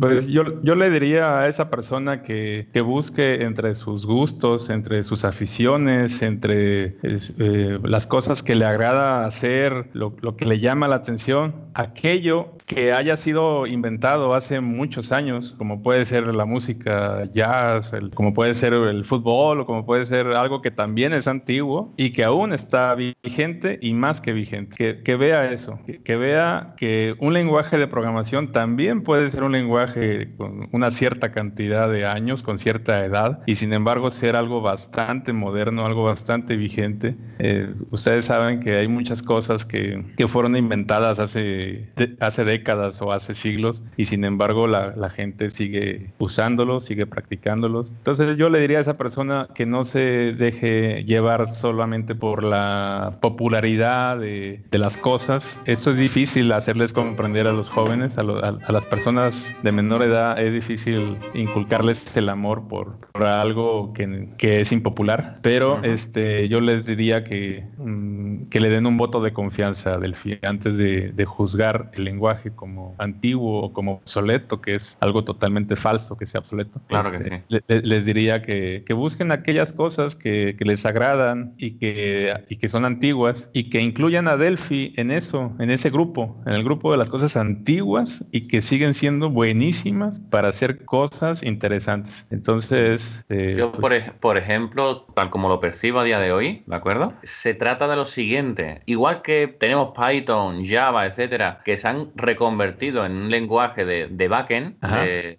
Pues 0.00 0.26
yo, 0.26 0.60
yo 0.62 0.74
le 0.74 0.90
diría 0.90 1.38
a 1.38 1.48
esa 1.48 1.70
persona 1.70 2.22
que, 2.22 2.66
que 2.72 2.80
busque 2.80 3.44
entre 3.44 3.76
sus 3.76 4.04
gustos, 4.04 4.68
entre 4.68 5.04
sus 5.04 5.24
aficiones, 5.24 6.22
entre 6.22 6.96
eh, 7.04 7.78
las 7.84 8.08
cosas 8.08 8.42
que 8.42 8.56
le 8.56 8.64
agrada 8.64 9.24
hacer, 9.24 9.90
lo, 9.92 10.16
lo, 10.22 10.36
que 10.36 10.46
le 10.46 10.58
llama 10.58 10.88
la 10.88 10.96
atención, 10.96 11.54
aquello 11.74 12.54
que 12.66 12.92
haya 12.92 13.16
sido 13.16 13.66
inventado 13.66 14.34
hace 14.34 14.60
muchos 14.60 15.12
años, 15.12 15.54
como 15.58 15.82
puede 15.82 16.04
ser 16.04 16.26
la 16.28 16.46
música 16.46 17.24
jazz, 17.32 17.92
el, 17.92 18.10
como 18.10 18.32
puede 18.32 18.54
ser 18.54 18.72
el 18.72 19.04
fútbol, 19.04 19.60
o 19.60 19.66
como 19.66 19.84
puede 19.84 20.04
ser 20.04 20.28
algo 20.28 20.62
que 20.62 20.70
también 20.70 21.12
es 21.12 21.28
antiguo 21.28 21.92
y 21.96 22.10
que 22.10 22.24
aún 22.24 22.52
está 22.52 22.94
vigente 22.94 23.78
y 23.82 23.92
más 23.92 24.20
que 24.20 24.32
vigente. 24.32 24.76
Que, 24.76 25.02
que 25.02 25.16
vea 25.16 25.52
eso, 25.52 25.78
que, 25.86 26.02
que 26.02 26.16
vea 26.16 26.74
que 26.76 27.14
un 27.18 27.34
lenguaje 27.34 27.76
de 27.76 27.86
programación 27.86 28.52
también 28.52 29.02
puede 29.02 29.28
ser 29.28 29.42
un 29.42 29.52
lenguaje 29.52 30.34
con 30.36 30.68
una 30.72 30.90
cierta 30.90 31.32
cantidad 31.32 31.90
de 31.90 32.06
años, 32.06 32.42
con 32.42 32.58
cierta 32.58 33.04
edad, 33.04 33.42
y 33.46 33.56
sin 33.56 33.72
embargo 33.74 34.10
ser 34.10 34.36
algo 34.36 34.62
bastante 34.62 35.32
moderno, 35.32 35.84
algo 35.84 36.04
bastante 36.04 36.56
vigente. 36.56 37.14
Eh, 37.38 37.74
ustedes 37.90 38.24
saben 38.24 38.60
que 38.60 38.76
hay 38.76 38.88
muchas 38.88 39.22
cosas 39.22 39.66
que, 39.66 40.02
que 40.16 40.28
fueron 40.28 40.56
inventadas 40.56 41.18
hace, 41.18 41.90
de, 41.96 42.16
hace 42.20 42.44
décadas 42.44 42.53
o 43.00 43.12
hace 43.12 43.34
siglos, 43.34 43.82
y 43.96 44.04
sin 44.04 44.24
embargo 44.24 44.66
la, 44.66 44.94
la, 44.96 45.10
gente 45.10 45.50
sigue 45.50 46.12
usándolos, 46.18 46.84
sigue 46.84 47.06
practicándolos. 47.06 47.90
Entonces 47.90 48.36
yo 48.36 48.48
le 48.48 48.60
diría 48.60 48.78
a 48.78 48.80
esa 48.80 48.96
persona 48.96 49.48
que 49.54 49.66
no 49.66 49.84
se 49.84 50.34
deje 50.36 51.02
llevar 51.04 51.48
solamente 51.48 52.14
por 52.14 52.42
la 52.42 53.18
popularidad 53.20 54.18
de, 54.18 54.60
de 54.70 54.78
las 54.78 54.96
cosas. 54.96 55.60
Esto 55.64 55.90
es 55.90 55.98
difícil 55.98 56.52
hacerles 56.52 56.92
comprender 56.92 57.46
a 57.46 57.52
los 57.52 57.68
jóvenes, 57.68 58.18
a, 58.18 58.22
lo, 58.22 58.44
a, 58.44 58.58
a 58.64 58.72
las 58.72 58.86
personas 58.86 59.54
de 59.62 59.72
menor 59.72 60.02
edad 60.02 60.38
es 60.38 60.52
difícil 60.52 61.16
inculcarles 61.34 62.16
el 62.16 62.28
amor 62.28 62.68
por, 62.68 62.96
por 63.12 63.24
algo 63.24 63.92
que, 63.92 64.28
que, 64.38 64.60
es 64.60 64.72
impopular, 64.72 65.38
pero 65.42 65.74
uh 65.74 65.78
-huh. 65.78 65.86
este, 65.86 66.48
yo 66.48 66.60
les 66.60 66.86
diría 66.86 67.24
que, 67.24 67.64
mm, 67.78 68.44
que 68.50 68.60
le 68.60 68.70
den 68.70 68.86
un 68.86 68.96
voto 68.96 69.20
de 69.20 69.32
confianza 69.32 69.94
a 69.94 69.98
Delphi 69.98 70.38
antes 70.42 70.76
de, 70.76 71.12
de, 71.12 71.24
juzgar 71.24 71.90
el 71.94 72.04
lenguaje 72.04 72.43
como 72.50 72.94
antiguo 72.98 73.62
o 73.62 73.72
como 73.72 73.94
obsoleto, 73.94 74.60
que 74.60 74.74
es 74.74 74.96
algo 75.00 75.24
totalmente 75.24 75.76
falso, 75.76 76.16
que 76.16 76.26
sea 76.26 76.40
obsoleto. 76.40 76.80
Claro 76.88 77.12
este, 77.14 77.30
que 77.30 77.36
sí. 77.36 77.64
le, 77.68 77.82
les 77.82 78.06
diría 78.06 78.42
que, 78.42 78.82
que, 78.86 78.94
busquen 78.94 79.32
aquellas 79.32 79.72
cosas 79.72 80.14
que, 80.14 80.56
que 80.58 80.64
les 80.64 80.86
agradan 80.86 81.54
y 81.58 81.72
que, 81.72 82.34
y 82.48 82.56
que 82.56 82.68
son 82.68 82.84
antiguas 82.84 83.50
y 83.52 83.70
que 83.70 83.80
incluyan 83.80 84.28
a 84.28 84.36
Delphi 84.36 84.92
en 84.96 85.10
eso, 85.10 85.52
en 85.58 85.70
ese 85.70 85.90
grupo, 85.90 86.40
en 86.46 86.54
el 86.54 86.64
grupo 86.64 86.92
de 86.92 86.98
las 86.98 87.10
cosas 87.10 87.36
antiguas 87.36 88.24
y 88.30 88.46
que 88.48 88.60
siguen 88.60 88.94
siendo 88.94 89.30
buenísimas 89.30 90.20
para 90.30 90.48
hacer 90.48 90.84
cosas 90.84 91.42
interesantes. 91.42 92.26
Entonces... 92.30 93.24
Eh, 93.28 93.54
Yo, 93.58 93.72
pues... 93.72 94.04
por, 94.04 94.14
por, 94.20 94.36
ejemplo, 94.36 95.02
tal 95.14 95.30
como 95.30 95.48
lo 95.48 95.60
percibo 95.60 96.00
a 96.00 96.04
día 96.04 96.18
de 96.18 96.32
hoy, 96.32 96.62
¿de 96.66 96.76
acuerdo? 96.76 97.14
Se 97.22 97.54
trata 97.54 97.88
de 97.88 97.96
lo 97.96 98.06
siguiente. 98.06 98.82
Igual 98.86 99.22
que 99.22 99.48
tenemos 99.48 99.92
Python, 99.94 100.64
Java, 100.64 101.06
etcétera, 101.06 101.60
que 101.64 101.76
se 101.76 101.88
han 101.88 102.10
reconvertido 102.34 103.06
en 103.06 103.12
un 103.12 103.30
lenguaje 103.30 103.84
de, 103.84 104.08
de 104.10 104.28
backend, 104.28 104.76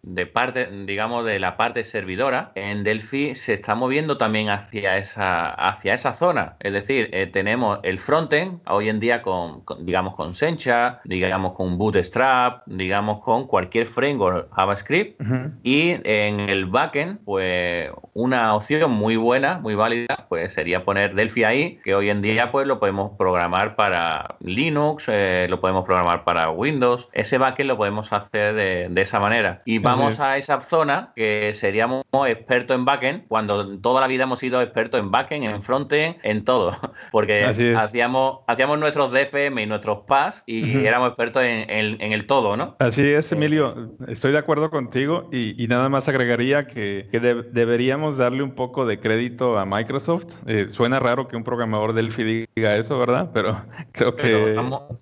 de, 0.02 0.26
parte, 0.26 0.70
digamos, 0.86 1.26
de 1.26 1.40
la 1.40 1.58
parte 1.58 1.84
servidora, 1.84 2.52
en 2.56 2.84
Delphi 2.84 3.36
se 3.36 3.54
está 3.54 3.76
moviendo 3.76 4.18
también 4.18 4.50
hacia 4.50 4.98
esa, 4.98 5.50
hacia 5.50 5.94
esa 5.94 6.14
zona. 6.14 6.56
Es 6.62 6.72
decir, 6.72 7.10
eh, 7.12 7.28
tenemos 7.28 7.80
el 7.84 8.00
frontend 8.00 8.62
hoy 8.68 8.88
en 8.88 9.00
día 9.02 9.22
con, 9.22 9.64
digamos, 9.82 10.16
con 10.16 10.36
Sencha, 10.36 11.02
digamos, 11.04 11.54
con 11.54 11.78
Bootstrap, 11.78 12.64
digamos, 12.66 13.24
con 13.24 13.46
cualquier 13.46 13.88
framework 13.88 14.50
JavaScript. 14.56 15.22
Y 15.64 15.98
en 16.04 16.40
el 16.40 16.66
backend, 16.66 17.20
pues 17.26 17.92
una 18.14 18.56
opción 18.56 18.92
muy 18.92 19.18
buena, 19.18 19.60
muy 19.60 19.76
válida, 19.76 20.28
pues 20.30 20.54
sería 20.54 20.86
poner 20.86 21.14
Delphi 21.14 21.44
ahí, 21.44 21.80
que 21.84 21.94
hoy 21.94 22.10
en 22.10 22.22
día 22.22 22.52
pues 22.52 22.66
lo 22.68 22.80
podemos 22.80 23.12
programar 23.18 23.76
para 23.76 24.36
Linux, 24.40 25.10
eh, 25.10 25.48
lo 25.50 25.60
podemos 25.60 25.84
programar 25.84 26.24
para 26.24 26.52
Windows. 26.52 26.85
Ese 27.14 27.38
backend 27.38 27.70
lo 27.70 27.78
podemos 27.78 28.12
hacer 28.14 28.56
de, 28.56 29.02
esa 29.02 29.20
manera. 29.20 29.62
Y 29.66 29.80
vamos 29.80 30.20
a 30.20 30.38
esa 30.38 30.62
zona 30.62 31.12
que 31.16 31.54
seríamos 31.54 32.04
expertos 32.28 32.76
en 32.76 32.86
backend, 32.86 33.28
cuando 33.28 33.78
toda 33.80 34.02
la 34.02 34.08
vida 34.08 34.24
hemos 34.24 34.40
sido 34.40 34.62
expertos 34.62 35.00
en 35.00 35.12
backend, 35.12 35.46
en 35.46 35.62
frontend, 35.62 36.18
en 36.24 36.44
todo. 36.44 36.74
Porque 37.12 37.46
hacíamos, 37.46 38.40
hacíamos 38.48 38.80
nuestros 38.80 39.12
DFM 39.12 39.62
y 39.62 39.66
nuestros 39.66 40.00
PAS 40.08 40.44
y 40.46 40.86
éramos 40.86 41.10
expertos 41.10 41.44
en, 41.44 42.02
el 42.02 42.28
todo, 42.28 42.58
¿no? 42.58 42.76
Así 42.80 43.04
es, 43.04 43.32
Emilio. 43.32 43.92
Estoy 44.08 44.32
de 44.32 44.38
acuerdo 44.38 44.70
contigo 44.70 45.30
y, 45.32 45.66
nada 45.68 45.90
más 45.90 46.08
agregaría 46.08 46.68
que, 46.68 47.08
deberíamos 47.52 48.18
darle 48.18 48.44
un 48.44 48.52
poco 48.52 48.86
de 48.86 49.00
crédito 49.00 49.58
a 49.58 49.66
Microsoft. 49.66 50.36
Eh, 50.46 50.68
suena 50.70 51.00
raro 51.00 51.28
que 51.28 51.36
un 51.36 51.44
programador 51.44 51.94
Delphi 51.94 52.48
diga 52.56 52.76
eso, 52.76 52.98
¿verdad? 53.00 53.32
Pero 53.34 53.62
creo 53.92 54.16
que... 54.16 54.56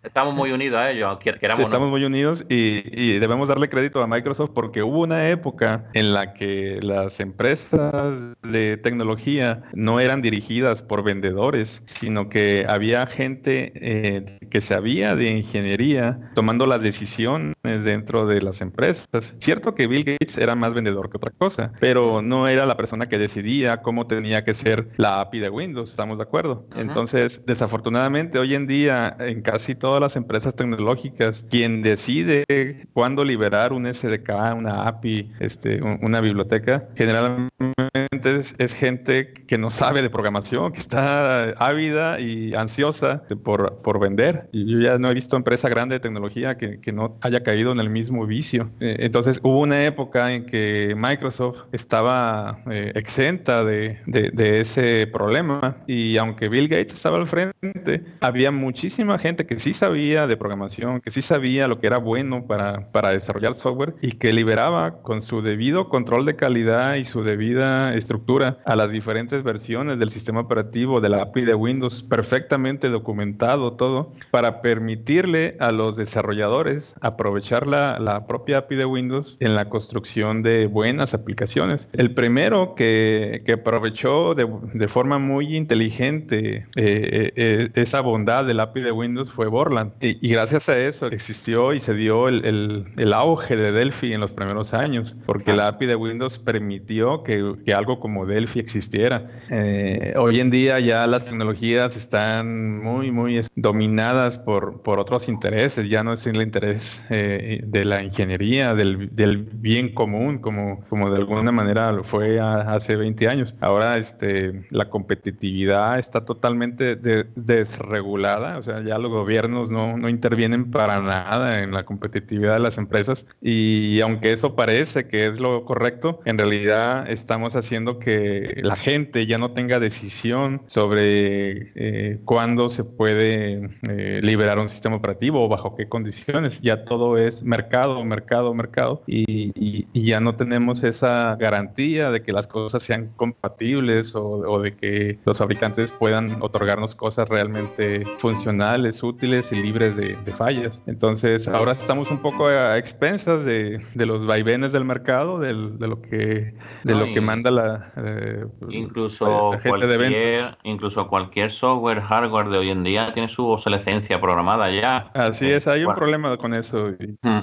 estamos, 0.04 0.34
muy 0.34 0.52
unidos 0.52 0.80
a 0.80 0.92
ellos, 0.92 1.18
queramos. 1.20 1.58
Sí, 1.58 1.64
estamos 1.74 1.90
muy 1.90 2.06
unidos 2.06 2.46
y, 2.50 3.18
debemos 3.18 3.50
darle 3.50 3.68
crédito 3.68 4.04
a 4.04 4.08
Microsoft 4.08 4.52
porque 4.54 4.84
hubo 4.84 5.00
una 5.00 5.30
época 5.30 5.90
en 5.94 6.14
la 6.14 6.34
que 6.34 6.80
las 6.84 7.20
empresas 7.20 8.36
de 8.44 8.78
tecnología 8.78 9.64
no 9.74 10.00
eran 10.00 10.22
dirigidas 10.22 10.84
por 10.84 11.04
vendedores, 11.04 11.82
sino 11.86 12.30
que 12.30 12.66
había 12.68 13.08
gente 13.08 13.72
eh, 13.76 14.26
que 14.52 14.62
sabía 14.62 15.16
de 15.16 15.32
ingeniería 15.32 16.32
tomando 16.36 16.68
las 16.68 16.84
decisiones 16.84 17.56
dentro 17.64 18.28
de 18.28 18.42
las 18.42 18.62
empresas. 18.62 19.34
Cierto 19.40 19.74
que 19.74 19.88
Bill 19.88 20.04
Gates 20.04 20.38
era 20.38 20.54
más 20.54 20.76
vendedor 20.76 21.10
que 21.10 21.18
otra 21.18 21.32
cosa, 21.32 21.72
pero 21.80 22.22
no 22.22 22.48
era 22.48 22.68
la 22.68 22.78
persona 22.78 23.08
que 23.08 23.18
decidía 23.18 23.82
cómo 23.82 24.06
tenía 24.06 24.44
que 24.44 24.54
ser 24.54 24.90
la 24.98 25.22
API 25.22 25.40
de 25.40 25.50
Windows, 25.50 25.90
¿estamos 25.90 26.18
de 26.18 26.24
acuerdo? 26.24 26.68
Entonces, 26.76 27.42
desafortunadamente, 27.48 28.38
hoy 28.38 28.54
en 28.54 28.68
día, 28.68 29.16
en 29.20 29.42
casi 29.42 29.74
todas 29.76 30.02
las 30.02 30.16
empresas 30.16 30.56
tecnológicas, 30.56 31.46
quien 31.50 31.63
decide 31.68 32.46
cuándo 32.94 33.24
liberar 33.24 33.74
un 33.74 33.92
SDK, 33.92 34.30
una 34.56 34.88
API, 34.88 35.32
este, 35.40 35.82
una 35.82 36.22
biblioteca, 36.22 36.88
generalmente 36.96 38.03
es, 38.24 38.74
gente 38.74 39.34
que 39.48 39.58
no 39.58 39.70
sabe 39.70 40.02
de 40.02 40.10
programación, 40.10 40.72
que 40.72 40.80
está 40.80 41.52
ávida 41.52 42.20
y 42.20 42.54
ansiosa 42.54 43.24
por, 43.44 43.82
por 43.82 44.00
vender. 44.00 44.50
Yo 44.52 44.80
ya 44.80 44.98
no 44.98 45.10
he 45.10 45.14
visto 45.14 45.36
empresa 45.38 45.70
grande 45.70 45.96
de 45.96 46.00
tecnología 46.00 46.58
que, 46.58 46.80
que 46.80 46.92
no 46.92 47.18
haya 47.22 47.44
caído 47.44 47.72
en 47.72 47.80
el 47.80 47.90
mismo 47.90 48.26
vicio. 48.26 48.70
Eh, 48.80 48.98
entonces 49.00 49.40
hubo 49.44 49.60
una 49.60 49.86
época 49.86 50.34
en 50.34 50.46
que 50.46 50.94
Microsoft 50.98 51.64
estaba 51.72 52.60
eh, 52.70 52.92
exenta 52.96 53.64
de, 53.64 54.00
de, 54.06 54.32
de, 54.32 54.60
ese 54.60 55.08
problema 55.08 55.78
y 55.88 56.18
aunque 56.18 56.50
Bill 56.50 56.68
Gates 56.68 56.94
estaba 56.94 57.18
al 57.18 57.28
frente, 57.28 58.04
había 58.20 58.52
muchísima 58.52 59.18
gente 59.18 59.46
que 59.46 59.60
sí 59.60 59.74
sabía 59.74 60.28
de 60.28 60.38
programación, 60.38 61.02
que 61.02 61.12
sí 61.12 61.22
sabía 61.22 61.68
lo 61.68 61.80
que 61.80 61.88
era 61.88 61.98
bueno 61.98 62.46
para, 62.46 62.92
para 62.92 63.10
desarrollar 63.10 63.56
software 63.56 63.96
y 64.02 64.14
que 64.14 64.34
liberaba 64.34 65.02
con 65.02 65.22
su 65.22 65.42
debido 65.42 65.90
control 65.90 66.26
de 66.26 66.36
calidad 66.36 66.96
y 66.96 67.06
su 67.06 67.24
debida 67.24 67.94
estructura 68.04 68.60
a 68.66 68.76
las 68.76 68.92
diferentes 68.92 69.44
versiones 69.44 70.00
del 70.00 70.10
sistema 70.10 70.42
operativo 70.42 71.02
de 71.02 71.10
la 71.10 71.22
API 71.24 71.46
de 71.46 71.56
Windows, 71.56 72.04
perfectamente 72.04 72.90
documentado 72.90 73.74
todo, 73.74 74.12
para 74.32 74.62
permitirle 74.62 75.56
a 75.60 75.72
los 75.72 75.96
desarrolladores 75.96 76.96
aprovechar 77.02 77.68
la, 77.68 78.00
la 78.00 78.28
propia 78.28 78.60
API 78.60 78.76
de 78.76 78.86
Windows 78.86 79.38
en 79.40 79.56
la 79.56 79.70
construcción 79.70 80.44
de 80.44 80.68
buenas 80.68 81.14
aplicaciones. 81.14 81.90
El 81.94 82.14
primero 82.14 82.76
que, 82.76 83.44
que 83.46 83.54
aprovechó 83.54 84.36
de, 84.36 84.48
de, 84.74 84.88
forma 84.88 85.18
muy 85.20 85.56
inteligente 85.56 86.58
eh, 86.58 86.66
eh, 86.76 87.34
eh, 87.36 87.70
esa 87.76 88.02
bondad 88.02 88.46
del 88.46 88.60
API 88.60 88.82
de 88.82 88.92
Windows 88.92 89.32
fue 89.32 89.48
Borland. 89.48 89.94
Y, 90.02 90.26
y, 90.26 90.30
gracias 90.32 90.70
a 90.70 90.78
eso 90.78 91.08
existió 91.08 91.74
y 91.74 91.80
se 91.80 91.94
dio 91.94 92.28
el, 92.28 92.46
el, 92.46 92.86
el 92.98 93.14
auge 93.14 93.56
de 93.56 93.72
Delphi 93.72 94.14
en 94.14 94.22
los 94.22 94.32
primeros 94.32 94.74
años, 94.74 95.16
porque 95.26 95.54
la 95.54 95.68
API 95.68 95.86
de 95.86 95.96
Windows 95.96 96.40
permitió 96.40 97.24
que, 97.24 97.56
que 97.66 97.74
algo 97.74 97.93
como 98.00 98.26
Delphi 98.26 98.60
existiera. 98.60 99.28
Eh, 99.50 100.14
hoy 100.18 100.40
en 100.40 100.50
día 100.50 100.80
ya 100.80 101.08
las 101.08 101.26
tecnologías 101.26 101.96
están 101.96 102.82
muy, 102.82 103.12
muy 103.12 103.42
dominadas 103.56 104.38
por, 104.38 104.82
por 104.82 105.00
otros 105.00 105.30
intereses, 105.30 105.90
ya 105.90 106.04
no 106.04 106.14
es 106.14 106.26
el 106.28 106.42
interés 106.42 107.04
eh, 107.10 107.62
de 107.66 107.86
la 107.86 108.04
ingeniería, 108.04 108.74
del, 108.74 109.10
del, 109.16 109.38
bien 109.38 109.94
común, 109.94 110.40
como, 110.40 110.84
como 110.90 111.10
de 111.10 111.18
alguna 111.18 111.52
manera 111.52 111.92
lo 111.92 112.04
fue 112.04 112.40
hace 112.40 112.96
20 112.96 113.28
años. 113.28 113.56
Ahora 113.62 113.98
este, 113.98 114.66
la 114.70 114.90
competitividad 114.90 116.00
está 116.00 116.26
totalmente 116.26 116.96
desregulada, 117.36 118.58
o 118.58 118.62
sea, 118.62 118.82
ya 118.84 118.98
los 118.98 119.12
gobiernos 119.12 119.70
no, 119.70 119.98
no 119.98 120.10
intervienen 120.10 120.72
para 120.72 121.02
nada 121.02 121.62
en 121.62 121.72
la 121.72 121.84
competitividad 121.84 122.54
de 122.54 122.60
las 122.60 122.78
empresas 122.78 123.26
y 123.42 124.00
aunque 124.02 124.32
eso 124.32 124.56
parece 124.56 125.08
que 125.08 125.28
es 125.28 125.40
lo 125.40 125.66
correcto, 125.66 126.20
en 126.26 126.38
realidad 126.38 127.10
estamos 127.10 127.56
haciendo 127.56 127.83
que 128.00 128.60
la 128.64 128.76
gente 128.76 129.26
ya 129.26 129.38
no 129.38 129.52
tenga 129.52 129.80
decisión 129.80 130.62
sobre 130.66 131.72
eh, 131.76 132.20
cuándo 132.26 132.70
se 132.70 132.84
puede 132.84 133.70
eh, 133.90 134.20
liberar 134.24 134.60
un 134.60 134.70
sistema 134.70 134.96
operativo 134.96 135.44
o 135.44 135.50
bajo 135.50 135.76
qué 135.76 135.88
condiciones. 135.88 136.62
Ya 136.62 136.86
todo 136.86 137.18
es 137.18 137.44
mercado, 137.44 138.04
mercado, 138.04 138.54
mercado 138.54 139.04
y, 139.08 139.54
ya 139.94 140.20
no 140.20 140.36
tenemos 140.36 140.84
esa 140.84 141.36
garantía 141.38 142.12
de 142.12 142.22
que 142.22 142.34
las 142.34 142.46
cosas 142.46 142.84
sean 142.84 143.12
compatibles 143.16 144.14
o, 144.16 144.60
de 144.62 144.76
que 144.76 145.18
los 145.26 145.38
fabricantes 145.38 145.92
puedan 145.92 146.42
otorgarnos 146.42 146.94
cosas 146.94 147.30
realmente 147.30 148.04
funcionales, 148.18 149.02
útiles 149.02 149.52
y 149.52 149.56
libres 149.56 149.96
de, 149.96 150.16
fallas. 150.34 150.84
Entonces 150.88 151.48
ahora 151.48 151.74
estamos 151.74 152.12
un 152.12 152.18
poco 152.18 152.48
a 152.48 152.78
expensas 152.78 153.46
de, 153.46 153.80
los 153.96 154.26
vaivenes 154.26 154.72
del 154.72 154.84
mercado, 154.84 155.40
de 155.40 155.54
lo 155.54 156.02
que, 156.02 156.54
de 156.84 156.96
lo 156.96 157.14
que 157.14 157.22
manda 157.22 157.52
la, 157.52 157.73
eh, 157.98 158.46
incluso, 158.70 159.52
cualquier, 159.64 160.38
incluso 160.64 161.08
cualquier 161.08 161.52
software, 161.52 162.02
hardware 162.02 162.50
de 162.50 162.58
hoy 162.58 162.70
en 162.70 162.84
día 162.84 163.12
tiene 163.12 163.30
su 163.30 163.48
obsolescencia 163.50 164.20
programada 164.20 164.72
ya. 164.72 165.12
Así 165.14 165.52
es, 165.52 165.68
hay 165.68 165.86
un 165.86 165.94
problema 165.96 166.36
con 166.38 166.54
eso. 166.54 166.92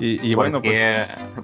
Y, 0.00 0.34
bueno, 0.34 0.60
pues... 0.60 0.80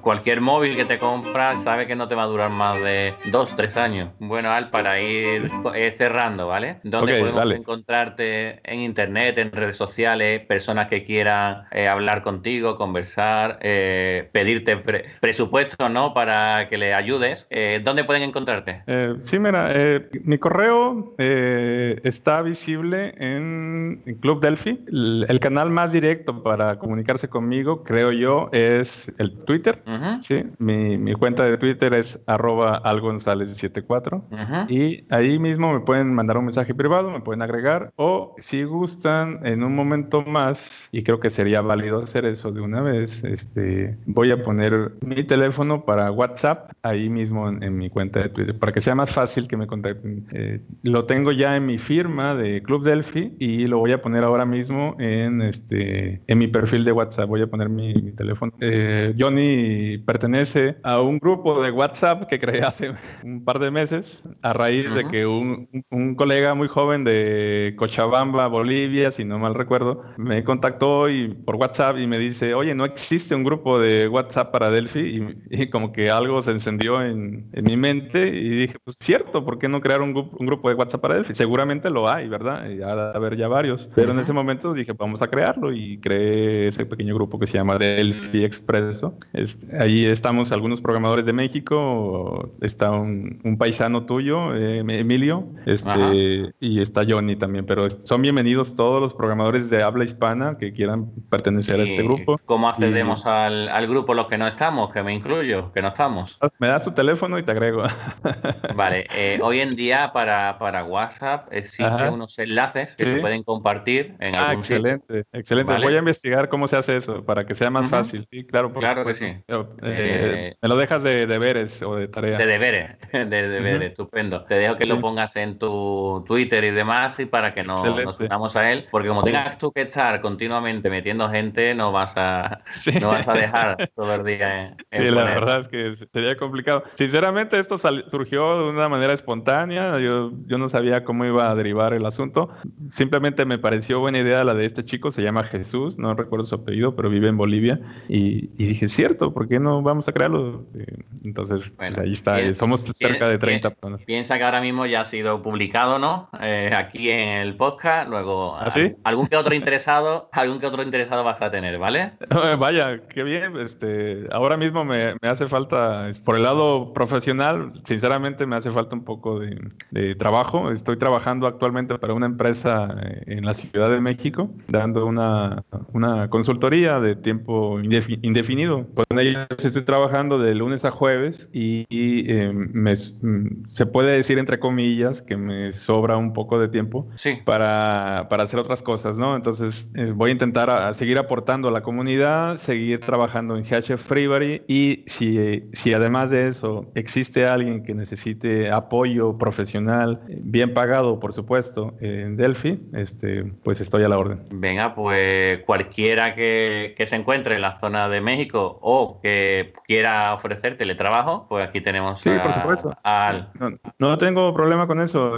Cualquier 0.01 0.41
móvil 0.41 0.77
que 0.77 0.85
te 0.85 0.99
compras 0.99 1.63
sabe 1.63 1.87
que 1.87 1.97
no 1.97 2.09
te 2.09 2.15
va 2.15 2.25
a 2.25 2.27
durar 2.27 2.51
más 2.51 2.81
de 2.81 3.15
dos, 3.31 3.55
tres 3.57 3.77
años. 3.77 4.11
Bueno, 4.19 4.51
Al, 4.51 4.71
para 4.71 5.01
ir 5.01 5.51
eh, 5.75 5.93
cerrando, 5.93 6.47
¿vale? 6.47 6.79
¿Dónde 6.83 7.19
podemos 7.19 7.51
encontrarte 7.51 8.61
en 8.65 8.81
internet, 8.81 9.39
en 9.39 9.53
redes 9.53 9.77
sociales, 9.77 10.45
personas 10.47 10.89
que 10.89 11.05
quieran 11.05 11.65
eh, 11.73 11.89
hablar 11.89 12.23
contigo, 12.23 12.77
conversar, 12.77 13.59
pedirte 13.61 14.77
presupuesto, 15.21 15.89
¿no? 15.89 16.15
Para 16.15 16.69
que 16.69 16.79
le 16.79 16.95
ayudes. 16.95 17.49
¿Dónde 17.83 18.05
pueden 18.05 18.23
encontrarte? 18.23 18.76
Eh, 18.87 19.17
sí, 19.23 19.39
mira, 19.39 19.69
eh, 19.73 20.09
mi 20.25 20.39
correo 20.39 21.15
eh, 21.19 22.01
está 22.05 22.43
visible 22.43 23.15
en, 23.17 24.03
Club 24.21 24.41
Delphi. 24.41 24.85
El, 24.87 25.41
canal 25.41 25.71
más 25.71 25.93
directo 25.93 26.43
para 26.43 26.79
comunicarse 26.79 27.29
conmigo, 27.29 27.85
creo 27.85 28.11
yo, 28.13 28.49
es 28.53 29.13
el 29.19 29.33
Twitter. 29.45 29.83
¿sí? 30.21 30.45
Mi, 30.59 31.13
cuenta 31.15 31.45
de 31.45 31.59
Twitter 31.59 31.95
es 31.95 32.23
arroba 32.27 32.83
algonzales74. 32.83 34.69
Y 34.69 35.05
ahí 35.13 35.39
mismo 35.39 35.73
me 35.73 35.81
pueden 35.81 36.15
mandar 36.15 36.39
un 36.39 36.47
mensaje 36.47 36.75
privado, 36.75 37.11
me 37.11 37.21
pueden 37.21 37.43
agregar. 37.43 37.93
O 37.97 38.35
si 38.39 38.65
gustan, 38.65 39.41
en 39.47 39.63
un 39.63 39.75
momento 39.75 40.23
más, 40.23 40.89
y 40.93 41.03
creo 41.03 41.21
que 41.21 41.31
sería 41.31 41.61
válido 41.61 41.99
hacer 41.99 42.25
eso 42.25 42.51
de 42.53 42.61
una 42.61 42.81
vez, 42.81 43.23
este, 43.25 43.97
voy 44.07 44.31
a 44.31 44.43
poner 44.43 44.93
mi 45.01 45.23
teléfono 45.25 45.85
para 45.85 46.11
WhatsApp 46.11 46.73
ahí 46.83 47.09
mismo 47.09 47.49
en, 47.49 47.63
en 47.63 47.77
mi 47.77 47.91
cuenta 47.91 48.21
de 48.21 48.29
Twitter 48.29 48.57
para 48.67 48.75
que 48.75 48.81
sea 48.81 48.97
más 48.97 49.13
fácil 49.13 49.47
que 49.47 49.57
me 49.57 49.69
contacten. 49.69 50.27
Eh, 50.33 50.61
lo 50.83 51.05
tengo 51.05 51.31
ya 51.31 51.55
en 51.55 51.67
mi 51.67 51.79
firma 51.79 52.35
de 52.35 52.65
Club 52.65 52.83
Delphi 52.83 53.37
y 53.39 53.69
lo 53.69 53.79
voy 53.79 53.93
a 53.93 54.03
poner 54.03 54.25
ahora 54.25 54.45
mismo 54.45 54.97
en, 54.99 55.41
este, 55.41 56.21
en 56.27 56.39
mi 56.39 56.49
perfil 56.49 56.85
de 56.85 56.91
WhatsApp. 56.91 57.29
Voy 57.29 57.43
a 57.43 57.47
poner 57.47 57.69
mi, 57.69 57.95
teléfono. 58.17 58.53
Eh, 58.59 59.15
Johnny 59.17 59.99
pertenece 59.99 60.79
a 60.83 61.01
un 61.01 61.21
grupo 61.21 61.63
de 61.63 61.71
WhatsApp 61.71 62.27
que 62.27 62.41
creé 62.41 62.63
hace 62.63 62.93
un 63.23 63.45
par 63.45 63.61
de 63.61 63.71
meses 63.71 64.25
a 64.43 64.53
raíz 64.53 64.93
de 64.95 65.07
que 65.07 65.27
un, 65.27 65.69
un, 65.91 66.17
colega 66.17 66.55
muy 66.55 66.67
joven 66.67 67.05
de 67.05 67.75
Cochabamba, 67.77 68.49
Bolivia, 68.49 69.13
si 69.13 69.25
no 69.25 69.39
mal 69.39 69.55
recuerdo, 69.55 70.03
me 70.17 70.43
contactó 70.43 71.09
y, 71.09 71.29
por 71.29 71.55
WhatsApp 71.55 71.99
y 71.99 72.09
me 72.09 72.19
dice, 72.19 72.53
oye, 72.55 72.75
no 72.75 72.85
existe 72.85 73.37
un 73.37 73.45
grupo 73.45 73.79
de 73.79 74.09
WhatsApp 74.09 74.51
para 74.51 74.73
Delphi 74.73 75.23
y, 75.51 75.71
como 75.71 75.93
que 75.93 76.11
algo 76.11 76.43
se 76.43 76.51
encendió 76.51 77.01
en, 77.01 77.49
en, 77.53 77.65
mi 77.65 77.77
mente 77.77 78.17
y 78.29 78.46
dije, 78.49 78.79
pues 78.83 78.97
cierto, 79.01 79.45
¿por 79.45 79.59
qué 79.59 79.69
no 79.69 79.81
crear 79.81 80.01
un, 80.01 80.17
un 80.17 80.47
grupo 80.47 80.69
de 80.69 80.75
WhatsApp 80.75 81.01
para 81.01 81.15
Delphi? 81.15 81.35
Seguramente 81.35 81.91
lo 81.91 82.09
hay, 82.09 82.29
¿verdad? 82.29 82.69
Y 82.69 82.83
ha 82.83 82.95
de 82.95 83.17
haber 83.17 83.37
ya 83.37 83.49
varios, 83.49 83.91
pero 83.95 84.13
en 84.13 84.19
ese 84.19 84.33
momento 84.33 84.73
dije, 84.73 84.93
vamos 84.93 85.23
a 85.23 85.29
crearlo 85.29 85.73
y 85.73 85.99
creé 85.99 86.69
ese 86.69 86.87
pequeño 86.87 87.15
grupo 87.15 87.39
que 87.39 87.47
se 87.47 87.59
llama 87.59 87.79
Delphi 87.79 88.45
Expresso. 88.45 89.15
Es, 89.33 89.59
ahí 89.79 90.05
estamos 90.05 90.53
algunos 90.53 90.81
programadores 90.81 91.27
de 91.27 91.33
México, 91.33 92.51
está 92.61 92.91
un, 92.91 93.41
un 93.45 93.59
paisano 93.59 94.05
tuyo, 94.05 94.55
eh, 94.55 94.79
Emilio, 94.79 95.47
este, 95.67 96.55
y 96.61 96.81
está 96.81 97.05
Johnny 97.09 97.37
también, 97.37 97.67
pero 97.67 97.89
son 97.89 98.23
bienvenidos 98.23 98.75
todos 98.77 99.01
los 99.01 99.15
programadores 99.15 99.71
de 99.71 99.83
habla 99.83 100.05
hispana 100.05 100.57
que 100.59 100.73
quieran 100.73 101.11
pertenecer 101.31 101.81
a 101.81 101.85
este 101.85 102.03
grupo. 102.03 102.37
¿Cómo 102.45 102.69
accedemos 102.69 103.27
al, 103.27 103.69
al, 103.69 103.87
grupo 103.87 104.15
los 104.15 104.27
que 104.27 104.39
no 104.39 104.47
estamos, 104.47 104.93
que 104.93 105.03
me 105.03 105.15
incluyo, 105.15 105.73
que 105.73 105.83
no 105.83 105.89
estamos? 105.89 106.39
Me 106.59 106.69
das 106.69 106.85
tu 106.85 106.93
teléfono 106.93 107.39
y 107.39 107.43
te 107.43 107.53
agrego. 107.53 107.83
Vale, 108.75 109.07
eh, 109.15 109.39
hoy 109.43 109.61
en 109.61 109.75
día 109.75 110.13
para, 110.13 110.59
para 110.59 110.85
WhatsApp 110.85 111.49
existen 111.53 112.13
unos 112.13 112.39
enlaces 112.39 112.97
que 112.97 113.07
se 113.07 113.17
pueden 113.17 113.43
compartir 113.43 114.15
en 114.21 114.35
ah, 114.35 114.51
algún 114.51 114.61
excelente, 114.61 115.25
excelente. 115.33 115.75
Voy 115.83 115.95
a 115.95 115.99
investigar 115.99 116.49
cómo 116.49 116.69
se 116.69 116.77
hace 116.77 116.97
eso 116.97 117.25
para 117.25 117.47
que 117.47 117.55
sea 117.55 117.71
más 117.71 117.89
fácil. 117.89 118.27
Sí, 118.31 118.45
claro, 118.45 118.73
claro 118.73 119.05
que 119.05 119.15
sí. 119.15 119.27
Eh, 119.27 119.65
eh, 119.83 120.55
me 120.61 120.69
lo 120.69 120.77
dejas 120.77 121.03
de 121.03 121.27
deberes 121.27 121.83
o 121.83 121.97
de 121.97 122.09
tarea. 122.09 122.39
De 122.39 122.47
deberes, 122.47 122.97
de 123.13 123.27
deberes, 123.27 123.91
estupendo. 123.91 124.45
Te 124.45 124.57
dejo 124.57 124.77
que 124.77 124.87
lo 124.87 125.01
pongas 125.01 125.37
en 125.37 125.59
tu 125.59 126.25
Twitter 126.27 126.65
y 126.65 126.71
demás 126.71 127.19
y 127.21 127.27
para 127.27 127.55
que 127.55 127.63
no, 127.63 127.85
nos 128.01 128.21
unamos 128.21 128.57
a 128.57 128.71
él, 128.71 128.87
porque 128.91 129.09
como 129.09 129.23
tengas 129.23 129.59
tú 129.59 129.73
que 129.73 129.83
estar 129.83 130.21
continuamente 130.21 130.91
metiendo 130.91 131.29
gente, 131.31 131.75
no 131.75 131.93
vas 131.93 132.15
a, 132.17 132.63
no 133.01 133.09
vas 133.09 133.29
a 133.29 133.35
dejar 133.35 133.91
todo 133.95 134.15
el 134.15 134.25
día 134.25 134.69
en, 134.69 134.77
Sí, 134.91 135.11
la 135.11 135.25
verdad 135.25 135.61
es 135.61 135.69
que 135.69 135.95
sería 136.13 136.37
complicado. 136.37 136.85
Sinceramente, 136.95 137.59
esto 137.59 137.77
surgió 137.79 138.26
de 138.31 138.71
una 138.71 138.89
manera 138.89 139.13
espontánea. 139.13 139.99
Yo, 139.99 140.33
yo 140.47 140.59
no 140.59 140.69
sabía 140.69 141.05
cómo 141.05 141.25
iba 141.25 141.51
a 141.51 141.55
derivar 141.55 141.95
el 141.95 142.05
asunto. 142.05 142.51
Simplemente 142.93 143.45
me 143.45 143.59
pareció 143.59 144.01
buena 144.01 144.19
idea 144.19 144.45
la 144.45 144.55
de 144.55 144.65
este 144.65 144.85
chico, 144.85 145.13
se 145.13 145.23
llama 145.23 145.45
Jesús, 145.45 145.99
no 145.99 146.15
recuerdo 146.15 146.45
su 146.45 146.55
apellido, 146.55 146.97
pero 146.97 147.09
vive 147.09 147.29
en 147.29 147.37
Bolivia. 147.37 147.81
Y, 148.09 148.49
dije, 148.57 148.89
cierto, 148.89 149.33
¿por 149.33 149.49
qué 149.49 149.61
no 149.61 149.83
vamos 149.83 150.09
a 150.09 150.13
crearlo? 150.13 150.65
Eh, 150.75 151.05
entonces, 151.25 151.71
pues 151.77 151.99
ahí 151.99 152.13
está, 152.13 152.55
somos 152.55 152.83
cerca 152.83 153.29
de 153.29 153.39
30 153.39 153.71
personas. 153.71 154.03
Piensa 154.05 154.39
que 154.39 154.45
ahora 154.45 154.61
mismo 154.61 154.87
ya 154.87 155.03
ha 155.03 155.05
sido 155.05 155.43
publicado, 155.43 155.99
¿no? 155.99 156.29
Eh, 156.41 156.71
aquí 156.77 157.11
en 157.11 157.29
el 157.29 157.57
podcast, 157.57 158.09
luego 158.09 158.57
¿Ah, 158.57 158.69
algún 159.05 159.27
que 159.27 159.37
otro 159.37 159.55
interesado, 159.55 160.29
algún 160.33 160.61
que 160.61 160.67
otro 160.67 160.83
interesado 160.83 161.25
vas 161.25 161.41
a 161.43 161.51
tener, 161.51 161.79
¿vale? 161.79 162.13
Vaya, 162.59 163.01
qué 163.09 163.23
bien. 163.23 163.57
Este, 163.57 164.25
ahora 164.33 164.57
mismo 164.57 164.85
me, 164.85 165.15
me, 165.21 165.29
hace 165.29 165.49
falta, 165.49 166.09
por 166.25 166.37
el 166.37 166.43
lado 166.43 166.93
profesional, 166.93 167.73
sinceramente 167.85 168.16
me 168.19 168.57
hace 168.57 168.71
falta 168.71 168.95
un 168.95 169.05
poco 169.05 169.39
de, 169.39 169.59
de 169.91 170.15
trabajo. 170.15 170.71
Estoy 170.71 170.97
trabajando 170.97 171.47
actualmente 171.47 171.99
para 171.99 172.15
una 172.15 172.27
empresa 172.27 172.89
eh, 173.03 173.23
en 173.27 173.45
la 173.45 173.55
Ciudad 173.55 173.91
de 173.91 174.01
México, 174.01 174.51
dando 174.69 175.07
una, 175.07 175.65
una 175.93 176.29
consultoría 176.29 177.01
de 177.01 177.17
tiempo 177.17 177.81
indefinido. 177.81 178.87
Con 179.09 179.19
ellos 179.19 179.47
estoy 179.63 179.83
trabajando 179.85 180.39
de 180.39 180.55
lunes 180.55 180.85
a 180.85 180.91
jueves 180.91 181.49
y, 181.53 181.85
eh, 181.91 182.53
me, 182.53 182.95
se 182.97 183.87
puede 183.87 184.13
decir 184.13 184.39
entre 184.39 184.59
comillas 184.59 185.23
que 185.23 185.37
me 185.37 185.73
sobra 185.73 186.17
un 186.17 186.33
poco 186.33 186.59
de 186.59 186.69
tiempo 186.69 187.09
para, 187.45 188.27
para, 188.29 188.43
hacer 188.43 188.61
otras 188.61 188.83
cosas, 188.83 189.19
¿no? 189.19 189.37
Entonces 189.37 189.91
eh, 189.95 190.13
voy 190.15 190.31
a 190.31 190.33
intentar 190.33 190.71
a, 190.71 190.93
seguir 190.95 191.19
aportando 191.19 191.69
a 191.69 191.71
la 191.71 191.83
comunidad, 191.83 192.57
seguir 192.57 193.01
trabajando 193.01 193.57
en 193.57 193.65
HF 193.65 194.01
Freebury 194.01 194.63
y 194.67 195.05
si, 195.07 195.65
si 195.73 195.93
además 195.93 196.31
de 196.31 196.49
eso 196.49 196.91
existe 196.95 197.47
alguien 197.47 197.83
que 197.83 197.95
necesite 198.07 198.71
apoyo 198.71 199.37
profesional, 199.37 200.21
bien 200.29 200.73
pagado, 200.73 201.19
por 201.19 201.33
supuesto, 201.33 201.95
en 202.01 202.37
Delphi, 202.37 202.79
este, 202.93 203.45
pues 203.65 203.81
estoy 203.81 204.05
a 204.05 204.09
la 204.09 204.17
orden. 204.17 204.43
Venga, 204.51 204.95
pues 204.95 205.65
cualquiera 205.65 206.37
que, 206.37 206.95
que 206.97 207.07
se 207.09 207.17
encuentre 207.17 207.57
en 207.57 207.63
la 207.63 207.79
zona 207.79 208.09
de 208.09 208.21
México 208.21 208.79
o 208.81 209.21
que 209.21 209.73
quiera 209.87 210.35
ofrecer 210.35 210.79
teletrabajo, 210.79 211.47
pues 211.49 211.67
aquí 211.67 211.81
tenemos 211.81 212.21
sí, 212.21 212.31
por 212.41 212.53
supuesto. 212.53 212.97
al... 213.03 213.51
No, 213.59 213.71
no, 213.99 214.19
tengo 214.19 214.55
problema 214.55 214.87
con 214.87 215.01
eso. 215.01 215.35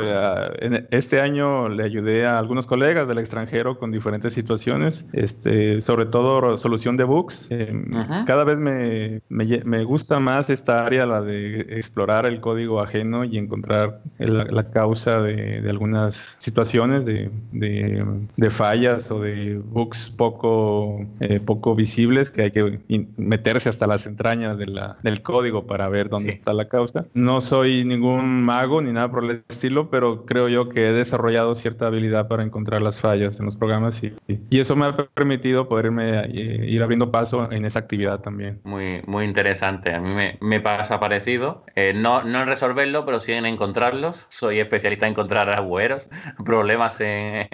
Este 0.91 1.23
año 1.23 1.71
le 1.71 1.85
ayudé 1.85 2.27
a 2.27 2.39
algunos 2.39 2.66
colegas 2.66 3.09
del 3.09 3.19
extranjero 3.19 3.79
con 3.79 3.91
diferentes 3.91 4.35
situaciones, 4.35 5.07
este, 5.14 5.81
sobre 5.81 6.05
todo 6.05 6.59
solución 6.59 6.99
de 6.99 7.05
bugs. 7.05 7.47
Em, 7.51 8.25
cada 8.27 8.45
vez 8.45 8.61
me, 8.61 9.23
me, 9.31 9.62
me, 9.64 9.85
gusta 9.85 10.21
más 10.21 10.51
esta 10.51 10.85
área, 10.85 11.07
la 11.07 11.23
de 11.23 11.61
explorar 11.79 12.27
el 12.27 12.41
código 12.41 12.58
ajeno 12.81 13.25
y 13.25 13.39
encontrar 13.39 14.01
la, 14.19 14.71
causa 14.71 15.21
de, 15.21 15.61
de, 15.61 15.71
algunas 15.71 16.37
situaciones 16.39 17.05
de, 17.05 17.31
de, 17.53 18.05
de, 18.37 18.51
fallas 18.51 19.11
o 19.11 19.21
de 19.21 19.61
bugs 19.65 20.11
poco, 20.11 21.07
eh, 21.21 21.41
poco 21.41 21.75
visibles 21.75 22.31
que 22.31 22.43
hay 22.43 22.51
que 22.51 22.79
meterse 23.17 23.69
hasta 23.69 23.87
las 23.87 24.07
entrañas 24.07 24.59
de 24.59 24.67
la, 24.67 24.97
del 25.03 25.23
código 25.23 25.67
para 25.67 25.89
ver 25.89 26.09
dónde 26.09 26.31
está 26.31 26.53
la 26.53 26.69
causa. 26.69 27.07
No 27.15 27.41
soy 27.41 27.85
ningún 27.85 28.43
mago 28.43 28.83
ni 28.83 28.93
nada 28.93 29.11
por 29.11 29.25
el 29.25 29.43
estilo, 29.49 29.91
pero 29.91 30.25
creo 30.25 30.49
yo 30.49 30.69
que 30.69 30.89
he 30.89 30.93
desarrollado 30.93 31.55
cierta 31.55 31.87
habilidad 31.87 32.29
para 32.29 32.43
encontrar 32.43 32.83
las 32.83 33.01
fallas 33.01 33.39
en 33.39 33.47
los 33.47 33.57
programas 33.57 34.03
y, 34.03 34.15
y 34.51 34.61
eso 34.61 34.77
me 34.77 34.87
ha 34.87 34.93
permitido 34.93 35.69
poderme 35.69 36.21
eh, 36.21 36.67
ir 36.69 36.83
abriendo 36.83 37.11
paso 37.11 37.51
en 37.51 37.65
esa 37.65 37.79
actividad 37.79 38.21
también. 38.21 38.61
Muy, 38.65 39.03
muy 39.07 39.25
interesante. 39.25 39.95
A 39.95 40.01
mí 40.01 40.13
me, 40.15 40.39
me 40.41 40.61
pasa 40.61 41.01
parecido. 41.01 41.65
Eh, 41.75 41.93
no, 41.95 42.23
no 42.23 42.45
resolverlo, 42.49 43.05
pero 43.05 43.20
sí 43.20 43.32
en 43.32 43.46
encontrarlos. 43.46 44.26
Soy 44.28 44.61
especialista 44.61 45.07
en 45.07 45.12
encontrar 45.12 45.51
agujeros, 45.51 46.09
problemas 46.44 47.01
en, 47.01 47.49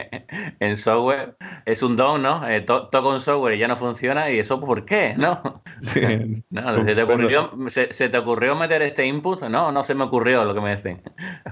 en 0.60 0.76
software. 0.76 1.36
Es 1.66 1.82
un 1.82 1.96
don, 1.96 2.22
¿no? 2.22 2.48
Eh, 2.48 2.60
toco 2.62 3.10
un 3.10 3.20
software 3.20 3.54
y 3.54 3.58
ya 3.58 3.68
no 3.68 3.76
funciona 3.76 4.30
y 4.30 4.38
eso 4.38 4.60
¿por 4.60 4.84
qué? 4.84 5.14
¿No? 5.18 5.62
no 6.50 6.84
¿se, 6.84 6.94
te 6.94 7.02
ocurrió, 7.02 7.52
se, 7.68 8.08
te 8.08 8.18
ocurrió 8.18 8.54
meter 8.56 8.82
este 8.82 9.06
input? 9.06 9.42
No, 9.44 9.72
no 9.72 9.84
se 9.84 9.94
me 9.94 10.04
ocurrió 10.04 10.44
lo 10.44 10.54
que 10.54 10.60
me 10.60 10.76
dicen. 10.76 11.02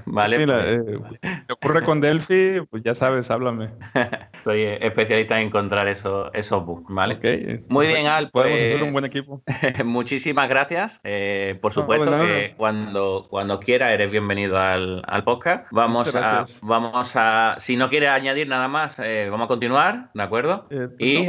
Vale. 0.07 0.38
Mira, 0.38 0.64
pues. 0.64 1.20
eh, 1.22 1.53
ocurre 1.53 1.84
con 1.84 2.01
Delphi, 2.01 2.61
pues 2.70 2.82
ya 2.82 2.95
sabes, 2.95 3.30
háblame. 3.30 3.70
Soy 4.45 4.62
especialista 4.62 5.40
en 5.40 5.47
encontrar 5.49 5.88
eso, 5.88 6.32
esos 6.32 6.64
bugs, 6.64 6.86
¿vale? 6.88 7.16
Okay. 7.16 7.64
Muy 7.68 7.86
bien, 7.86 8.07
Al. 8.07 8.30
Podemos 8.30 8.59
hacer 8.59 8.72
pues, 8.72 8.82
un 8.82 8.93
buen 8.93 9.05
equipo. 9.05 9.43
muchísimas 9.84 10.49
gracias. 10.49 11.01
Eh, 11.05 11.59
por 11.61 11.72
supuesto 11.72 12.11
que 12.11 12.55
cuando, 12.57 13.26
cuando 13.33 13.61
quiera 13.61 13.95
eres 13.95 14.11
bienvenido 14.11 14.59
al, 14.59 15.03
al 15.07 15.24
podcast. 15.24 15.64
Vamos 15.70 16.14
a, 16.14 16.45
vamos 16.61 17.12
a, 17.16 17.55
si 17.57 17.76
no 17.76 17.89
quieres 17.89 18.11
añadir 18.11 18.47
nada 18.47 18.68
más, 18.68 18.99
eh, 18.99 19.28
vamos 19.30 19.47
a 19.47 19.49
continuar, 19.49 20.11
¿de 20.12 20.22
acuerdo? 20.22 20.66
Pues 20.68 20.91
y, 20.99 21.28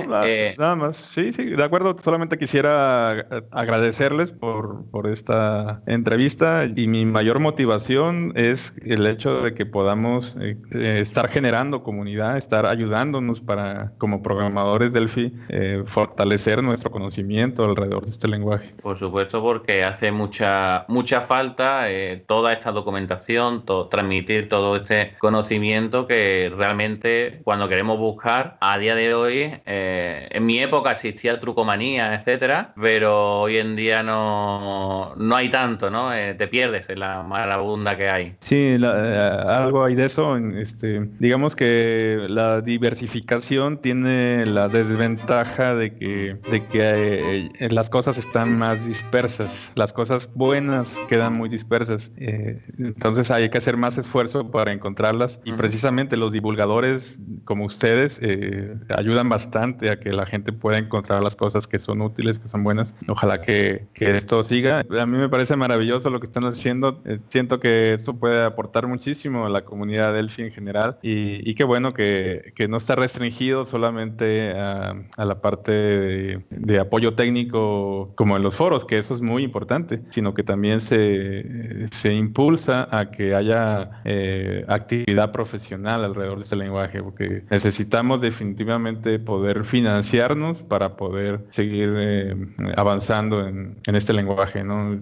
nada 0.58 0.76
más, 0.76 0.98
sí, 0.98 1.32
sí, 1.32 1.46
de 1.46 1.64
acuerdo. 1.64 1.96
Solamente 1.98 2.38
quisiera 2.38 3.26
agradecerles 3.52 4.34
por, 4.34 4.84
por 4.92 5.08
esta 5.08 5.82
entrevista 5.86 6.66
y 6.66 6.88
mi 6.88 7.06
mayor 7.06 7.40
motivación 7.40 8.34
es 8.36 8.78
el 8.86 9.08
hecho 9.08 9.40
de 9.40 9.54
que 9.54 9.66
podamos 9.66 10.36
eh, 10.42 10.58
eh, 10.74 10.98
estar 11.00 11.30
generando 11.30 11.84
comunidad, 11.84 12.36
estar 12.36 12.66
ayudándonos 12.66 13.40
para, 13.40 13.94
como 13.98 14.22
programadores 14.22 14.92
Delphi, 14.92 15.32
eh, 15.48 15.84
fortalecer 15.86 16.62
nuestro 16.64 16.92
conocimiento 16.92 17.64
alrededor 17.64 18.04
de 18.04 18.10
este 18.10 18.28
lenguaje. 18.28 18.74
Por 18.82 19.00
supuesto, 19.00 19.42
porque 19.42 19.86
hace 19.86 20.12
mucha, 20.12 20.84
mucha 20.90 21.22
falta 21.22 21.83
toda 22.26 22.54
esta 22.54 22.72
documentación, 22.72 23.64
transmitir 23.90 24.50
todo 24.50 24.76
este 24.78 25.16
conocimiento 25.20 26.08
que 26.08 26.52
realmente 26.56 27.42
cuando 27.44 27.68
queremos 27.70 27.98
buscar, 28.00 28.58
a 28.60 28.78
día 28.78 28.96
de 28.96 29.14
hoy, 29.14 29.54
en 29.66 30.46
mi 30.46 30.60
época 30.60 30.92
existía 30.92 31.40
trucomanía, 31.40 32.14
etcétera, 32.16 32.74
pero 32.80 33.42
hoy 33.42 33.58
en 33.58 33.76
día 33.76 34.04
no, 34.04 35.14
no 35.16 35.36
hay 35.36 35.50
tanto, 35.50 35.90
¿no? 35.90 36.12
te 36.12 36.48
pierdes 36.48 36.90
en 36.90 37.00
la 37.00 37.24
marabunda 37.24 37.98
que 37.98 38.10
hay. 38.10 38.36
Sí, 38.40 38.78
la, 38.78 39.64
algo 39.64 39.84
hay 39.84 39.96
de 39.96 40.06
eso. 40.06 40.36
Este, 40.38 41.08
digamos 41.20 41.56
que 41.56 42.26
la 42.30 42.62
diversificación 42.62 43.78
tiene 43.78 44.46
la 44.46 44.68
desventaja 44.68 45.76
de 45.76 45.96
que, 45.96 46.38
de 46.50 46.66
que 46.68 47.48
eh, 47.60 47.70
las 47.70 47.90
cosas 47.90 48.18
están 48.18 48.58
más 48.58 48.86
dispersas, 48.86 49.72
las 49.76 49.94
cosas 49.94 50.30
buenas 50.36 51.00
quedan 51.08 51.34
muy 51.34 51.50
dispersas. 51.50 51.73
Eh, 52.18 52.62
entonces 52.78 53.32
hay 53.32 53.50
que 53.50 53.58
hacer 53.58 53.78
más 53.78 53.98
esfuerzo 53.98 54.52
para 54.52 54.72
encontrarlas 54.72 55.40
y 55.44 55.54
precisamente 55.54 56.18
los 56.18 56.32
divulgadores 56.32 57.18
como 57.46 57.66
ustedes 57.66 58.20
eh, 58.22 58.76
ayudan 58.90 59.30
bastante 59.30 59.90
a 59.90 60.00
que 60.00 60.12
la 60.12 60.26
gente 60.26 60.52
pueda 60.52 60.78
encontrar 60.78 61.22
las 61.22 61.36
cosas 61.36 61.68
que 61.68 61.80
son 61.80 62.02
útiles, 62.02 62.40
que 62.40 62.48
son 62.48 62.64
buenas. 62.64 62.96
Ojalá 63.08 63.42
que, 63.42 63.86
que 63.94 64.16
esto 64.16 64.44
siga. 64.44 64.84
A 65.00 65.06
mí 65.06 65.18
me 65.18 65.30
parece 65.30 65.56
maravilloso 65.56 66.10
lo 66.10 66.20
que 66.20 66.26
están 66.26 66.46
haciendo. 66.46 67.02
siento 67.30 67.60
que 67.60 67.94
esto 67.94 68.16
puede 68.16 68.44
aportar 68.44 68.88
muchísimo 68.88 69.46
a 69.46 69.50
la 69.50 69.66
comunidad 69.66 70.14
Delphi 70.14 70.44
en 70.44 70.52
general 70.52 70.98
y, 71.02 71.50
y 71.50 71.56
qué 71.56 71.64
bueno 71.64 71.94
que, 71.94 72.54
que, 72.56 72.68
no 72.68 72.78
está 72.78 72.96
restringido 72.96 73.66
solamente 73.66 74.52
a, 74.52 74.96
a 75.18 75.26
la 75.26 75.42
parte 75.42 75.72
de, 75.72 76.46
de 76.50 76.80
apoyo 76.80 77.14
técnico 77.14 78.14
como 78.16 78.38
en 78.38 78.44
los 78.44 78.56
foros, 78.56 78.86
que 78.86 78.98
eso 78.98 79.14
es 79.14 79.22
muy 79.22 79.44
importante, 79.44 80.02
sino 80.10 80.34
que 80.34 80.44
también 80.44 80.80
se, 80.80 81.44
se 81.92 82.14
impulsa 82.14 82.88
a 82.92 83.12
que 83.12 83.36
haya 83.36 84.02
eh, 84.06 84.66
actividad 84.68 85.32
profesional 85.32 86.04
alrededor 86.04 86.38
de 86.38 86.44
este 86.44 86.56
lenguaje, 86.56 87.02
porque 87.02 87.44
necesitamos 87.50 88.22
definitivamente 88.22 89.20
poder 89.20 89.66
financiarnos 89.66 90.62
para 90.62 90.96
poder 90.96 91.42
seguir 91.50 91.94
eh, 91.98 92.36
avanzando 92.76 93.48
en, 93.48 93.78
en, 93.86 93.96
este 93.96 94.14
lenguaje. 94.14 94.64
¿no? 94.64 94.98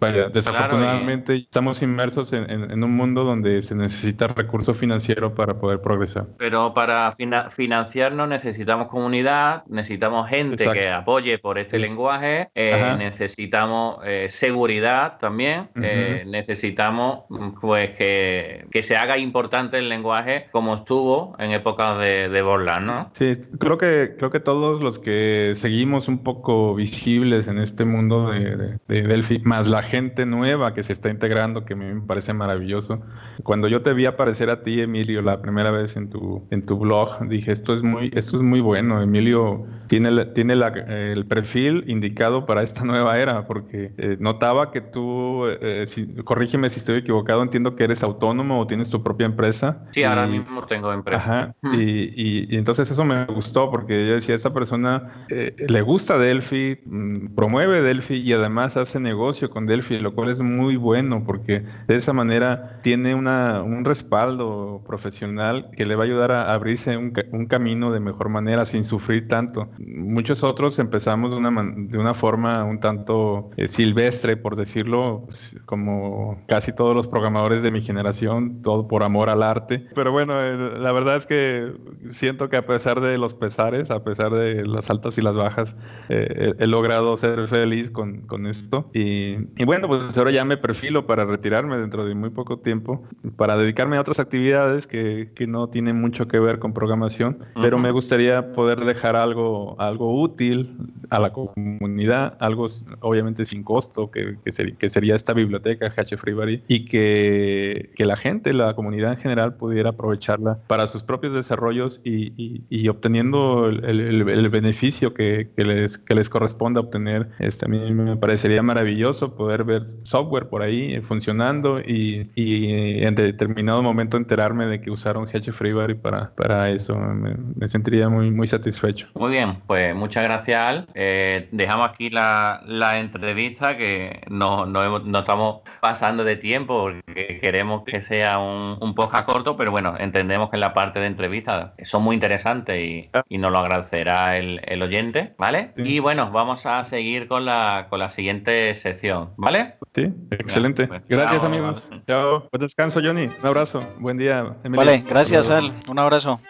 Vaya, 0.00 0.28
desafortunadamente 0.28 1.34
estamos 1.34 1.82
inmersos 1.82 2.32
en, 2.32 2.50
en, 2.50 2.84
un 2.84 2.96
mundo 2.96 3.24
donde 3.24 3.62
se 3.62 3.74
necesita 3.74 4.28
recurso 4.28 4.74
financiero 4.74 5.34
para 5.34 5.58
poder 5.58 5.80
progresar. 5.80 6.26
Pero 6.38 6.74
para 6.74 7.12
financiarnos 7.50 8.28
necesitamos 8.28 8.88
comunidad, 8.88 9.64
necesitamos 9.66 10.28
gente 10.28 10.70
que 10.70 10.88
apoye 10.88 11.38
por 11.38 11.58
este 11.58 11.78
lenguaje, 11.78 12.48
eh, 12.54 12.94
necesitamos 12.98 13.98
eh, 14.04 14.26
seguridad 14.28 15.18
también, 15.18 15.68
eh, 15.90 16.24
necesitamos 16.26 17.24
pues 17.60 17.90
que, 17.96 18.66
que, 18.70 18.82
se 18.82 18.96
haga 18.96 19.18
importante 19.18 19.78
el 19.78 19.88
lenguaje 19.88 20.46
como 20.52 20.74
estuvo 20.74 21.34
en 21.38 21.50
épocas 21.52 21.98
de, 21.98 22.28
de 22.28 22.42
Borland, 22.42 22.86
¿no? 22.86 23.10
Sí, 23.12 23.32
creo 23.58 23.78
que, 23.78 24.14
creo 24.16 24.30
que 24.30 24.40
todos 24.40 24.80
los 24.80 24.98
que 24.98 25.52
seguimos 25.54 26.08
un 26.08 26.22
poco 26.22 26.74
visibles 26.74 27.48
en 27.48 27.58
este 27.58 27.84
mundo 27.84 28.30
de, 28.30 28.78
de, 28.88 29.02
Delphi, 29.02 29.40
más 29.40 29.68
la 29.68 29.82
gente 29.82 30.26
nueva 30.26 30.74
que 30.74 30.82
se 30.82 30.92
está 30.92 31.10
integrando, 31.10 31.64
que 31.64 31.74
a 31.74 31.76
mí 31.76 31.84
me 31.84 32.00
parece 32.02 32.32
maravilloso. 32.34 33.00
Cuando 33.42 33.68
yo 33.68 33.82
te 33.82 33.92
vi 33.92 34.06
aparecer 34.06 34.50
a 34.50 34.62
ti, 34.62 34.80
Emilio, 34.80 35.22
la 35.22 35.40
primera 35.40 35.70
vez 35.70 35.96
en 35.96 36.10
tu, 36.10 36.46
en 36.50 36.64
tu 36.64 36.78
blog, 36.78 37.26
dije, 37.28 37.52
esto 37.52 37.74
es 37.74 37.82
muy, 37.82 38.10
esto 38.14 38.36
es 38.36 38.42
muy 38.42 38.60
bueno, 38.60 39.00
Emilio 39.00 39.66
tiene, 39.88 40.24
tiene 40.26 40.54
la, 40.54 40.68
el 40.68 41.26
perfil 41.26 41.84
indicado 41.86 42.46
para 42.46 42.62
esta 42.62 42.84
nueva 42.84 43.18
era, 43.18 43.46
porque 43.46 43.92
eh, 43.96 44.16
notaba 44.20 44.70
que 44.70 44.80
tú, 44.80 45.46
eh, 45.46 45.77
si, 45.86 46.06
corrígeme 46.24 46.70
si 46.70 46.80
estoy 46.80 46.98
equivocado, 46.98 47.42
entiendo 47.42 47.76
que 47.76 47.84
eres 47.84 48.02
autónomo 48.02 48.60
o 48.60 48.66
tienes 48.66 48.90
tu 48.90 49.02
propia 49.02 49.26
empresa. 49.26 49.84
Sí, 49.92 50.04
ahora 50.04 50.26
mismo 50.26 50.64
tengo 50.66 50.92
empresa. 50.92 51.18
Ajá, 51.18 51.54
y, 51.74 52.12
y, 52.50 52.56
entonces 52.56 52.90
eso 52.90 53.04
me 53.04 53.24
gustó, 53.26 53.70
porque 53.70 54.06
yo 54.06 54.14
decía, 54.14 54.34
esta 54.34 54.52
persona 54.52 55.26
eh, 55.30 55.54
le 55.68 55.82
gusta 55.82 56.18
Delphi, 56.18 56.78
mm, 56.84 57.34
promueve 57.34 57.82
Delphi 57.82 58.16
y 58.16 58.32
además 58.32 58.76
hace 58.76 59.00
negocio 59.00 59.50
con 59.50 59.66
Delphi, 59.66 59.98
lo 59.98 60.14
cual 60.14 60.30
es 60.30 60.40
muy 60.40 60.76
bueno, 60.76 61.24
porque 61.24 61.64
de 61.86 61.94
esa 61.94 62.12
manera 62.12 62.80
tiene 62.82 63.14
una, 63.14 63.62
un 63.62 63.84
respaldo 63.84 64.82
profesional 64.86 65.70
que 65.76 65.86
le 65.86 65.94
va 65.94 66.04
a 66.04 66.06
ayudar 66.06 66.32
a 66.32 66.52
abrirse 66.52 66.96
un, 66.96 67.12
un 67.32 67.46
camino 67.46 67.92
de 67.92 68.00
mejor 68.00 68.28
manera 68.28 68.64
sin 68.64 68.84
sufrir 68.84 69.28
tanto. 69.28 69.68
Muchos 69.78 70.42
otros 70.42 70.78
empezamos 70.78 71.30
de 71.30 71.36
una, 71.36 71.50
de 71.76 71.98
una 71.98 72.14
forma 72.14 72.64
un 72.64 72.80
tanto 72.80 73.50
eh, 73.56 73.68
silvestre, 73.68 74.36
por 74.36 74.56
decirlo, 74.56 75.24
pues, 75.26 75.56
como 75.68 76.40
casi 76.46 76.72
todos 76.72 76.96
los 76.96 77.08
programadores 77.08 77.60
de 77.60 77.70
mi 77.70 77.82
generación, 77.82 78.62
todo 78.62 78.88
por 78.88 79.02
amor 79.02 79.28
al 79.28 79.42
arte. 79.42 79.84
Pero 79.94 80.12
bueno, 80.12 80.42
eh, 80.42 80.78
la 80.78 80.92
verdad 80.92 81.16
es 81.16 81.26
que 81.26 81.74
siento 82.08 82.48
que 82.48 82.56
a 82.56 82.64
pesar 82.64 83.02
de 83.02 83.18
los 83.18 83.34
pesares, 83.34 83.90
a 83.90 84.02
pesar 84.02 84.32
de 84.32 84.66
las 84.66 84.88
altas 84.88 85.18
y 85.18 85.20
las 85.20 85.36
bajas, 85.36 85.76
eh, 86.08 86.54
he, 86.58 86.66
logrado 86.66 87.14
ser 87.18 87.46
feliz 87.48 87.90
con, 87.90 88.22
con 88.22 88.46
esto. 88.46 88.88
Y, 88.94 89.36
y, 89.58 89.64
bueno, 89.66 89.88
pues 89.88 90.16
ahora 90.16 90.30
ya 90.30 90.42
me 90.46 90.56
perfilo 90.56 91.06
para 91.06 91.26
retirarme 91.26 91.76
dentro 91.76 92.06
de 92.06 92.14
muy 92.14 92.30
poco 92.30 92.60
tiempo, 92.60 93.04
para 93.36 93.58
dedicarme 93.58 93.98
a 93.98 94.00
otras 94.00 94.20
actividades 94.20 94.86
que, 94.86 95.32
que 95.34 95.46
no 95.46 95.68
tienen 95.68 96.00
mucho 96.00 96.28
que 96.28 96.38
ver 96.38 96.60
con 96.60 96.72
programación, 96.72 97.40
pero 97.60 97.76
me 97.76 97.90
gustaría 97.90 98.52
poder 98.52 98.86
dejar 98.86 99.16
algo, 99.16 99.78
algo 99.78 100.18
útil 100.18 100.78
a 101.10 101.18
la 101.18 101.30
comunidad, 101.30 102.38
algo 102.40 102.68
obviamente 103.00 103.44
sin 103.44 103.62
costo, 103.62 104.10
que, 104.10 104.38
que, 104.42 104.76
que 104.78 104.88
sería 104.88 105.14
esta 105.14 105.34
biblioteca 105.34 105.57
HFreeBuddy 105.60 106.62
y 106.68 106.84
que, 106.84 107.90
que, 107.94 108.04
la 108.04 108.16
gente, 108.16 108.52
la 108.54 108.74
comunidad 108.74 109.12
en 109.12 109.18
general 109.18 109.56
pudiera 109.56 109.90
aprovecharla 109.90 110.58
para 110.66 110.86
sus 110.86 111.02
propios 111.02 111.34
desarrollos 111.34 112.00
y, 112.04 112.32
y, 112.36 112.64
y 112.68 112.88
obteniendo 112.88 113.66
el, 113.66 113.84
el, 113.84 114.28
el 114.28 114.48
beneficio 114.48 115.14
que, 115.14 115.48
les, 115.56 115.98
que 115.98 116.14
les 116.14 116.28
corresponde 116.30 116.80
obtener. 116.80 117.28
Este, 117.38 117.66
a 117.66 117.68
mí 117.68 117.78
me 117.92 118.16
parecería 118.16 118.62
maravilloso 118.62 119.34
poder 119.34 119.64
ver 119.64 119.82
software 120.02 120.48
por 120.48 120.62
ahí 120.62 121.00
funcionando 121.02 121.80
y, 121.80 122.30
y 122.34 123.02
en 123.02 123.14
determinado 123.14 123.82
momento 123.82 124.16
enterarme 124.16 124.66
de 124.66 124.80
que 124.80 124.90
usaron 124.90 125.26
HFreeBuddy 125.26 125.94
para, 125.94 126.30
para 126.34 126.70
eso. 126.70 126.96
Me, 126.96 127.34
me, 127.56 127.66
sentiría 127.66 128.08
muy, 128.08 128.30
muy 128.30 128.46
satisfecho. 128.46 129.08
Muy 129.14 129.30
bien, 129.30 129.58
pues 129.66 129.94
muchas 129.94 130.24
gracias, 130.24 130.60
Al. 130.60 130.86
Eh, 130.94 131.48
dejamos 131.52 131.90
aquí 131.90 132.10
la, 132.10 132.62
la, 132.66 132.98
entrevista 132.98 133.76
que 133.76 134.22
no, 134.28 134.66
no, 134.66 134.98
no, 135.00 135.18
estamos 135.18 135.47
pasando 135.80 136.24
de 136.24 136.36
tiempo 136.36 136.82
porque 136.82 137.38
queremos 137.40 137.84
que 137.84 138.00
sea 138.00 138.38
un, 138.38 138.76
un 138.80 138.94
podcast 138.94 139.26
corto, 139.26 139.56
pero 139.56 139.70
bueno, 139.70 139.94
entendemos 139.98 140.50
que 140.50 140.56
en 140.56 140.60
la 140.60 140.74
parte 140.74 141.00
de 141.00 141.06
entrevista 141.06 141.74
son 141.82 142.02
muy 142.02 142.14
interesantes 142.14 142.78
y, 142.78 143.10
y 143.28 143.38
nos 143.38 143.52
lo 143.52 143.58
agradecerá 143.58 144.36
el, 144.36 144.60
el 144.64 144.82
oyente, 144.82 145.34
¿vale? 145.38 145.72
Sí. 145.76 145.82
Y 145.84 145.98
bueno, 145.98 146.30
vamos 146.30 146.66
a 146.66 146.84
seguir 146.84 147.28
con 147.28 147.44
la, 147.44 147.86
con 147.88 147.98
la 147.98 148.08
siguiente 148.08 148.74
sección, 148.74 149.30
¿vale? 149.36 149.74
Sí, 149.94 150.12
excelente. 150.30 150.86
Pues, 150.86 151.02
gracias, 151.08 151.42
chao, 151.42 151.50
amigos. 151.50 151.90
Chao. 152.06 152.48
Buen 152.52 152.60
descanso, 152.60 153.00
Johnny. 153.02 153.24
Un 153.40 153.46
abrazo. 153.46 153.82
Buen 153.98 154.18
día, 154.18 154.54
Emilio. 154.64 154.84
Vale, 154.84 155.04
gracias, 155.08 155.50
Al. 155.50 155.72
Un 155.88 155.98
abrazo. 155.98 156.40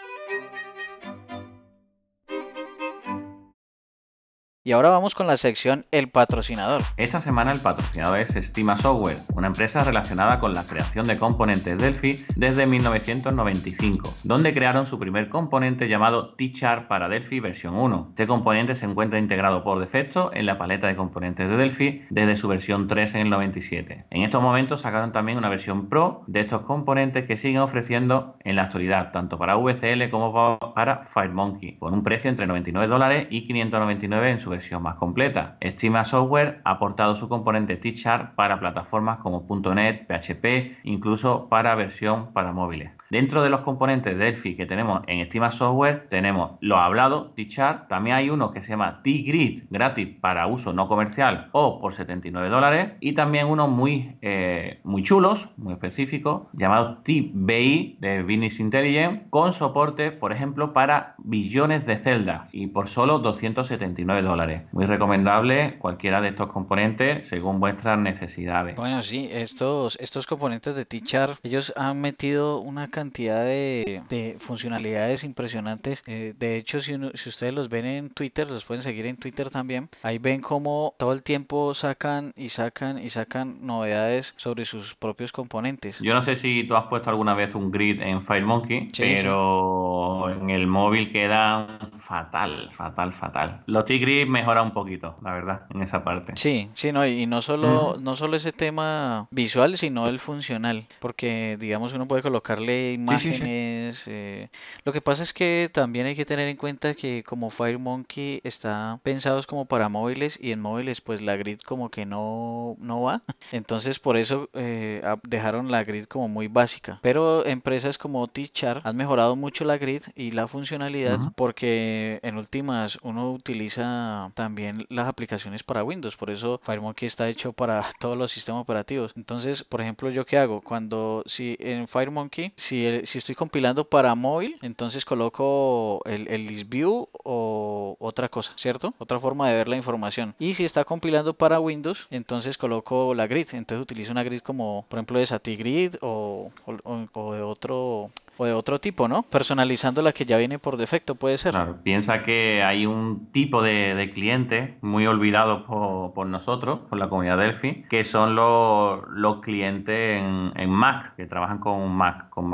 Y 4.68 4.72
ahora 4.72 4.90
vamos 4.90 5.14
con 5.14 5.26
la 5.26 5.38
sección 5.38 5.86
El 5.92 6.10
patrocinador. 6.10 6.82
Esta 6.98 7.22
semana 7.22 7.52
el 7.52 7.58
patrocinador 7.58 8.18
es 8.18 8.36
Estima 8.36 8.76
Software, 8.76 9.16
una 9.34 9.46
empresa 9.46 9.82
relacionada 9.82 10.40
con 10.40 10.52
la 10.52 10.62
creación 10.62 11.06
de 11.06 11.16
componentes 11.16 11.78
Delphi 11.78 12.22
desde 12.36 12.66
1995, 12.66 14.10
donde 14.24 14.52
crearon 14.52 14.84
su 14.84 14.98
primer 14.98 15.30
componente 15.30 15.88
llamado 15.88 16.34
T-Chart 16.34 16.86
para 16.86 17.08
Delphi 17.08 17.40
versión 17.40 17.76
1. 17.76 18.08
Este 18.10 18.26
componente 18.26 18.74
se 18.74 18.84
encuentra 18.84 19.18
integrado 19.18 19.64
por 19.64 19.80
defecto 19.80 20.34
en 20.34 20.44
la 20.44 20.58
paleta 20.58 20.86
de 20.86 20.96
componentes 20.96 21.48
de 21.48 21.56
Delphi 21.56 22.02
desde 22.10 22.36
su 22.36 22.46
versión 22.46 22.88
3 22.88 23.14
en 23.14 23.20
el 23.22 23.30
97. 23.30 24.04
En 24.10 24.22
estos 24.22 24.42
momentos 24.42 24.82
sacaron 24.82 25.12
también 25.12 25.38
una 25.38 25.48
versión 25.48 25.88
Pro 25.88 26.24
de 26.26 26.40
estos 26.40 26.60
componentes 26.66 27.24
que 27.24 27.38
siguen 27.38 27.62
ofreciendo 27.62 28.36
en 28.44 28.56
la 28.56 28.64
actualidad, 28.64 29.12
tanto 29.12 29.38
para 29.38 29.56
VCL 29.56 30.10
como 30.10 30.74
para 30.74 31.04
FireMonkey, 31.04 31.78
con 31.78 31.94
un 31.94 32.02
precio 32.02 32.28
entre 32.28 32.46
99 32.46 32.86
dólares 32.86 33.28
y 33.30 33.46
599 33.46 34.30
en 34.30 34.40
su 34.40 34.50
versión 34.50 34.57
versión 34.58 34.82
más 34.82 34.96
completa. 34.96 35.56
Estima 35.60 36.04
Software 36.04 36.60
ha 36.64 36.72
aportado 36.72 37.14
su 37.14 37.28
componente 37.28 37.76
T-Chart 37.76 38.34
para 38.34 38.58
plataformas 38.58 39.18
como 39.18 39.46
.NET, 39.74 40.06
PHP, 40.06 40.80
incluso 40.82 41.48
para 41.48 41.76
versión 41.76 42.32
para 42.32 42.52
móviles. 42.52 42.97
Dentro 43.10 43.42
de 43.42 43.48
los 43.48 43.60
componentes 43.60 44.18
Delphi 44.18 44.54
que 44.54 44.66
tenemos 44.66 45.02
en 45.06 45.20
Estima 45.20 45.50
Software 45.50 46.08
tenemos 46.10 46.58
lo 46.60 46.76
hablado, 46.76 47.30
T-Chart, 47.30 47.88
también 47.88 48.16
hay 48.16 48.28
uno 48.28 48.50
que 48.50 48.60
se 48.60 48.68
llama 48.68 49.00
T-Grid, 49.02 49.64
gratis 49.70 50.08
para 50.20 50.46
uso 50.46 50.74
no 50.74 50.88
comercial 50.88 51.48
o 51.52 51.80
por 51.80 51.94
79 51.94 52.50
dólares 52.50 52.92
y 53.00 53.14
también 53.14 53.46
uno 53.46 53.66
muy, 53.66 54.18
eh, 54.20 54.80
muy 54.84 55.02
chulos, 55.02 55.48
muy 55.56 55.72
específicos, 55.72 56.48
llamado 56.52 56.98
T-BI 56.98 57.96
de 57.98 58.22
Business 58.22 58.60
Intelligence 58.60 59.22
con 59.30 59.54
soporte, 59.54 60.12
por 60.12 60.32
ejemplo, 60.32 60.74
para 60.74 61.14
billones 61.16 61.86
de 61.86 61.96
celdas 61.96 62.54
y 62.54 62.66
por 62.66 62.88
solo 62.88 63.20
279 63.20 64.20
dólares. 64.20 64.62
Muy 64.72 64.84
recomendable 64.84 65.78
cualquiera 65.78 66.20
de 66.20 66.28
estos 66.28 66.52
componentes 66.52 67.26
según 67.28 67.58
vuestras 67.58 67.98
necesidades. 67.98 68.76
Bueno, 68.76 69.02
sí, 69.02 69.30
estos, 69.32 69.96
estos 69.98 70.26
componentes 70.26 70.74
de 70.74 70.84
T-Chart, 70.84 71.38
ellos 71.42 71.72
han 71.74 72.02
metido 72.02 72.60
una 72.60 72.88
cantidad 72.98 73.44
de, 73.44 74.02
de 74.08 74.36
funcionalidades 74.40 75.22
impresionantes. 75.22 76.02
Eh, 76.06 76.34
de 76.36 76.56
hecho, 76.56 76.80
si, 76.80 76.92
si 77.14 77.28
ustedes 77.28 77.54
los 77.54 77.68
ven 77.68 77.86
en 77.86 78.10
Twitter, 78.10 78.50
los 78.50 78.64
pueden 78.64 78.82
seguir 78.82 79.06
en 79.06 79.16
Twitter 79.16 79.50
también, 79.50 79.88
ahí 80.02 80.18
ven 80.18 80.40
como 80.40 80.94
todo 80.98 81.12
el 81.12 81.22
tiempo 81.22 81.74
sacan 81.74 82.32
y 82.36 82.48
sacan 82.48 82.98
y 82.98 83.10
sacan 83.10 83.58
novedades 83.64 84.34
sobre 84.36 84.64
sus 84.64 84.96
propios 84.96 85.30
componentes. 85.30 86.00
Yo 86.00 86.12
no 86.12 86.22
sé 86.22 86.34
si 86.34 86.64
tú 86.64 86.74
has 86.74 86.86
puesto 86.86 87.10
alguna 87.10 87.34
vez 87.34 87.54
un 87.54 87.70
grid 87.70 88.00
en 88.00 88.20
FireMonkey, 88.22 88.88
pero 88.96 90.30
en 90.30 90.50
el 90.50 90.66
móvil 90.66 91.12
queda 91.12 91.78
fatal, 92.00 92.70
fatal, 92.72 93.12
fatal. 93.12 93.62
Los 93.66 93.84
T-Grid 93.84 94.26
mejora 94.26 94.62
un 94.62 94.72
poquito, 94.72 95.16
la 95.22 95.32
verdad, 95.32 95.66
en 95.70 95.82
esa 95.82 96.02
parte. 96.02 96.32
Sí, 96.36 96.68
sí, 96.74 96.90
no, 96.92 97.06
y 97.06 97.26
no 97.26 97.42
solo, 97.42 97.96
no 98.00 98.16
solo 98.16 98.36
ese 98.36 98.52
tema 98.52 99.28
visual, 99.30 99.78
sino 99.78 100.08
el 100.08 100.18
funcional, 100.18 100.84
porque 101.00 101.56
digamos 101.60 101.92
uno 101.92 102.08
puede 102.08 102.22
colocarle 102.22 102.87
imágenes. 102.92 104.02
Eh, 104.06 104.48
lo 104.84 104.92
que 104.92 105.00
pasa 105.00 105.22
es 105.22 105.32
que 105.32 105.70
también 105.72 106.06
hay 106.06 106.16
que 106.16 106.24
tener 106.24 106.48
en 106.48 106.56
cuenta 106.56 106.94
que 106.94 107.22
como 107.22 107.50
FireMonkey 107.50 108.40
está 108.44 109.00
pensados 109.02 109.46
como 109.46 109.66
para 109.66 109.88
móviles 109.88 110.38
y 110.40 110.52
en 110.52 110.60
móviles 110.60 111.00
pues 111.00 111.22
la 111.22 111.36
grid 111.36 111.60
como 111.60 111.90
que 111.90 112.04
no, 112.04 112.76
no 112.78 113.02
va, 113.02 113.22
entonces 113.52 113.98
por 113.98 114.16
eso 114.16 114.48
eh, 114.54 115.02
dejaron 115.22 115.70
la 115.70 115.84
grid 115.84 116.04
como 116.04 116.28
muy 116.28 116.48
básica. 116.48 116.98
Pero 117.02 117.46
empresas 117.46 117.98
como 117.98 118.26
T-Chart 118.28 118.84
han 118.84 118.96
mejorado 118.96 119.36
mucho 119.36 119.64
la 119.64 119.78
grid 119.78 120.02
y 120.14 120.32
la 120.32 120.48
funcionalidad 120.48 121.32
porque 121.36 122.20
en 122.22 122.36
últimas 122.36 122.98
uno 123.02 123.32
utiliza 123.32 124.30
también 124.34 124.86
las 124.88 125.08
aplicaciones 125.08 125.62
para 125.62 125.84
Windows, 125.84 126.16
por 126.16 126.30
eso 126.30 126.60
FireMonkey 126.64 127.06
está 127.06 127.28
hecho 127.28 127.52
para 127.52 127.84
todos 128.00 128.16
los 128.16 128.32
sistemas 128.32 128.62
operativos. 128.62 129.12
Entonces, 129.16 129.64
por 129.64 129.80
ejemplo, 129.80 130.10
yo 130.10 130.26
qué 130.26 130.38
hago 130.38 130.60
cuando 130.60 131.22
si 131.26 131.56
en 131.60 131.88
FireMonkey 131.88 132.52
si, 132.56 132.77
si 133.04 133.18
estoy 133.18 133.34
compilando 133.34 133.84
para 133.84 134.14
móvil, 134.14 134.56
entonces 134.62 135.04
coloco 135.04 136.02
el, 136.04 136.28
el 136.28 136.46
list 136.46 136.68
view 136.68 137.08
o 137.12 137.96
otra 137.98 138.28
cosa, 138.28 138.52
¿cierto? 138.56 138.94
Otra 138.98 139.18
forma 139.18 139.48
de 139.48 139.56
ver 139.56 139.68
la 139.68 139.76
información. 139.76 140.34
Y 140.38 140.54
si 140.54 140.64
está 140.64 140.84
compilando 140.84 141.34
para 141.34 141.60
Windows, 141.60 142.06
entonces 142.10 142.58
coloco 142.58 143.14
la 143.14 143.26
grid. 143.26 143.48
Entonces 143.52 143.82
utilizo 143.82 144.12
una 144.12 144.22
grid 144.22 144.40
como, 144.40 144.84
por 144.88 144.98
ejemplo, 144.98 145.18
de 145.18 145.26
SatiGrid 145.26 145.96
o, 146.02 146.50
o 146.66 147.32
de 147.32 147.42
otro 147.42 148.10
o 148.38 148.46
de 148.46 148.52
otro 148.52 148.78
tipo, 148.78 149.08
¿no? 149.08 149.24
Personalizando 149.24 150.00
la 150.00 150.12
que 150.12 150.24
ya 150.24 150.38
viene 150.38 150.58
por 150.58 150.76
defecto, 150.76 151.16
puede 151.16 151.36
ser. 151.38 151.52
Claro, 151.52 151.76
piensa 151.82 152.22
que 152.22 152.62
hay 152.62 152.86
un 152.86 153.30
tipo 153.32 153.62
de, 153.62 154.10
cliente 154.14 154.78
muy 154.80 155.06
olvidado 155.06 155.66
por, 156.14 156.26
nosotros, 156.26 156.80
por 156.88 156.98
la 156.98 157.08
comunidad 157.08 157.36
Delphi, 157.38 157.84
que 157.90 158.04
son 158.04 158.36
los, 158.36 159.40
clientes 159.42 160.22
en, 160.54 160.70
Mac, 160.70 161.14
que 161.16 161.26
trabajan 161.26 161.58
con 161.58 161.90
Mac, 161.90 162.30
con 162.30 162.46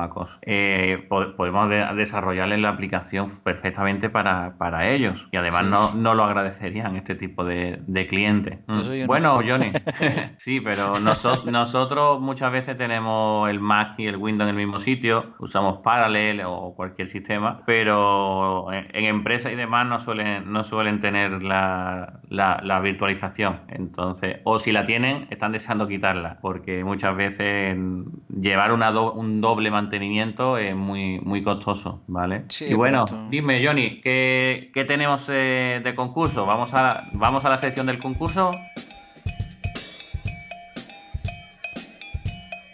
Eh, 0.43 1.07
podemos 1.09 1.71
desarrollarles 1.97 2.59
la 2.61 2.71
aplicación 2.71 3.27
perfectamente 3.43 4.11
para, 4.11 4.57
para 4.59 4.91
ellos 4.91 5.29
y 5.33 5.37
además 5.37 5.65
no, 5.65 5.95
no, 5.95 6.15
lo 6.15 6.25
agradecerían 6.25 6.97
este 6.97 7.15
tipo 7.15 7.45
de, 7.45 7.81
de 7.87 8.07
clientes. 8.07 8.59
Mm. 8.67 9.07
Bueno, 9.07 9.41
Johnny, 9.47 9.73
sí, 10.37 10.61
pero 10.61 10.99
nosotros 11.01 12.21
muchas 12.21 12.53
veces 12.53 12.77
tenemos 12.77 13.49
el 13.51 13.61
Mac 13.61 13.95
y 13.99 14.07
el 14.07 14.17
Windows 14.17 14.49
en 14.49 14.57
el 14.57 14.67
mismo 14.67 14.81
sitio, 14.81 15.35
usamos 15.39 15.79
Parallel 15.83 16.43
o 16.47 16.75
cualquier 16.75 17.09
sistema, 17.09 17.63
pero 17.67 18.73
en, 18.73 19.05
empresas 19.05 19.53
y 19.53 19.57
demás 19.57 19.87
no 19.87 19.99
suelen, 20.01 20.53
no 20.53 20.65
suelen 20.65 21.01
tener 21.01 21.43
la, 21.43 22.21
la, 22.29 22.81
virtualización. 22.81 23.61
Entonces, 23.69 24.39
o 24.45 24.59
si 24.59 24.73
la 24.73 24.85
tienen, 24.85 25.27
están 25.31 25.53
deseando 25.53 25.87
quitarla, 25.89 26.39
porque 26.41 26.85
muchas 26.85 27.17
veces 27.17 27.77
llevar 28.29 28.73
una 28.73 28.91
un 29.01 29.41
doble 29.41 29.71
mantenimiento 29.71 30.04
es 30.59 30.75
muy, 30.77 31.21
muy 31.21 31.43
costoso, 31.43 32.03
¿vale? 32.07 32.45
y 32.61 32.75
bueno, 32.75 33.05
dime, 33.31 33.65
Johnny, 33.65 34.01
¿qué, 34.01 34.71
qué 34.73 34.85
tenemos 34.85 35.27
eh, 35.29 35.81
de 35.83 35.95
concurso? 35.95 36.47
¿Vamos 36.47 36.73
a, 36.75 37.09
¿Vamos 37.13 37.45
a 37.45 37.49
la 37.49 37.59
sección 37.59 37.87
del 37.87 37.99
concurso? 37.99 38.51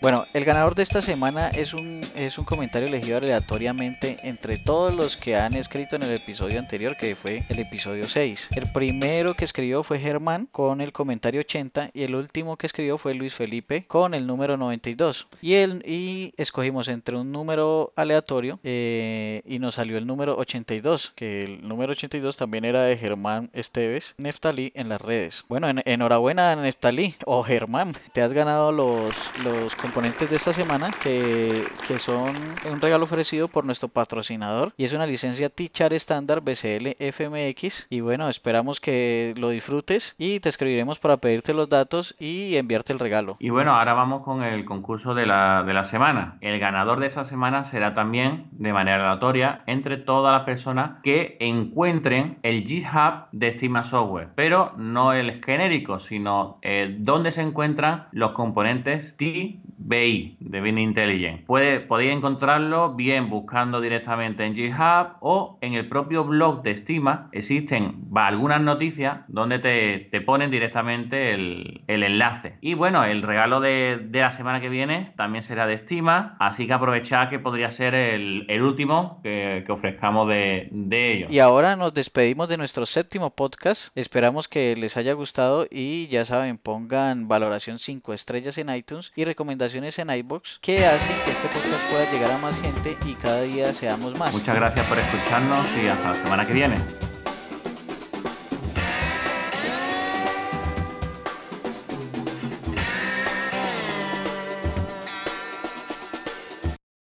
Bueno, 0.01 0.25
el 0.33 0.47
ganador 0.47 0.75
de 0.75 0.83
esta 0.83 1.03
semana 1.03 1.49
es 1.51 1.75
un, 1.75 2.01
es 2.17 2.39
un 2.39 2.47
comentario 2.47 2.89
elegido 2.89 3.19
aleatoriamente 3.19 4.17
entre 4.23 4.57
todos 4.57 4.97
los 4.97 5.19
que 5.19 5.37
han 5.37 5.55
escrito 5.55 5.97
en 5.97 6.05
el 6.05 6.15
episodio 6.15 6.59
anterior, 6.59 6.97
que 6.97 7.15
fue 7.15 7.43
el 7.51 7.59
episodio 7.59 8.09
6. 8.09 8.49
El 8.57 8.73
primero 8.73 9.35
que 9.35 9.45
escribió 9.45 9.83
fue 9.83 9.99
Germán 9.99 10.49
con 10.51 10.81
el 10.81 10.93
comentario 10.93 11.43
80 11.43 11.91
y 11.93 12.05
el 12.05 12.15
último 12.15 12.57
que 12.57 12.67
escribió 12.67 12.97
fue 12.97 13.13
Luis 13.13 13.35
Felipe 13.35 13.85
con 13.89 14.15
el 14.15 14.27
número 14.27 14.57
92. 14.57 15.27
Y, 15.43 15.55
el, 15.57 15.83
y 15.87 16.33
escogimos 16.39 16.89
entre 16.89 17.17
un 17.17 17.31
número 17.31 17.93
aleatorio 17.95 18.59
eh, 18.65 19.43
y 19.45 19.59
nos 19.59 19.75
salió 19.75 19.99
el 19.99 20.07
número 20.07 20.35
82, 20.39 21.13
que 21.15 21.41
el 21.41 21.69
número 21.69 21.93
82 21.93 22.39
también 22.39 22.65
era 22.65 22.85
de 22.85 22.97
Germán 22.97 23.51
Esteves 23.53 24.15
Neftalí 24.17 24.73
en 24.75 24.89
las 24.89 25.03
redes. 25.03 25.45
Bueno, 25.47 25.69
enhorabuena 25.85 26.57
Neftalí 26.57 27.17
o 27.27 27.43
Germán, 27.43 27.95
te 28.15 28.23
has 28.23 28.33
ganado 28.33 28.73
los, 28.73 29.15
los 29.45 29.75
componentes 29.91 30.31
de 30.31 30.37
esta 30.37 30.53
semana 30.53 30.91
que, 31.03 31.65
que, 31.89 31.99
son 31.99 32.33
un 32.71 32.81
regalo 32.81 33.07
ofrecido 33.07 33.49
por 33.49 33.65
nuestro 33.65 33.89
patrocinador 33.89 34.73
y 34.77 34.85
es 34.85 34.93
una 34.93 35.05
licencia 35.05 35.49
T-Chart 35.49 35.93
estándar 35.93 36.43
BCL 36.43 36.95
FMX 37.13 37.89
y 37.91 38.01
bueno 38.01 38.29
esperamos 38.29 38.79
que 38.79 39.35
lo 39.37 39.49
disfrutes 39.49 40.15
y 40.17 40.39
te 40.39 40.49
escribiremos 40.49 41.01
para 41.01 41.17
pedirte 41.17 41.55
los 41.55 41.69
datos 41.69 42.15
y 42.21 42.55
enviarte 42.55 42.93
el 42.93 43.01
regalo. 43.01 43.37
Y 43.41 43.51
bueno 43.51 43.75
ahora 43.75 43.95
vamos 43.95 44.23
con 44.23 44.45
el 44.45 44.65
concurso 44.65 45.13
de 45.15 45.27
la, 45.27 45.65
de 45.65 45.75
la 45.75 45.83
semana. 45.83 46.39
El 46.41 46.61
ganador 46.61 47.01
de 47.01 47.09
esta 47.09 47.25
semana 47.25 47.65
será 47.65 47.93
también 47.93 48.47
de 48.53 48.73
manera 48.73 49.11
aleatoria 49.11 49.65
entre 49.67 49.97
todas 49.97 50.33
las 50.33 50.45
personas 50.45 51.01
que 51.03 51.37
encuentren 51.41 52.39
el 52.45 52.63
GitHub 52.63 53.25
de 53.33 53.49
Estima 53.49 53.83
Software. 53.83 54.29
Pero 54.37 54.71
no 54.77 55.15
el 55.15 55.43
genérico 55.45 55.99
sino 55.99 56.59
el 56.63 57.05
donde 57.05 57.33
se 57.33 57.43
encuentran 57.43 58.07
los 58.13 58.31
componentes 58.31 59.17
T 59.17 59.59
BI 59.81 60.37
de 60.41 60.61
Bin 60.61 60.79
Intelligent. 60.79 61.45
Puede, 61.47 61.81
podéis 61.81 62.13
encontrarlo 62.13 62.95
bien 62.95 63.31
buscando 63.31 63.81
directamente 63.81 64.45
en 64.45 64.55
GitHub 64.55 65.17
o 65.21 65.59
en 65.61 65.75
el 65.75 65.89
propio 65.89 66.25
blog 66.25 66.63
de 66.63 66.73
Estima. 66.73 67.29
Existen 67.33 68.09
algunas 68.15 68.61
noticias 68.61 69.21
donde 69.29 69.59
te, 69.59 70.21
ponen 70.21 70.51
directamente 70.51 71.33
el, 71.35 71.83
enlace. 71.87 72.57
Y 72.61 72.75
bueno, 72.75 73.05
el 73.05 73.23
regalo 73.23 73.61
de, 73.61 74.09
la 74.13 74.31
semana 74.31 74.61
que 74.61 74.69
viene 74.69 75.13
también 75.17 75.43
será 75.43 75.67
de 75.67 75.75
Estima, 75.75 76.37
así 76.39 76.67
que 76.67 76.75
aprovechad 76.75 77.31
que 77.31 77.39
podría 77.39 77.71
ser 77.71 77.95
el, 77.95 78.63
último 78.63 79.21
que, 79.23 79.65
ofrezcamos 79.69 80.29
de, 80.29 80.69
de 80.71 81.13
ellos. 81.13 81.33
Y 81.33 81.39
ahora 81.39 81.77
nos 81.77 81.95
despedimos 81.95 82.49
de 82.49 82.59
nuestro 82.59 82.85
séptimo 82.85 83.31
podcast. 83.31 83.97
Esperamos 83.97 84.47
que 84.49 84.77
les 84.77 84.97
haya 84.97 85.15
gustado 85.15 85.67
y 85.71 86.09
ya 86.09 86.25
saben, 86.25 86.59
pongan 86.59 87.29
valoración 87.29 87.79
5 87.79 88.13
estrellas 88.13 88.59
en 88.59 88.75
iTunes 88.75 89.13
y 89.17 89.25
recomendaciones 89.25 89.70
en 89.75 90.11
iBox 90.11 90.59
que 90.61 90.85
hacen 90.87 91.17
que 91.25 91.33
este 91.33 91.49
podcast 91.49 91.85
pueda 91.91 92.11
llegar 92.11 92.31
a 92.31 92.39
más 92.39 92.59
gente 92.61 92.97
y 93.05 93.15
cada 93.15 93.43
día 93.43 93.73
seamos 93.73 94.19
más. 94.19 94.33
Muchas 94.35 94.55
gracias 94.55 94.87
por 94.87 94.99
escucharnos 94.99 95.67
y 95.83 95.89
hasta 95.89 96.09
la 96.11 96.15
semana 96.15 96.47
que 96.47 96.53
viene. 96.53 97.10